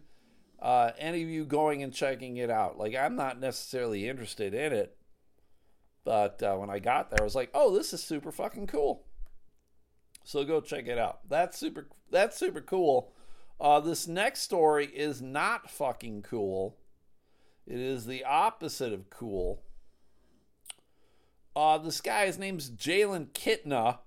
uh, 0.61 0.93
any 0.99 1.23
of 1.23 1.29
you 1.29 1.45
going 1.45 1.83
and 1.83 1.93
checking 1.93 2.37
it 2.37 2.51
out. 2.51 2.79
Like 2.79 2.95
I'm 2.95 3.17
not 3.17 3.41
necessarily 3.41 4.09
interested 4.09 4.55
in 4.55 4.73
it, 4.73 4.97
but 6.05 6.43
uh, 6.43 6.55
when 6.57 6.71
I 6.71 6.79
got 6.79 7.11
there, 7.11 7.21
I 7.21 7.25
was 7.25 7.35
like, 7.35 7.51
oh, 7.55 7.75
this 7.75 7.93
is 7.93 8.03
super 8.03 8.31
fucking 8.31 8.67
cool. 8.67 9.05
So 10.23 10.45
go 10.45 10.61
check 10.61 10.87
it 10.87 10.99
out. 10.99 11.29
That's 11.29 11.59
super. 11.59 11.89
That's 12.11 12.37
super 12.37 12.61
cool. 12.61 13.13
Uh, 13.61 13.81
this 13.81 14.07
next 14.07 14.43
story 14.43 14.87
is 14.87 15.21
not 15.21 15.71
fucking 15.71 16.23
cool. 16.23 16.77
It 17.71 17.79
is 17.79 18.05
the 18.05 18.25
opposite 18.25 18.93
of 18.93 19.11
cool. 19.11 19.63
Uh, 21.55 21.79
this 21.79 22.01
guy, 22.01 22.27
his 22.27 22.37
name's 22.37 22.69
Jalen 22.69 23.29
Kitna. 23.29 23.99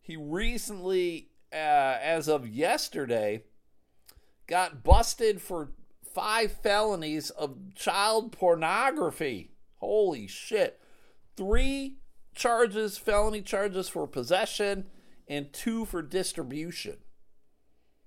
He 0.00 0.16
recently, 0.16 1.30
uh, 1.52 1.56
as 2.00 2.28
of 2.28 2.46
yesterday, 2.46 3.42
got 4.46 4.84
busted 4.84 5.42
for 5.42 5.72
five 6.14 6.52
felonies 6.52 7.30
of 7.30 7.74
child 7.74 8.30
pornography. 8.30 9.50
Holy 9.78 10.28
shit. 10.28 10.80
Three 11.36 11.96
charges, 12.32 12.96
felony 12.96 13.42
charges 13.42 13.88
for 13.88 14.06
possession, 14.06 14.86
and 15.26 15.52
two 15.52 15.84
for 15.84 16.00
distribution. 16.00 16.98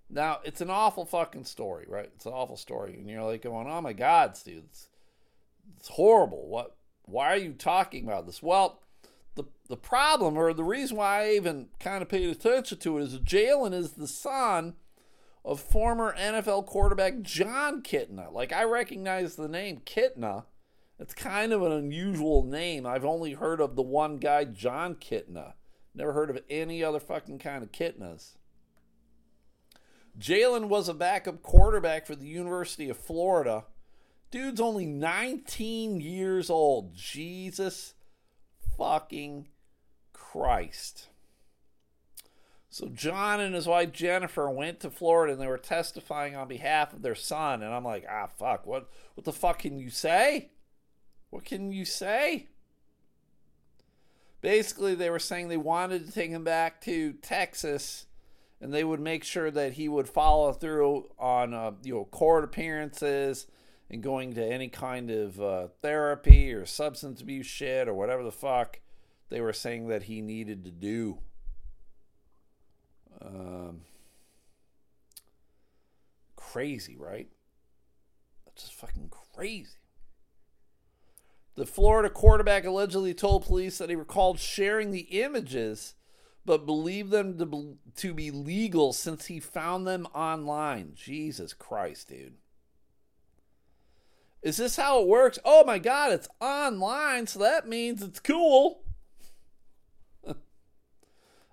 Now, 0.10 0.40
it's 0.44 0.62
an 0.62 0.70
awful 0.70 1.06
fucking 1.06 1.46
story, 1.46 1.86
right? 1.88 2.10
It's 2.16 2.26
an 2.26 2.34
awful 2.34 2.58
story. 2.58 2.96
And 2.96 3.08
you're 3.08 3.24
like 3.24 3.44
going, 3.44 3.68
oh 3.70 3.82
my 3.82 3.94
God, 3.94 4.36
Steve, 4.36 4.64
it's, 4.66 4.88
it's 5.78 5.90
horrible. 5.90 6.48
What? 6.48 6.76
Why 7.04 7.28
are 7.28 7.38
you 7.38 7.54
talking 7.54 8.06
about 8.06 8.26
this? 8.26 8.42
Well, 8.42 8.82
the, 9.36 9.46
the 9.68 9.78
problem 9.78 10.38
or 10.38 10.54
the 10.54 10.64
reason 10.64 10.98
why 10.98 11.24
I 11.24 11.32
even 11.34 11.68
kind 11.80 12.02
of 12.02 12.10
paid 12.10 12.30
attention 12.30 12.80
to 12.80 12.98
it 12.98 13.04
is 13.04 13.20
Jalen 13.20 13.74
is 13.74 13.92
the 13.92 14.08
son 14.08 14.76
of 15.46 15.60
former 15.60 16.16
NFL 16.18 16.66
quarterback 16.66 17.22
Jon 17.22 17.82
Kitna. 17.82 18.32
Like, 18.32 18.52
I 18.52 18.64
recognize 18.64 19.36
the 19.36 19.48
name 19.48 19.82
Kitna. 19.86 20.46
It's 21.00 21.14
kind 21.14 21.54
of 21.54 21.62
an 21.62 21.72
unusual 21.72 22.44
name. 22.44 22.86
I've 22.86 23.06
only 23.06 23.34
heard 23.34 23.62
of 23.62 23.76
the 23.76 23.82
one 23.82 24.18
guy, 24.18 24.44
Jon 24.44 24.96
Kitna. 24.96 25.54
Never 25.96 26.14
heard 26.14 26.30
of 26.30 26.42
any 26.50 26.84
other 26.84 27.00
fucking 27.00 27.40
kind 27.40 27.64
of 27.64 27.72
Kitnas. 27.72 28.36
Jalen 30.20 30.68
was 30.68 30.90
a 30.90 30.94
backup 30.94 31.42
quarterback 31.42 32.06
for 32.06 32.16
the 32.16 32.28
University 32.28 32.90
of 32.90 32.98
Florida. 32.98 33.66
Dude's 34.32 34.60
only 34.60 34.86
19 34.86 36.02
years 36.02 36.50
old. 36.50 36.94
Jesus 36.94 37.94
fucking 38.78 39.48
Christ. 40.12 41.08
So 42.70 42.88
Jon 42.88 43.40
and 43.40 43.56
his 43.56 43.66
wife 43.66 43.92
Jennifer 43.92 44.50
went 44.50 44.82
to 44.82 44.92
Florida 44.92 45.34
and 45.34 45.42
they 45.42 45.48
were 45.48 45.58
testifying 45.58 46.36
on 46.36 46.48
behalf 46.48 46.94
of 46.94 47.02
their 47.02 47.16
son. 47.16 47.64
And 47.64 47.74
I'm 47.74 47.86
like, 47.86 48.06
ah, 48.10 48.28
fuck. 48.28 48.68
What, 48.68 48.90
what 49.16 49.26
the 49.26 49.34
fuck 49.34 49.60
can 49.60 49.80
you 49.80 49.90
say? 49.90 50.52
What 51.30 51.46
can 51.46 51.72
you 51.72 51.86
say? 51.86 52.48
Basically, 54.42 54.96
they 54.96 55.10
were 55.10 55.20
saying 55.20 55.48
they 55.48 55.58
wanted 55.58 56.06
to 56.06 56.12
take 56.12 56.30
him 56.30 56.44
back 56.44 56.82
to 56.82 57.14
Texas 57.14 58.06
and 58.62 58.74
they 58.74 58.84
would 58.84 59.00
make 59.00 59.24
sure 59.24 59.50
that 59.52 59.74
he 59.74 59.88
would 59.88 60.10
follow 60.10 60.52
through 60.52 61.10
on 61.18 61.54
uh, 61.54 61.72
you 61.84 61.94
know 61.94 62.06
court 62.06 62.44
appearances 62.44 63.48
and 63.90 64.04
going 64.04 64.34
to 64.34 64.46
any 64.46 64.68
kind 64.68 65.10
of 65.10 65.42
uh, 65.42 65.68
therapy 65.82 66.54
or 66.54 66.66
substance 66.66 67.22
abuse 67.22 67.48
shit 67.48 67.88
or 67.88 67.94
whatever 67.94 68.24
the 68.24 68.32
fuck 68.32 68.80
they 69.30 69.42
were 69.42 69.54
saying 69.54 69.88
that 69.88 70.04
he 70.04 70.22
needed 70.22 70.66
to 70.66 70.72
do. 70.72 71.20
Um, 73.22 73.82
crazy, 76.36 76.96
right? 76.98 77.30
That's 78.46 78.64
just 78.64 78.74
fucking 78.74 79.12
crazy. 79.36 79.78
The 81.56 81.66
Florida 81.66 82.10
quarterback 82.10 82.66
allegedly 82.66 83.14
told 83.14 83.46
police 83.46 83.80
that 83.80 83.90
he 83.90 83.96
recalled 83.96 84.40
sharing 84.40 84.92
the 84.92 85.22
images 85.22 85.96
but 86.50 86.66
believed 86.66 87.12
them 87.12 87.38
to 87.38 87.46
be, 87.46 87.76
to 87.96 88.12
be 88.12 88.32
legal 88.32 88.92
since 88.92 89.28
he 89.28 89.40
found 89.40 89.86
them 89.86 90.08
online. 90.16 90.94
Jesus 90.96 91.54
Christ, 91.54 92.10
dude. 92.10 92.38
Is 94.42 94.58
this 94.58 94.76
how 94.76 95.00
it 95.00 95.08
works? 95.08 95.38
Oh 95.46 95.64
my 95.64 95.78
God, 95.78 96.12
it's 96.12 96.28
online, 96.42 97.28
so 97.28 97.38
that 97.38 97.70
means 97.70 98.02
it's 98.02 98.20
cool. 98.20 98.82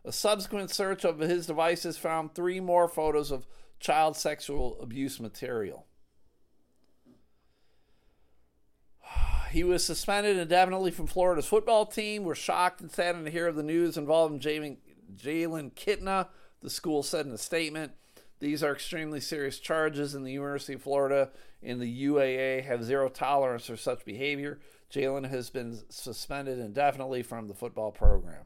A 0.02 0.12
subsequent 0.12 0.70
search 0.70 1.04
of 1.04 1.18
his 1.18 1.46
devices 1.46 1.98
found 1.98 2.34
three 2.34 2.58
more 2.58 2.88
photos 2.88 3.30
of 3.30 3.46
child 3.78 4.16
sexual 4.16 4.80
abuse 4.80 5.20
material. 5.20 5.84
He 9.50 9.62
was 9.62 9.84
suspended 9.84 10.38
indefinitely 10.38 10.90
from 10.90 11.06
Florida's 11.06 11.46
football 11.46 11.84
team. 11.84 12.24
We're 12.24 12.34
shocked 12.34 12.80
and 12.80 12.90
saddened 12.90 13.26
to 13.26 13.30
hear 13.30 13.46
of 13.46 13.56
the 13.56 13.62
news 13.62 13.98
involving 13.98 14.40
Jalen 15.14 15.72
Kitna, 15.72 16.28
the 16.62 16.70
school 16.70 17.02
said 17.02 17.26
in 17.26 17.32
a 17.32 17.38
statement. 17.38 17.92
These 18.38 18.62
are 18.62 18.72
extremely 18.72 19.20
serious 19.20 19.58
charges, 19.58 20.14
and 20.14 20.26
the 20.26 20.32
University 20.32 20.74
of 20.74 20.82
Florida 20.82 21.30
and 21.62 21.80
the 21.80 22.06
UAA 22.06 22.64
have 22.64 22.84
zero 22.84 23.08
tolerance 23.08 23.66
for 23.66 23.76
such 23.76 24.04
behavior. 24.04 24.60
Jalen 24.92 25.28
has 25.30 25.48
been 25.50 25.78
suspended 25.88 26.58
indefinitely 26.58 27.22
from 27.22 27.48
the 27.48 27.54
football 27.54 27.90
program. 27.92 28.44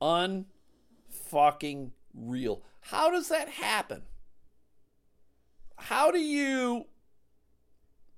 Unfucking 0.00 1.90
real. 2.14 2.62
How 2.80 3.10
does 3.10 3.28
that 3.28 3.48
happen? 3.48 4.02
How 5.76 6.10
do 6.10 6.20
you 6.20 6.86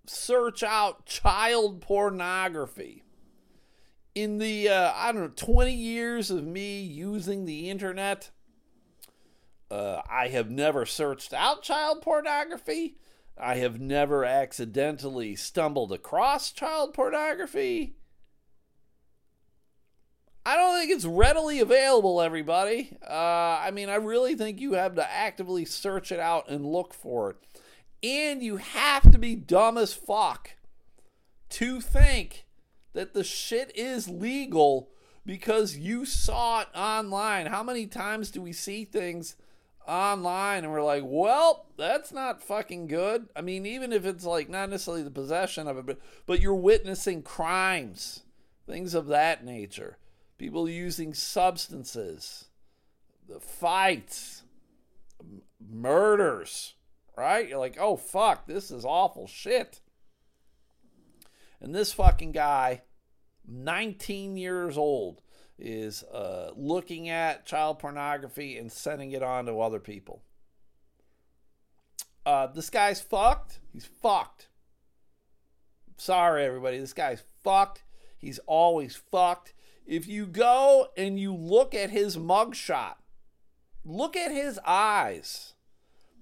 search 0.07 0.63
out 0.63 1.07
child 1.07 1.81
pornography? 1.81 3.03
In 4.17 4.39
the, 4.39 4.71
uh, 4.71 4.93
I 4.95 5.13
don't 5.13 5.21
know, 5.21 5.33
20 5.37 5.75
years 5.75 6.31
of 6.31 6.43
me 6.43 6.81
using 6.81 7.45
the 7.45 7.69
internet, 7.69 8.31
uh, 9.71 10.01
I 10.09 10.29
have 10.29 10.51
never 10.51 10.87
searched 10.87 11.35
out 11.35 11.63
child 11.63 12.01
pornography. 12.01 12.97
I 13.37 13.57
have 13.57 13.79
never 13.79 14.25
accidentally 14.25 15.37
stumbled 15.37 15.93
across 15.93 16.51
child 16.51 16.95
pornography. 16.95 17.97
I 20.47 20.57
don't 20.57 20.79
think 20.79 20.93
it's 20.93 21.05
readily 21.05 21.61
available, 21.61 22.23
everybody. 22.23 22.97
Uh, 23.07 23.13
I 23.61 23.71
mean, 23.71 23.91
I 23.91 23.97
really 23.97 24.35
think 24.35 24.63
you 24.63 24.73
have 24.73 24.95
to 24.95 25.13
actively 25.13 25.67
search 25.67 26.11
it 26.11 26.21
out 26.21 26.49
and 26.49 26.65
look 26.65 26.95
for 26.95 27.33
it. 27.33 27.37
And 28.03 28.43
you 28.43 28.57
have 28.57 29.11
to 29.13 29.19
be 29.19 29.35
dumb 29.35 29.77
as 29.77 29.93
fuck 29.93 30.53
to 31.51 31.83
think 31.83 32.46
that 32.97 33.13
the 33.13 33.23
shit 33.23 33.71
is 33.77 34.09
legal 34.09 34.89
because 35.27 35.77
you 35.77 36.07
saw 36.07 36.63
it 36.63 36.69
online. 36.75 37.45
How 37.45 37.63
many 37.63 37.87
times 37.87 38.31
do 38.31 38.41
we 38.41 38.55
see 38.55 38.87
things 38.87 39.37
online 39.87 40.65
and 40.65 40.73
we're 40.73 40.83
like, 40.83 41.03
well, 41.05 41.67
that's 41.77 42.11
not 42.11 42.43
fucking 42.43 42.87
good? 42.87 43.29
I 43.37 43.43
mean, 43.43 43.67
even 43.67 43.93
if 43.93 44.07
it's 44.07 44.25
like 44.25 44.49
not 44.49 44.71
necessarily 44.71 45.03
the 45.03 45.11
possession 45.11 45.69
of 45.69 45.77
it, 45.77 45.85
but, 45.85 45.99
but 46.25 46.41
you're 46.41 46.55
witnessing 46.55 47.21
crimes, 47.23 48.23
things 48.67 48.95
of 48.95 49.09
that 49.09 49.45
nature 49.45 49.99
people 50.39 50.67
using 50.67 51.13
substances, 51.13 52.47
the 53.29 53.41
fights, 53.41 54.43
murders, 55.61 56.75
right? 57.15 57.47
You're 57.47 57.59
like, 57.59 57.77
oh, 57.79 57.97
fuck, 57.97 58.47
this 58.47 58.71
is 58.71 58.87
awful 58.87 59.27
shit. 59.27 59.81
And 61.61 61.75
this 61.75 61.93
fucking 61.93 62.33
guy, 62.33 62.83
19 63.47 64.37
years 64.37 64.77
old, 64.77 65.21
is 65.59 66.03
uh, 66.05 66.51
looking 66.55 67.09
at 67.09 67.47
child 67.47 67.79
pornography 67.79 68.59
and 68.59 68.71
sending 68.71 69.13
it 69.13 69.23
on 69.23 69.47
to 69.47 69.61
other 69.61 69.81
people. 69.81 70.23
Uh, 72.25 72.49
this 72.49 72.71
guy's 72.71 73.01
fucked. 73.01 73.61
He's 73.73 73.87
fucked. 73.87 74.49
Sorry, 75.97 76.45
everybody. 76.45 76.79
This 76.79 76.93
guy's 76.93 77.23
fucked. 77.43 77.85
He's 78.19 78.41
always 78.47 78.97
fucked. 78.97 79.55
If 79.87 80.09
you 80.09 80.27
go 80.27 80.89
and 80.97 81.19
you 81.19 81.35
look 81.35 81.75
at 81.75 81.91
his 81.91 82.17
mugshot, 82.17 82.97
look 83.85 84.17
at 84.17 84.33
his 84.33 84.59
eyes. 84.67 85.55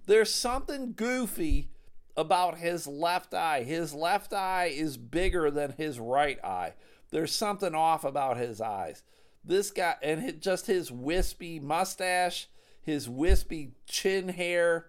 There's 0.06 0.32
something 0.32 0.92
goofy 0.92 1.70
about 2.16 2.58
his 2.58 2.86
left 2.86 3.32
eye. 3.32 3.62
His 3.62 3.94
left 3.94 4.32
eye 4.32 4.66
is 4.66 4.98
bigger 4.98 5.50
than 5.50 5.72
his 5.72 5.98
right 5.98 6.42
eye. 6.44 6.74
There's 7.14 7.32
something 7.32 7.76
off 7.76 8.02
about 8.02 8.38
his 8.38 8.60
eyes. 8.60 9.04
This 9.44 9.70
guy, 9.70 9.94
and 10.02 10.40
just 10.42 10.66
his 10.66 10.90
wispy 10.90 11.60
mustache, 11.60 12.48
his 12.82 13.08
wispy 13.08 13.76
chin 13.86 14.30
hair. 14.30 14.86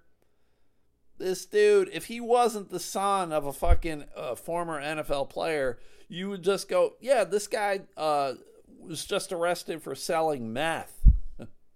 This 1.20 1.46
dude, 1.46 1.88
if 1.94 2.06
he 2.06 2.20
wasn't 2.20 2.72
the 2.72 2.80
son 2.80 3.32
of 3.32 3.46
a 3.46 3.54
fucking 3.54 4.06
uh, 4.18 4.34
former 4.34 4.82
NFL 4.82 5.30
player, 5.30 5.78
you 6.08 6.32
would 6.32 6.44
just 6.44 6.68
go, 6.68 6.94
yeah, 7.00 7.26
this 7.26 7.46
guy 7.46 7.82
uh, 7.96 8.34
was 8.80 9.06
just 9.06 9.32
arrested 9.32 9.84
for 9.84 9.94
selling 9.94 10.52
meth. 10.52 11.04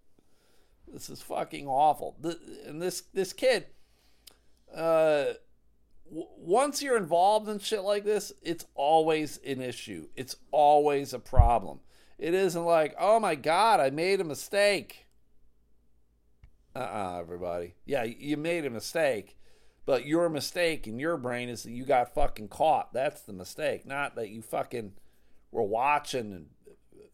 this 0.92 1.12
is 1.12 1.22
fucking 1.22 1.68
awful. 1.68 2.18
And 2.66 2.82
this 2.82 3.02
this 3.14 3.34
kid, 3.34 3.68
uh, 4.74 5.26
once 6.12 6.82
you're 6.82 6.98
involved 6.98 7.48
in 7.48 7.60
shit 7.60 7.82
like 7.82 8.04
this, 8.04 8.32
it's 8.42 8.66
always 8.76 9.40
an 9.46 9.62
issue. 9.62 10.08
It's 10.16 10.36
always 10.52 11.14
a 11.14 11.20
problem. 11.20 11.80
It 12.18 12.34
isn't 12.34 12.66
like, 12.66 12.96
oh 13.00 13.20
my 13.20 13.36
god, 13.36 13.80
I 13.80 13.90
made 13.90 14.20
a 14.20 14.26
mistake. 14.26 15.08
Uh 16.76 16.80
uh-uh, 16.80 17.16
uh 17.16 17.20
everybody. 17.20 17.76
Yeah, 17.86 18.04
you 18.04 18.38
made 18.38 18.66
a 18.66 18.70
mistake. 18.70 19.38
But 19.86 20.06
your 20.06 20.30
mistake 20.30 20.86
in 20.86 21.00
your 21.00 21.18
brain 21.18 21.50
is 21.50 21.64
that 21.64 21.72
you 21.72 21.84
got 21.84 22.14
fucking 22.14 22.50
caught. 22.50 22.94
That's 22.94 23.22
the 23.22 23.34
mistake. 23.34 23.88
Not 23.88 24.16
that 24.16 24.30
you 24.30 24.44
fucking 24.44 24.94
were 25.52 25.64
watching 25.64 26.32
and 26.32 26.48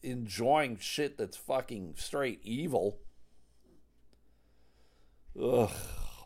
enjoying 0.03 0.77
shit 0.77 1.17
that's 1.17 1.37
fucking 1.37 1.93
straight 1.97 2.41
evil. 2.43 2.99
Ugh, 5.41 5.71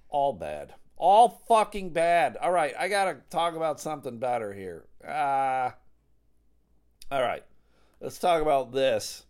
all 0.09 0.33
bad. 0.33 0.73
All 0.99 1.41
fucking 1.47 1.91
bad. 1.91 2.37
All 2.37 2.51
right, 2.51 2.73
I 2.77 2.89
gotta 2.89 3.17
talk 3.29 3.55
about 3.55 3.79
something 3.79 4.19
better 4.19 4.53
here. 4.53 4.85
Ah. 5.07 5.67
Uh, 5.67 5.71
all 7.15 7.21
right, 7.21 7.43
let's 8.01 8.19
talk 8.19 8.41
about 8.41 8.71
this. 8.71 9.23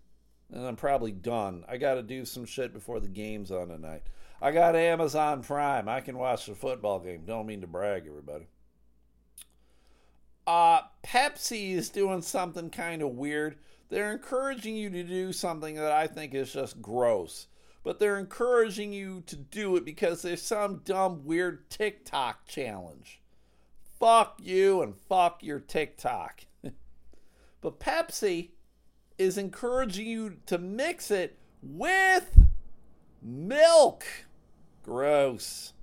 And 0.52 0.66
I'm 0.66 0.76
probably 0.76 1.12
done. 1.12 1.64
I 1.70 1.78
gotta 1.78 2.02
do 2.02 2.26
some 2.26 2.46
shit 2.46 2.74
before 2.74 3.00
the 3.00 3.08
game's 3.08 3.52
on 3.52 3.68
tonight. 3.70 4.02
I 4.42 4.52
got 4.52 4.76
Amazon 4.76 5.44
Prime. 5.44 5.88
I 5.88 6.02
can 6.02 6.18
watch 6.18 6.48
the 6.48 6.56
football 6.56 7.00
game. 7.00 7.24
Don't 7.26 7.46
mean 7.46 7.62
to 7.62 7.68
brag, 7.68 8.08
everybody. 8.08 8.48
Uh, 10.48 10.82
Pepsi 11.04 11.74
is 11.74 11.90
doing 11.90 12.24
something 12.24 12.72
kind 12.72 13.04
of 13.04 13.10
weird. 13.10 13.58
They're 13.90 14.12
encouraging 14.12 14.76
you 14.76 14.90
to 14.90 15.04
do 15.04 15.32
something 15.32 15.76
that 15.76 15.92
I 15.92 16.08
think 16.08 16.34
is 16.34 16.52
just 16.52 16.82
gross. 16.82 17.48
But 17.84 18.00
they're 18.00 18.20
encouraging 18.20 18.94
you 18.94 19.24
to 19.28 19.36
do 19.36 19.76
it 19.76 19.86
because 19.86 20.22
there's 20.22 20.42
some 20.42 20.82
dumb, 20.84 21.26
weird 21.26 21.70
TikTok 21.70 22.46
challenge. 22.46 23.22
Fuck 24.00 24.40
you 24.42 24.82
and 24.82 24.96
fuck 25.08 25.44
your 25.44 25.60
TikTok. 25.60 26.46
but 27.62 27.80
Pepsi 27.80 28.50
is 29.18 29.38
encouraging 29.38 30.08
you 30.08 30.38
to 30.46 30.58
mix 30.58 31.12
it 31.12 31.38
with 31.62 32.40
milk. 33.22 34.06
Gross. 34.84 35.74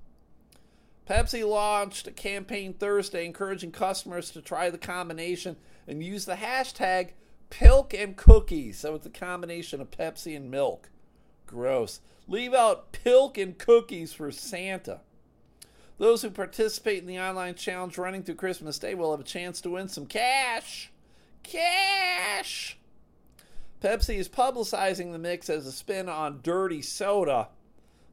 Pepsi 1.08 1.48
launched 1.48 2.08
a 2.08 2.12
campaign 2.12 2.74
Thursday 2.74 3.24
encouraging 3.24 3.70
customers 3.70 4.30
to 4.30 4.42
try 4.42 4.70
the 4.70 4.78
combination 4.78 5.56
and 5.86 6.02
use 6.02 6.24
the 6.24 6.34
hashtag 6.34 7.10
Pilk 7.48 7.94
and 7.94 8.16
cookies. 8.16 8.78
So 8.78 8.96
it's 8.96 9.06
a 9.06 9.10
combination 9.10 9.80
of 9.80 9.90
Pepsi 9.90 10.36
and 10.36 10.50
milk. 10.50 10.90
Gross. 11.46 12.00
Leave 12.28 12.54
out 12.54 12.92
Pilk 12.92 13.38
and 13.38 13.56
cookies 13.56 14.12
for 14.12 14.32
Santa. 14.32 15.00
Those 15.98 16.22
who 16.22 16.30
participate 16.30 16.98
in 16.98 17.06
the 17.06 17.20
online 17.20 17.54
challenge 17.54 17.96
running 17.96 18.22
through 18.22 18.34
Christmas 18.34 18.78
Day 18.78 18.94
will 18.94 19.12
have 19.12 19.20
a 19.20 19.24
chance 19.24 19.60
to 19.62 19.70
win 19.70 19.88
some 19.88 20.06
cash. 20.06 20.90
Cash! 21.42 22.76
Pepsi 23.80 24.16
is 24.16 24.28
publicizing 24.28 25.12
the 25.12 25.18
mix 25.18 25.48
as 25.48 25.66
a 25.66 25.72
spin 25.72 26.08
on 26.08 26.40
dirty 26.42 26.82
soda, 26.82 27.48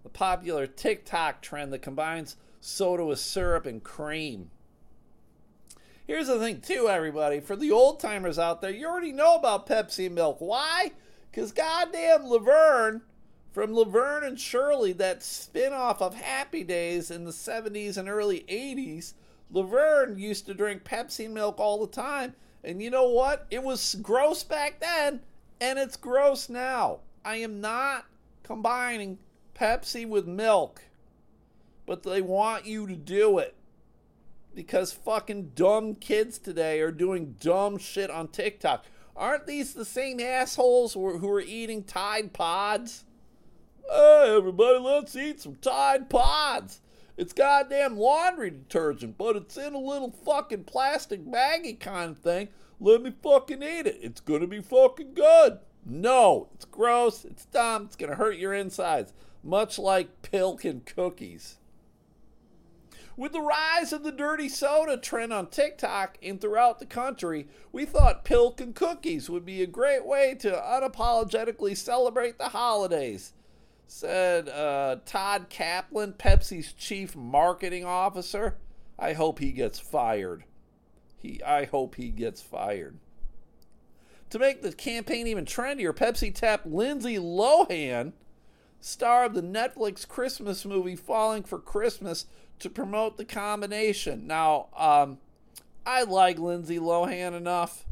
the 0.03 0.09
popular 0.09 0.67
TikTok 0.67 1.41
trend 1.41 1.73
that 1.73 1.81
combines 1.81 2.35
soda 2.61 3.03
with 3.05 3.19
syrup 3.19 3.65
and 3.65 3.83
cream. 3.83 4.51
Here's 6.05 6.27
the 6.27 6.39
thing, 6.39 6.61
too, 6.61 6.89
everybody. 6.89 7.39
For 7.39 7.55
the 7.55 7.71
old 7.71 7.99
timers 7.99 8.37
out 8.37 8.61
there, 8.61 8.71
you 8.71 8.87
already 8.87 9.13
know 9.13 9.35
about 9.35 9.67
Pepsi 9.67 10.11
Milk. 10.11 10.37
Why? 10.39 10.91
Because 11.31 11.51
goddamn 11.53 12.27
Laverne 12.27 13.01
from 13.53 13.75
Laverne 13.75 14.23
and 14.23 14.39
Shirley, 14.39 14.93
that 14.93 15.21
spin 15.21 15.73
off 15.73 16.01
of 16.01 16.15
Happy 16.15 16.63
Days 16.63 17.11
in 17.11 17.23
the 17.23 17.31
70s 17.31 17.97
and 17.97 18.09
early 18.09 18.43
80s, 18.49 19.13
Laverne 19.51 20.17
used 20.17 20.47
to 20.47 20.55
drink 20.55 20.83
Pepsi 20.83 21.29
Milk 21.29 21.59
all 21.59 21.85
the 21.85 21.91
time. 21.91 22.33
And 22.63 22.81
you 22.81 22.89
know 22.89 23.07
what? 23.07 23.45
It 23.51 23.61
was 23.61 23.95
gross 24.01 24.43
back 24.43 24.79
then, 24.79 25.21
And 25.61 25.77
it's 25.77 25.95
gross 25.95 26.49
now. 26.49 27.01
I 27.23 27.35
am 27.37 27.61
not 27.61 28.05
combining 28.41 29.19
Pepsi 29.55 30.07
with 30.07 30.27
milk, 30.27 30.81
but 31.85 32.01
they 32.01 32.21
want 32.21 32.65
you 32.65 32.87
to 32.87 32.95
do 32.95 33.37
it 33.37 33.55
because 34.55 34.91
fucking 34.91 35.51
dumb 35.55 35.95
kids 35.95 36.39
today 36.39 36.79
are 36.81 36.91
doing 36.91 37.35
dumb 37.39 37.77
shit 37.77 38.09
on 38.09 38.27
TikTok. 38.29 38.85
Aren't 39.15 39.45
these 39.45 39.73
the 39.73 39.85
same 39.85 40.19
assholes 40.19 40.93
who 40.93 41.05
are, 41.05 41.17
who 41.19 41.29
are 41.29 41.41
eating 41.41 41.83
Tide 41.83 42.33
Pods? 42.33 43.05
Hey, 43.89 44.35
everybody, 44.37 44.79
let's 44.79 45.15
eat 45.15 45.41
some 45.41 45.55
Tide 45.55 46.09
Pods. 46.09 46.81
It's 47.17 47.33
goddamn 47.33 47.97
laundry 47.97 48.49
detergent, 48.49 49.17
but 49.17 49.35
it's 49.35 49.57
in 49.57 49.73
a 49.73 49.79
little 49.79 50.11
fucking 50.11 50.63
plastic 50.63 51.29
baggy 51.29 51.73
kind 51.73 52.11
of 52.11 52.17
thing. 52.17 52.49
Let 52.79 53.01
me 53.01 53.13
fucking 53.21 53.61
eat 53.61 53.85
it. 53.85 53.99
It's 54.01 54.21
gonna 54.21 54.47
be 54.47 54.61
fucking 54.61 55.13
good. 55.13 55.59
No, 55.85 56.49
it's 56.55 56.65
gross. 56.65 57.25
It's 57.25 57.45
dumb. 57.45 57.85
It's 57.85 57.95
gonna 57.95 58.15
hurt 58.15 58.37
your 58.37 58.53
insides, 58.53 59.13
much 59.43 59.77
like 59.77 60.21
pilk 60.21 60.63
and 60.65 60.85
cookies. 60.85 61.57
With 63.15 63.33
the 63.33 63.41
rise 63.41 63.93
of 63.93 64.03
the 64.03 64.11
dirty 64.11 64.49
soda 64.49 64.97
trend 64.97 65.31
on 65.33 65.47
TikTok 65.47 66.17
and 66.23 66.41
throughout 66.41 66.79
the 66.79 66.87
country, 66.87 67.47
we 67.71 67.85
thought 67.85 68.25
Pilk 68.25 68.59
and 68.59 68.73
Cookies 68.73 69.29
would 69.29 69.45
be 69.45 69.61
a 69.61 69.67
great 69.67 70.03
way 70.03 70.33
to 70.39 70.49
unapologetically 70.49 71.77
celebrate 71.77 72.39
the 72.39 72.49
holidays, 72.49 73.33
said 73.87 74.49
uh, 74.49 74.97
Todd 75.05 75.47
Kaplan, 75.49 76.13
Pepsi's 76.13 76.73
chief 76.73 77.15
marketing 77.15 77.85
officer. 77.85 78.57
I 78.97 79.13
hope 79.13 79.39
he 79.39 79.51
gets 79.51 79.79
fired. 79.79 80.43
He, 81.17 81.41
I 81.43 81.65
hope 81.65 81.95
he 81.95 82.09
gets 82.09 82.41
fired. 82.41 82.97
To 84.29 84.39
make 84.39 84.61
the 84.61 84.73
campaign 84.73 85.27
even 85.27 85.45
trendier, 85.45 85.93
Pepsi 85.93 86.33
tapped 86.33 86.65
Lindsay 86.65 87.17
Lohan, 87.17 88.13
star 88.79 89.25
of 89.25 89.35
the 89.35 89.43
Netflix 89.43 90.07
Christmas 90.07 90.65
movie 90.65 90.95
Falling 90.95 91.43
for 91.43 91.59
Christmas, 91.59 92.25
to 92.59 92.69
promote 92.69 93.17
the 93.17 93.25
combination. 93.25 94.25
Now, 94.25 94.67
um, 94.75 95.19
I 95.85 96.03
like 96.03 96.39
Lindsay 96.39 96.79
Lohan 96.79 97.37
enough, 97.37 97.85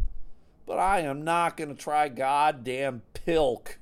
but 0.65 0.79
I 0.79 1.01
am 1.01 1.23
not 1.23 1.57
going 1.57 1.75
to 1.75 1.81
try 1.81 2.07
goddamn 2.07 3.03
Pilk 3.13 3.77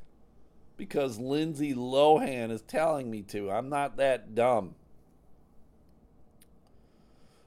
because 0.79 1.19
Lindsay 1.19 1.75
Lohan 1.75 2.49
is 2.49 2.61
telling 2.61 3.11
me 3.11 3.21
to. 3.23 3.51
I'm 3.51 3.69
not 3.69 3.97
that 3.97 4.33
dumb. 4.33 4.73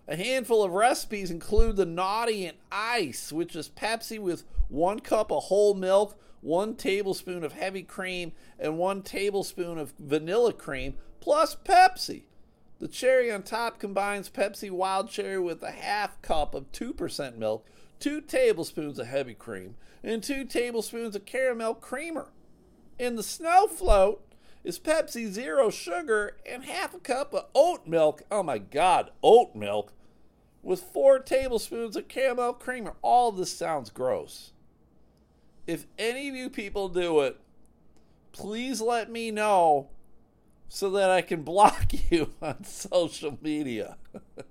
A 0.06 0.14
handful 0.14 0.62
of 0.62 0.72
recipes 0.72 1.30
include 1.30 1.76
the 1.76 1.86
Naughty 1.86 2.44
and 2.46 2.58
Nice, 2.70 3.32
which 3.32 3.56
is 3.56 3.68
Pepsi 3.70 4.18
with 4.18 4.44
one 4.68 5.00
cup 5.00 5.32
of 5.32 5.44
whole 5.44 5.74
milk, 5.74 6.20
one 6.42 6.74
tablespoon 6.74 7.42
of 7.42 7.52
heavy 7.52 7.82
cream, 7.82 8.32
and 8.58 8.78
one 8.78 9.02
tablespoon 9.02 9.78
of 9.78 9.94
vanilla 9.98 10.52
cream, 10.52 10.94
plus 11.20 11.56
Pepsi. 11.56 12.24
The 12.80 12.88
cherry 12.88 13.30
on 13.30 13.44
top 13.44 13.78
combines 13.78 14.28
Pepsi 14.28 14.70
Wild 14.70 15.08
Cherry 15.08 15.38
with 15.38 15.62
a 15.62 15.70
half 15.70 16.20
cup 16.20 16.54
of 16.54 16.70
2% 16.72 17.36
milk, 17.36 17.64
2 18.00 18.20
tablespoons 18.22 18.98
of 18.98 19.06
heavy 19.06 19.34
cream, 19.34 19.76
and 20.02 20.22
2 20.22 20.44
tablespoons 20.44 21.14
of 21.14 21.24
caramel 21.24 21.74
creamer. 21.74 22.26
In 22.98 23.16
the 23.16 23.22
snow 23.22 23.66
float 23.66 24.22
is 24.64 24.78
Pepsi 24.78 25.30
Zero 25.30 25.70
Sugar 25.70 26.36
and 26.46 26.64
half 26.64 26.94
a 26.94 26.98
cup 26.98 27.34
of 27.34 27.46
oat 27.54 27.86
milk. 27.86 28.22
Oh 28.30 28.42
my 28.42 28.58
god, 28.58 29.10
oat 29.22 29.54
milk 29.54 29.92
with 30.62 30.80
4 30.80 31.18
tablespoons 31.20 31.96
of 31.96 32.08
caramel 32.08 32.52
creamer. 32.52 32.94
All 33.02 33.32
this 33.32 33.56
sounds 33.56 33.90
gross. 33.90 34.52
If 35.66 35.86
any 35.98 36.28
of 36.28 36.36
you 36.36 36.50
people 36.50 36.88
do 36.88 37.20
it, 37.20 37.40
please 38.32 38.80
let 38.80 39.10
me 39.10 39.30
know 39.30 39.90
so 40.68 40.90
that 40.90 41.10
I 41.10 41.22
can 41.22 41.42
block 41.44 41.92
you 42.10 42.32
on 42.40 42.64
social 42.64 43.38
media. 43.42 43.96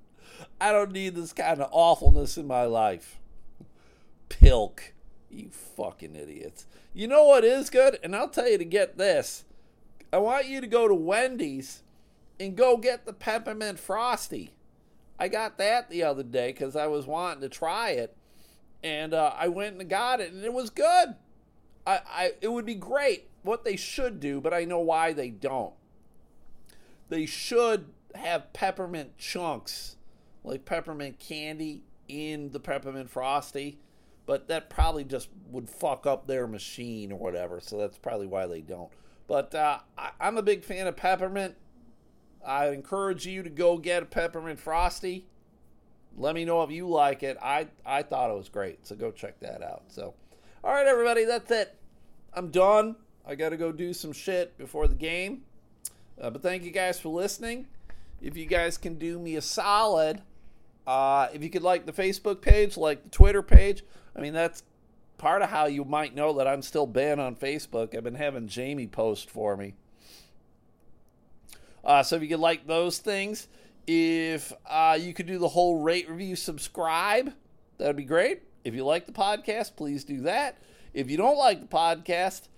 I 0.62 0.72
don't 0.72 0.92
need 0.92 1.16
this 1.16 1.34
kind 1.34 1.62
of 1.62 1.70
awfulness 1.72 2.38
in 2.38 2.48
my 2.48 2.66
life. 2.66 3.20
Pilk. 4.30 4.94
You 5.30 5.50
fucking 5.50 6.16
idiots. 6.16 6.66
You 6.94 7.08
know 7.08 7.26
what 7.26 7.44
is 7.44 7.70
good? 7.70 8.00
And 8.04 8.16
I'll 8.16 8.30
tell 8.30 8.50
you 8.50 8.58
to 8.58 8.66
get 8.66 8.98
this. 8.98 9.46
I 10.12 10.18
want 10.18 10.48
you 10.48 10.60
to 10.62 10.68
go 10.68 10.88
to 10.88 10.94
Wendy's 10.94 11.84
and 12.40 12.56
go 12.56 12.78
get 12.78 13.06
the 13.06 13.14
peppermint 13.14 13.80
frosty. 13.80 14.52
I 15.20 15.28
got 15.28 15.58
that 15.58 15.90
the 15.90 16.04
other 16.04 16.24
day 16.24 16.52
because 16.52 16.76
I 16.76 16.88
was 16.88 17.06
wanting 17.06 17.42
to 17.42 17.50
try 17.50 17.92
it. 17.92 18.16
And 18.84 19.14
uh, 19.14 19.34
I 19.38 19.48
went 19.48 19.80
and 19.80 19.90
got 19.90 20.20
it, 20.20 20.34
and 20.34 20.44
it 20.44 20.54
was 20.54 20.72
good. 20.72 21.16
I, 21.86 22.00
I, 22.08 22.32
it 22.42 22.52
would 22.52 22.66
be 22.66 22.76
great 22.76 23.30
what 23.44 23.64
they 23.64 23.76
should 23.76 24.20
do, 24.20 24.42
but 24.42 24.54
I 24.54 24.66
know 24.66 24.80
why 24.80 25.14
they 25.14 25.30
don't 25.30 25.74
they 27.12 27.26
should 27.26 27.88
have 28.16 28.54
peppermint 28.54 29.18
chunks, 29.18 29.98
like 30.44 30.66
peppermint 30.66 31.20
candy, 31.20 31.84
in 32.08 32.52
the 32.52 32.60
peppermint 32.60 33.10
frosty. 33.10 33.78
But 34.32 34.48
that 34.48 34.70
probably 34.70 35.04
just 35.04 35.28
would 35.50 35.68
fuck 35.68 36.08
up 36.08 36.26
their 36.26 36.48
machine 36.48 37.12
or 37.12 37.20
whatever. 37.20 37.60
So 37.60 37.78
that's 37.78 37.98
probably 37.98 38.28
why 38.28 38.48
they 38.48 38.62
don't. 38.62 38.90
But 39.28 39.54
uh, 39.54 39.80
I, 39.98 40.12
I'm 40.22 40.38
a 40.38 40.42
big 40.42 40.64
fan 40.64 40.88
of 40.88 40.96
peppermint. 40.96 41.56
I 42.42 42.70
encourage 42.70 43.28
you 43.28 43.44
to 43.44 43.50
go 43.50 43.78
get 43.78 44.04
a 44.04 44.06
peppermint 44.06 44.58
frosty. 44.58 45.28
Let 46.16 46.34
me 46.34 46.46
know 46.46 46.64
if 46.64 46.72
you 46.72 46.88
like 46.88 47.24
it. 47.24 47.36
I 47.42 47.68
I 47.86 48.04
thought 48.04 48.32
it 48.32 48.38
was 48.38 48.48
great, 48.48 48.88
so 48.88 48.96
go 48.96 49.12
check 49.12 49.38
that 49.42 49.62
out. 49.62 49.84
So, 49.90 50.14
all 50.64 50.72
right, 50.72 50.88
everybody, 50.88 51.26
that's 51.26 51.52
it. 51.52 51.78
I'm 52.34 52.52
done. 52.52 52.96
I 53.26 53.36
got 53.36 53.50
to 53.50 53.58
go 53.58 53.74
do 53.74 53.92
some 53.92 54.14
shit 54.14 54.58
before 54.58 54.88
the 54.88 54.96
game. 54.96 55.42
Uh, 56.22 56.30
but 56.30 56.42
thank 56.42 56.64
you 56.64 56.72
guys 56.72 57.02
for 57.02 57.10
listening. 57.10 57.68
If 58.22 58.38
you 58.38 58.46
guys 58.46 58.78
can 58.78 58.96
do 58.96 59.20
me 59.20 59.36
a 59.36 59.42
solid, 59.42 60.22
uh, 60.92 61.30
if 61.34 61.42
you 61.42 61.50
could 61.50 61.62
like 61.62 61.86
the 61.86 61.94
Facebook 61.94 62.42
page, 62.42 62.76
like 62.76 63.02
the 63.04 63.10
Twitter 63.10 63.42
page, 63.42 63.82
I 64.14 64.20
mean, 64.20 64.34
that's 64.34 64.62
part 65.18 65.42
of 65.42 65.50
how 65.50 65.68
you 65.68 65.86
might 65.86 66.14
know 66.14 66.34
that 66.34 66.48
I'm 66.50 66.62
still 66.62 66.86
banned 66.86 67.22
on 67.22 67.38
Facebook. 67.38 67.96
I've 67.96 68.04
been 68.04 68.16
having 68.16 68.50
Jamie 68.50 68.88
post 68.88 69.30
for 69.30 69.56
me. 69.56 69.74
Uh, 71.86 72.04
so 72.04 72.18
if 72.18 72.22
you 72.22 72.28
could 72.28 72.42
like 72.42 72.68
those 72.68 72.98
things, 72.98 73.48
if 73.88 74.52
uh, 74.70 74.98
you 75.00 75.14
could 75.14 75.28
do 75.28 75.38
the 75.38 75.48
whole 75.48 75.80
rate, 75.80 76.10
review, 76.10 76.36
subscribe, 76.36 77.32
that 77.78 77.88
would 77.88 77.96
be 77.96 78.04
great. 78.04 78.42
If 78.66 78.76
you 78.76 78.84
like 78.84 79.06
the 79.06 79.14
podcast, 79.14 79.78
please 79.78 80.04
do 80.04 80.20
that. 80.24 80.58
If 80.94 81.10
you 81.10 81.16
don't 81.16 81.38
like 81.38 81.62
the 81.62 81.68
podcast, 81.68 82.50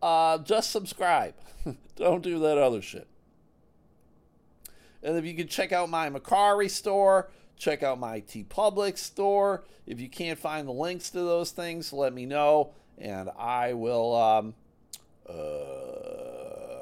uh, 0.00 0.38
just 0.38 0.70
subscribe. 0.70 1.34
don't 1.96 2.22
do 2.22 2.38
that 2.38 2.56
other 2.56 2.82
shit. 2.82 3.08
And 5.02 5.16
if 5.16 5.24
you 5.24 5.34
could 5.34 5.50
check 5.50 5.72
out 5.72 5.90
my 5.90 6.08
Mercari 6.08 6.70
store, 6.70 7.30
check 7.60 7.84
out 7.84 8.00
my 8.00 8.22
TeePublic 8.22 8.98
store. 8.98 9.62
If 9.86 10.00
you 10.00 10.08
can't 10.08 10.38
find 10.38 10.66
the 10.66 10.72
links 10.72 11.10
to 11.10 11.18
those 11.18 11.52
things, 11.52 11.92
let 11.92 12.12
me 12.12 12.26
know, 12.26 12.72
and 12.98 13.30
I 13.38 13.74
will. 13.74 14.16
Um, 14.16 14.54
uh, 15.28 15.32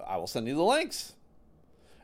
I 0.09 0.17
will 0.17 0.27
send 0.27 0.49
you 0.49 0.55
the 0.55 0.63
links. 0.63 1.13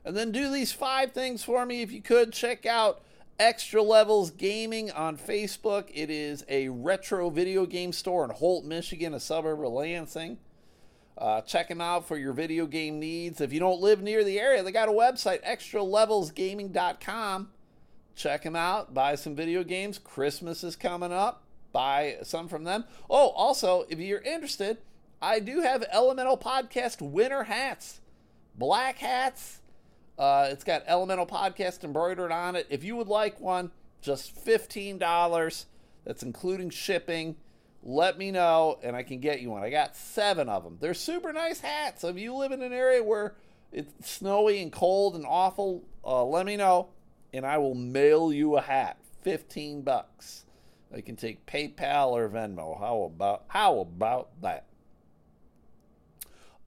And 0.04 0.14
then 0.14 0.32
do 0.32 0.50
these 0.50 0.72
five 0.72 1.12
things 1.12 1.42
for 1.42 1.64
me 1.64 1.80
if 1.80 1.90
you 1.90 2.02
could. 2.02 2.34
Check 2.34 2.66
out 2.66 3.00
Extra 3.38 3.82
Levels 3.82 4.30
Gaming 4.30 4.90
on 4.90 5.16
Facebook. 5.16 5.88
It 5.94 6.10
is 6.10 6.44
a 6.48 6.68
retro 6.68 7.30
video 7.30 7.64
game 7.64 7.92
store 7.92 8.24
in 8.24 8.30
Holt, 8.30 8.66
Michigan, 8.66 9.14
a 9.14 9.20
suburb 9.20 9.64
of 9.64 9.72
Lansing. 9.72 10.36
Uh, 11.16 11.40
check 11.40 11.68
them 11.68 11.80
out 11.80 12.06
for 12.06 12.18
your 12.18 12.34
video 12.34 12.66
game 12.66 12.98
needs. 12.98 13.40
If 13.40 13.50
you 13.52 13.60
don't 13.60 13.80
live 13.80 14.02
near 14.02 14.24
the 14.24 14.38
area, 14.38 14.62
they 14.62 14.72
got 14.72 14.90
a 14.90 14.92
website, 14.92 15.42
extralevelsgaming.com. 15.44 17.48
Check 18.14 18.42
them 18.42 18.56
out. 18.56 18.94
Buy 18.94 19.14
some 19.14 19.34
video 19.34 19.64
games. 19.64 19.98
Christmas 19.98 20.62
is 20.64 20.76
coming 20.76 21.12
up. 21.12 21.42
Buy 21.72 22.18
some 22.22 22.48
from 22.48 22.64
them. 22.64 22.84
Oh, 23.10 23.30
also, 23.30 23.84
if 23.88 23.98
you're 23.98 24.20
interested, 24.20 24.78
I 25.20 25.40
do 25.40 25.60
have 25.60 25.84
Elemental 25.92 26.38
Podcast 26.38 27.02
winter 27.02 27.44
hats, 27.44 28.00
black 28.54 28.98
hats. 28.98 29.60
Uh, 30.16 30.48
it's 30.50 30.62
got 30.62 30.84
Elemental 30.86 31.26
Podcast 31.26 31.82
embroidered 31.82 32.30
on 32.30 32.54
it. 32.54 32.66
If 32.70 32.84
you 32.84 32.94
would 32.96 33.08
like 33.08 33.40
one, 33.40 33.72
just 34.00 34.36
$15. 34.44 35.64
That's 36.04 36.22
including 36.22 36.70
shipping 36.70 37.36
let 37.84 38.16
me 38.16 38.30
know 38.30 38.78
and 38.82 38.96
I 38.96 39.02
can 39.02 39.20
get 39.20 39.40
you 39.40 39.50
one. 39.50 39.62
I 39.62 39.70
got 39.70 39.94
seven 39.94 40.48
of 40.48 40.64
them. 40.64 40.78
They're 40.80 40.94
super 40.94 41.32
nice 41.32 41.60
hats. 41.60 42.02
If 42.02 42.18
you 42.18 42.34
live 42.34 42.50
in 42.50 42.62
an 42.62 42.72
area 42.72 43.02
where 43.02 43.34
it's 43.70 44.10
snowy 44.10 44.62
and 44.62 44.72
cold 44.72 45.14
and 45.14 45.26
awful, 45.26 45.84
uh, 46.04 46.24
let 46.24 46.46
me 46.46 46.56
know 46.56 46.88
and 47.34 47.44
I 47.44 47.58
will 47.58 47.74
mail 47.74 48.32
you 48.32 48.56
a 48.56 48.60
hat. 48.60 48.98
15 49.22 49.82
bucks. 49.82 50.44
I 50.94 51.00
can 51.00 51.16
take 51.16 51.46
PayPal 51.46 52.10
or 52.10 52.28
Venmo. 52.28 52.78
How 52.78 53.02
about 53.02 53.44
how 53.48 53.80
about 53.80 54.40
that? 54.42 54.66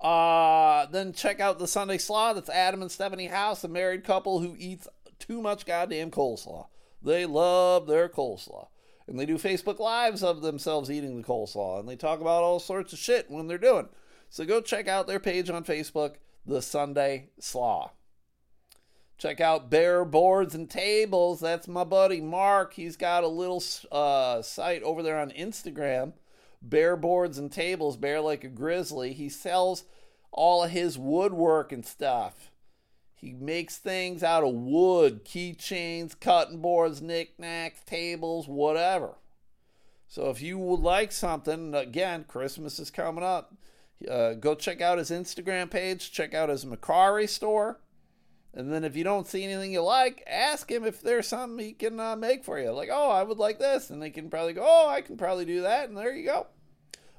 Uh, 0.01 0.85
then 0.87 1.13
check 1.13 1.39
out 1.39 1.57
the 1.57 1.67
Sunday 1.67 1.97
Slaw. 1.97 2.33
That's 2.33 2.49
Adam 2.49 2.81
and 2.81 2.91
Stephanie 2.91 3.27
House, 3.27 3.63
a 3.63 3.67
married 3.67 4.03
couple 4.03 4.39
who 4.39 4.55
eats 4.59 4.87
too 5.17 5.41
much 5.41 5.65
goddamn 5.65 6.11
coleslaw. 6.11 6.67
They 7.01 7.25
love 7.25 7.87
their 7.87 8.09
coleslaw. 8.09 8.67
And 9.07 9.17
they 9.17 9.25
do 9.25 9.37
Facebook 9.37 9.79
Lives 9.79 10.21
of 10.21 10.41
themselves 10.41 10.91
eating 10.91 11.15
the 11.15 11.27
coleslaw. 11.27 11.79
And 11.79 11.87
they 11.87 11.95
talk 11.95 12.19
about 12.19 12.43
all 12.43 12.59
sorts 12.59 12.91
of 12.91 12.99
shit 12.99 13.31
when 13.31 13.47
they're 13.47 13.57
doing. 13.57 13.87
So 14.29 14.43
go 14.43 14.59
check 14.59 14.89
out 14.89 15.07
their 15.07 15.19
page 15.19 15.49
on 15.49 15.63
Facebook, 15.63 16.15
The 16.45 16.61
Sunday 16.61 17.29
Slaw. 17.39 17.91
Check 19.17 19.41
out 19.41 19.71
Bear 19.71 20.05
Boards 20.05 20.53
and 20.53 20.69
Tables. 20.69 21.39
That's 21.39 21.67
my 21.67 21.83
buddy 21.83 22.21
Mark. 22.21 22.73
He's 22.73 22.95
got 22.95 23.23
a 23.23 23.27
little 23.27 23.63
uh, 23.91 24.43
site 24.43 24.83
over 24.83 25.01
there 25.01 25.19
on 25.19 25.31
Instagram. 25.31 26.13
Bear 26.61 26.95
Boards 26.95 27.37
and 27.37 27.51
Tables, 27.51 27.97
Bear 27.97 28.21
like 28.21 28.43
a 28.43 28.47
grizzly. 28.47 29.13
He 29.13 29.29
sells 29.29 29.85
all 30.31 30.63
of 30.63 30.71
his 30.71 30.97
woodwork 30.99 31.71
and 31.71 31.85
stuff. 31.85 32.51
He 33.15 33.33
makes 33.33 33.77
things 33.77 34.21
out 34.21 34.43
of 34.43 34.53
wood, 34.53 35.25
keychains, 35.25 36.19
cutting 36.19 36.61
boards, 36.61 37.01
knickknacks, 37.01 37.81
tables, 37.85 38.47
whatever. 38.47 39.15
So 40.07 40.29
if 40.29 40.41
you 40.41 40.59
would 40.59 40.81
like 40.81 41.11
something, 41.11 41.73
again, 41.73 42.25
Christmas 42.27 42.77
is 42.77 42.91
coming 42.91 43.23
up. 43.23 43.55
Uh, 44.07 44.33
go 44.33 44.53
check 44.53 44.79
out 44.79 44.99
his 44.99 45.09
Instagram 45.09 45.71
page, 45.71 46.11
check 46.11 46.35
out 46.35 46.49
his 46.49 46.65
Mercari 46.65 47.27
store. 47.27 47.79
And 48.57 48.73
then 48.73 48.83
if 48.83 48.95
you 48.95 49.03
don't 49.03 49.27
see 49.27 49.43
anything 49.43 49.71
you 49.71 49.83
like, 49.83 50.23
ask 50.25 50.71
him 50.71 50.83
if 50.83 50.99
there's 50.99 51.27
something 51.27 51.63
he 51.63 51.73
can 51.73 51.99
uh, 51.99 52.15
make 52.15 52.43
for 52.43 52.59
you. 52.59 52.71
Like, 52.71 52.89
oh, 52.91 53.11
I 53.11 53.21
would 53.21 53.37
like 53.37 53.59
this. 53.59 53.91
And 53.91 54.01
they 54.01 54.09
can 54.09 54.31
probably 54.31 54.53
go, 54.53 54.65
oh, 54.67 54.89
I 54.89 55.01
can 55.01 55.15
probably 55.15 55.45
do 55.45 55.61
that. 55.61 55.89
And 55.89 55.95
there 55.95 56.15
you 56.15 56.25
go. 56.25 56.47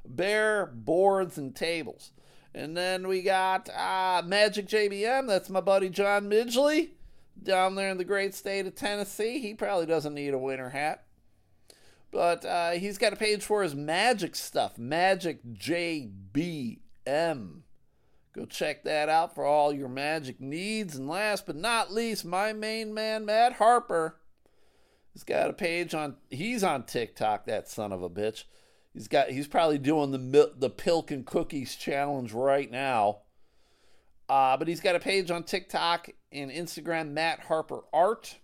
Bear 0.04 0.66
boards 0.66 1.38
and 1.38 1.54
tables. 1.54 2.10
And 2.52 2.76
then 2.76 3.06
we 3.06 3.22
got 3.22 3.68
uh, 3.68 4.22
Magic 4.26 4.66
JBM. 4.66 5.28
That's 5.28 5.48
my 5.48 5.60
buddy 5.60 5.90
John 5.90 6.28
Midgley 6.28 6.88
down 7.40 7.76
there 7.76 7.90
in 7.90 7.98
the 7.98 8.04
great 8.04 8.34
state 8.34 8.66
of 8.66 8.74
Tennessee. 8.74 9.38
He 9.38 9.54
probably 9.54 9.86
doesn't 9.86 10.14
need 10.14 10.34
a 10.34 10.38
winter 10.38 10.70
hat. 10.70 11.04
But 12.10 12.44
uh, 12.44 12.72
he's 12.72 12.98
got 12.98 13.12
a 13.12 13.16
page 13.16 13.44
for 13.44 13.62
his 13.62 13.76
magic 13.76 14.34
stuff, 14.34 14.76
Magic 14.76 15.38
JBM. 15.44 16.80
Go 18.38 18.44
check 18.44 18.84
that 18.84 19.08
out 19.08 19.34
for 19.34 19.44
all 19.44 19.72
your 19.72 19.88
magic 19.88 20.40
needs. 20.40 20.94
And 20.94 21.08
last 21.08 21.44
but 21.44 21.56
not 21.56 21.92
least, 21.92 22.24
my 22.24 22.52
main 22.52 22.94
man, 22.94 23.24
Matt 23.24 23.54
Harper. 23.54 24.20
He's 25.12 25.24
got 25.24 25.50
a 25.50 25.52
page 25.52 25.92
on, 25.92 26.14
he's 26.30 26.62
on 26.62 26.84
TikTok, 26.84 27.46
that 27.46 27.68
son 27.68 27.90
of 27.90 28.00
a 28.00 28.08
bitch. 28.08 28.44
He's 28.94 29.08
got, 29.08 29.30
he's 29.30 29.48
probably 29.48 29.78
doing 29.78 30.12
the, 30.12 30.52
the 30.56 30.70
Pilk 30.70 31.10
and 31.10 31.26
Cookies 31.26 31.74
challenge 31.74 32.32
right 32.32 32.70
now. 32.70 33.22
Uh, 34.28 34.56
but 34.56 34.68
he's 34.68 34.80
got 34.80 34.94
a 34.94 35.00
page 35.00 35.32
on 35.32 35.42
TikTok 35.42 36.08
and 36.30 36.48
Instagram, 36.48 37.10
Matt 37.10 37.40
Harper 37.40 37.80
Art, 37.92 38.36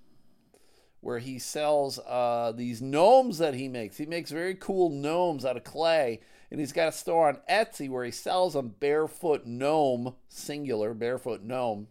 where 1.03 1.20
he 1.20 1.38
sells 1.38 2.01
uh, 2.01 2.53
these 2.57 2.82
gnomes 2.82 3.38
that 3.38 3.55
he 3.55 3.68
makes. 3.68 3.97
He 3.97 4.07
makes 4.07 4.32
very 4.32 4.57
cool 4.57 4.90
gnomes 4.90 5.45
out 5.45 5.57
of 5.57 5.62
clay 5.62 6.18
and 6.55 6.61
he's 6.61 6.72
got 6.72 6.86
a 6.86 6.92
store 6.92 7.26
on 7.26 7.40
Etsy 7.50 7.90
where 7.90 8.05
he 8.05 8.12
sells 8.12 8.52
them 8.52 8.76
barefoot 8.78 9.44
gnome, 9.44 10.14
singular, 10.28 10.94
barefoot 10.94 11.42
gnome. 11.42 11.88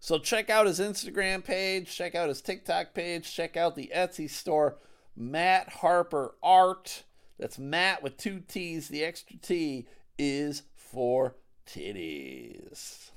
So 0.00 0.18
check 0.18 0.50
out 0.50 0.66
his 0.66 0.80
Instagram 0.80 1.42
page, 1.42 1.96
check 1.96 2.14
out 2.14 2.28
his 2.28 2.42
TikTok 2.42 2.92
page, 2.92 3.34
check 3.34 3.56
out 3.56 3.74
the 3.74 3.90
Etsy 3.96 4.28
store, 4.28 4.76
Matt 5.16 5.70
Harper 5.70 6.34
Art. 6.42 7.04
That's 7.38 7.58
Matt 7.58 8.02
with 8.02 8.18
two 8.18 8.40
T's. 8.40 8.88
The 8.88 9.02
extra 9.02 9.38
T 9.38 9.86
is 10.18 10.64
for 10.74 11.36
titties. 11.66 13.12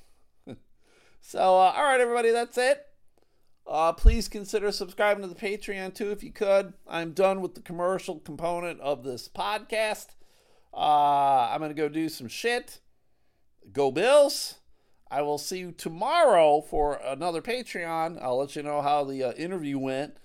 so, 1.19 1.39
uh, 1.39 1.73
all 1.75 1.83
right, 1.83 1.99
everybody, 1.99 2.31
that's 2.31 2.57
it. 2.57 2.88
Uh, 3.69 3.93
please 3.93 4.27
consider 4.27 4.71
subscribing 4.71 5.21
to 5.21 5.27
the 5.27 5.35
Patreon 5.35 5.93
too 5.93 6.11
if 6.11 6.23
you 6.23 6.31
could. 6.31 6.73
I'm 6.87 7.11
done 7.11 7.39
with 7.39 7.53
the 7.53 7.61
commercial 7.61 8.19
component 8.19 8.79
of 8.79 9.03
this 9.03 9.29
podcast. 9.29 10.07
Uh, 10.73 11.49
I'm 11.51 11.59
going 11.59 11.69
to 11.69 11.75
go 11.75 11.87
do 11.87 12.09
some 12.09 12.27
shit. 12.27 12.79
Go 13.71 13.91
Bills. 13.91 14.55
I 15.11 15.21
will 15.21 15.37
see 15.37 15.59
you 15.59 15.71
tomorrow 15.71 16.61
for 16.61 16.99
another 17.05 17.43
Patreon. 17.43 18.19
I'll 18.21 18.39
let 18.39 18.55
you 18.55 18.63
know 18.63 18.81
how 18.81 19.03
the 19.03 19.23
uh, 19.23 19.31
interview 19.33 19.77
went. 19.77 20.17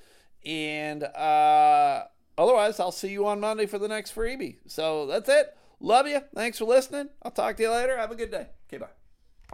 And 0.46 1.02
uh, 1.04 2.04
otherwise, 2.38 2.80
I'll 2.80 2.92
see 2.92 3.10
you 3.10 3.26
on 3.26 3.40
Monday 3.40 3.66
for 3.66 3.78
the 3.78 3.88
next 3.88 4.14
freebie. 4.14 4.56
So 4.66 5.06
that's 5.06 5.28
it. 5.28 5.54
Love 5.80 6.06
you. 6.06 6.20
Thanks 6.34 6.58
for 6.58 6.64
listening. 6.64 7.10
I'll 7.22 7.30
talk 7.30 7.56
to 7.58 7.62
you 7.62 7.70
later. 7.70 7.96
Have 7.98 8.10
a 8.10 8.16
good 8.16 8.30
day. 8.30 8.46
Okay, 8.68 8.78
bye. 8.78 9.03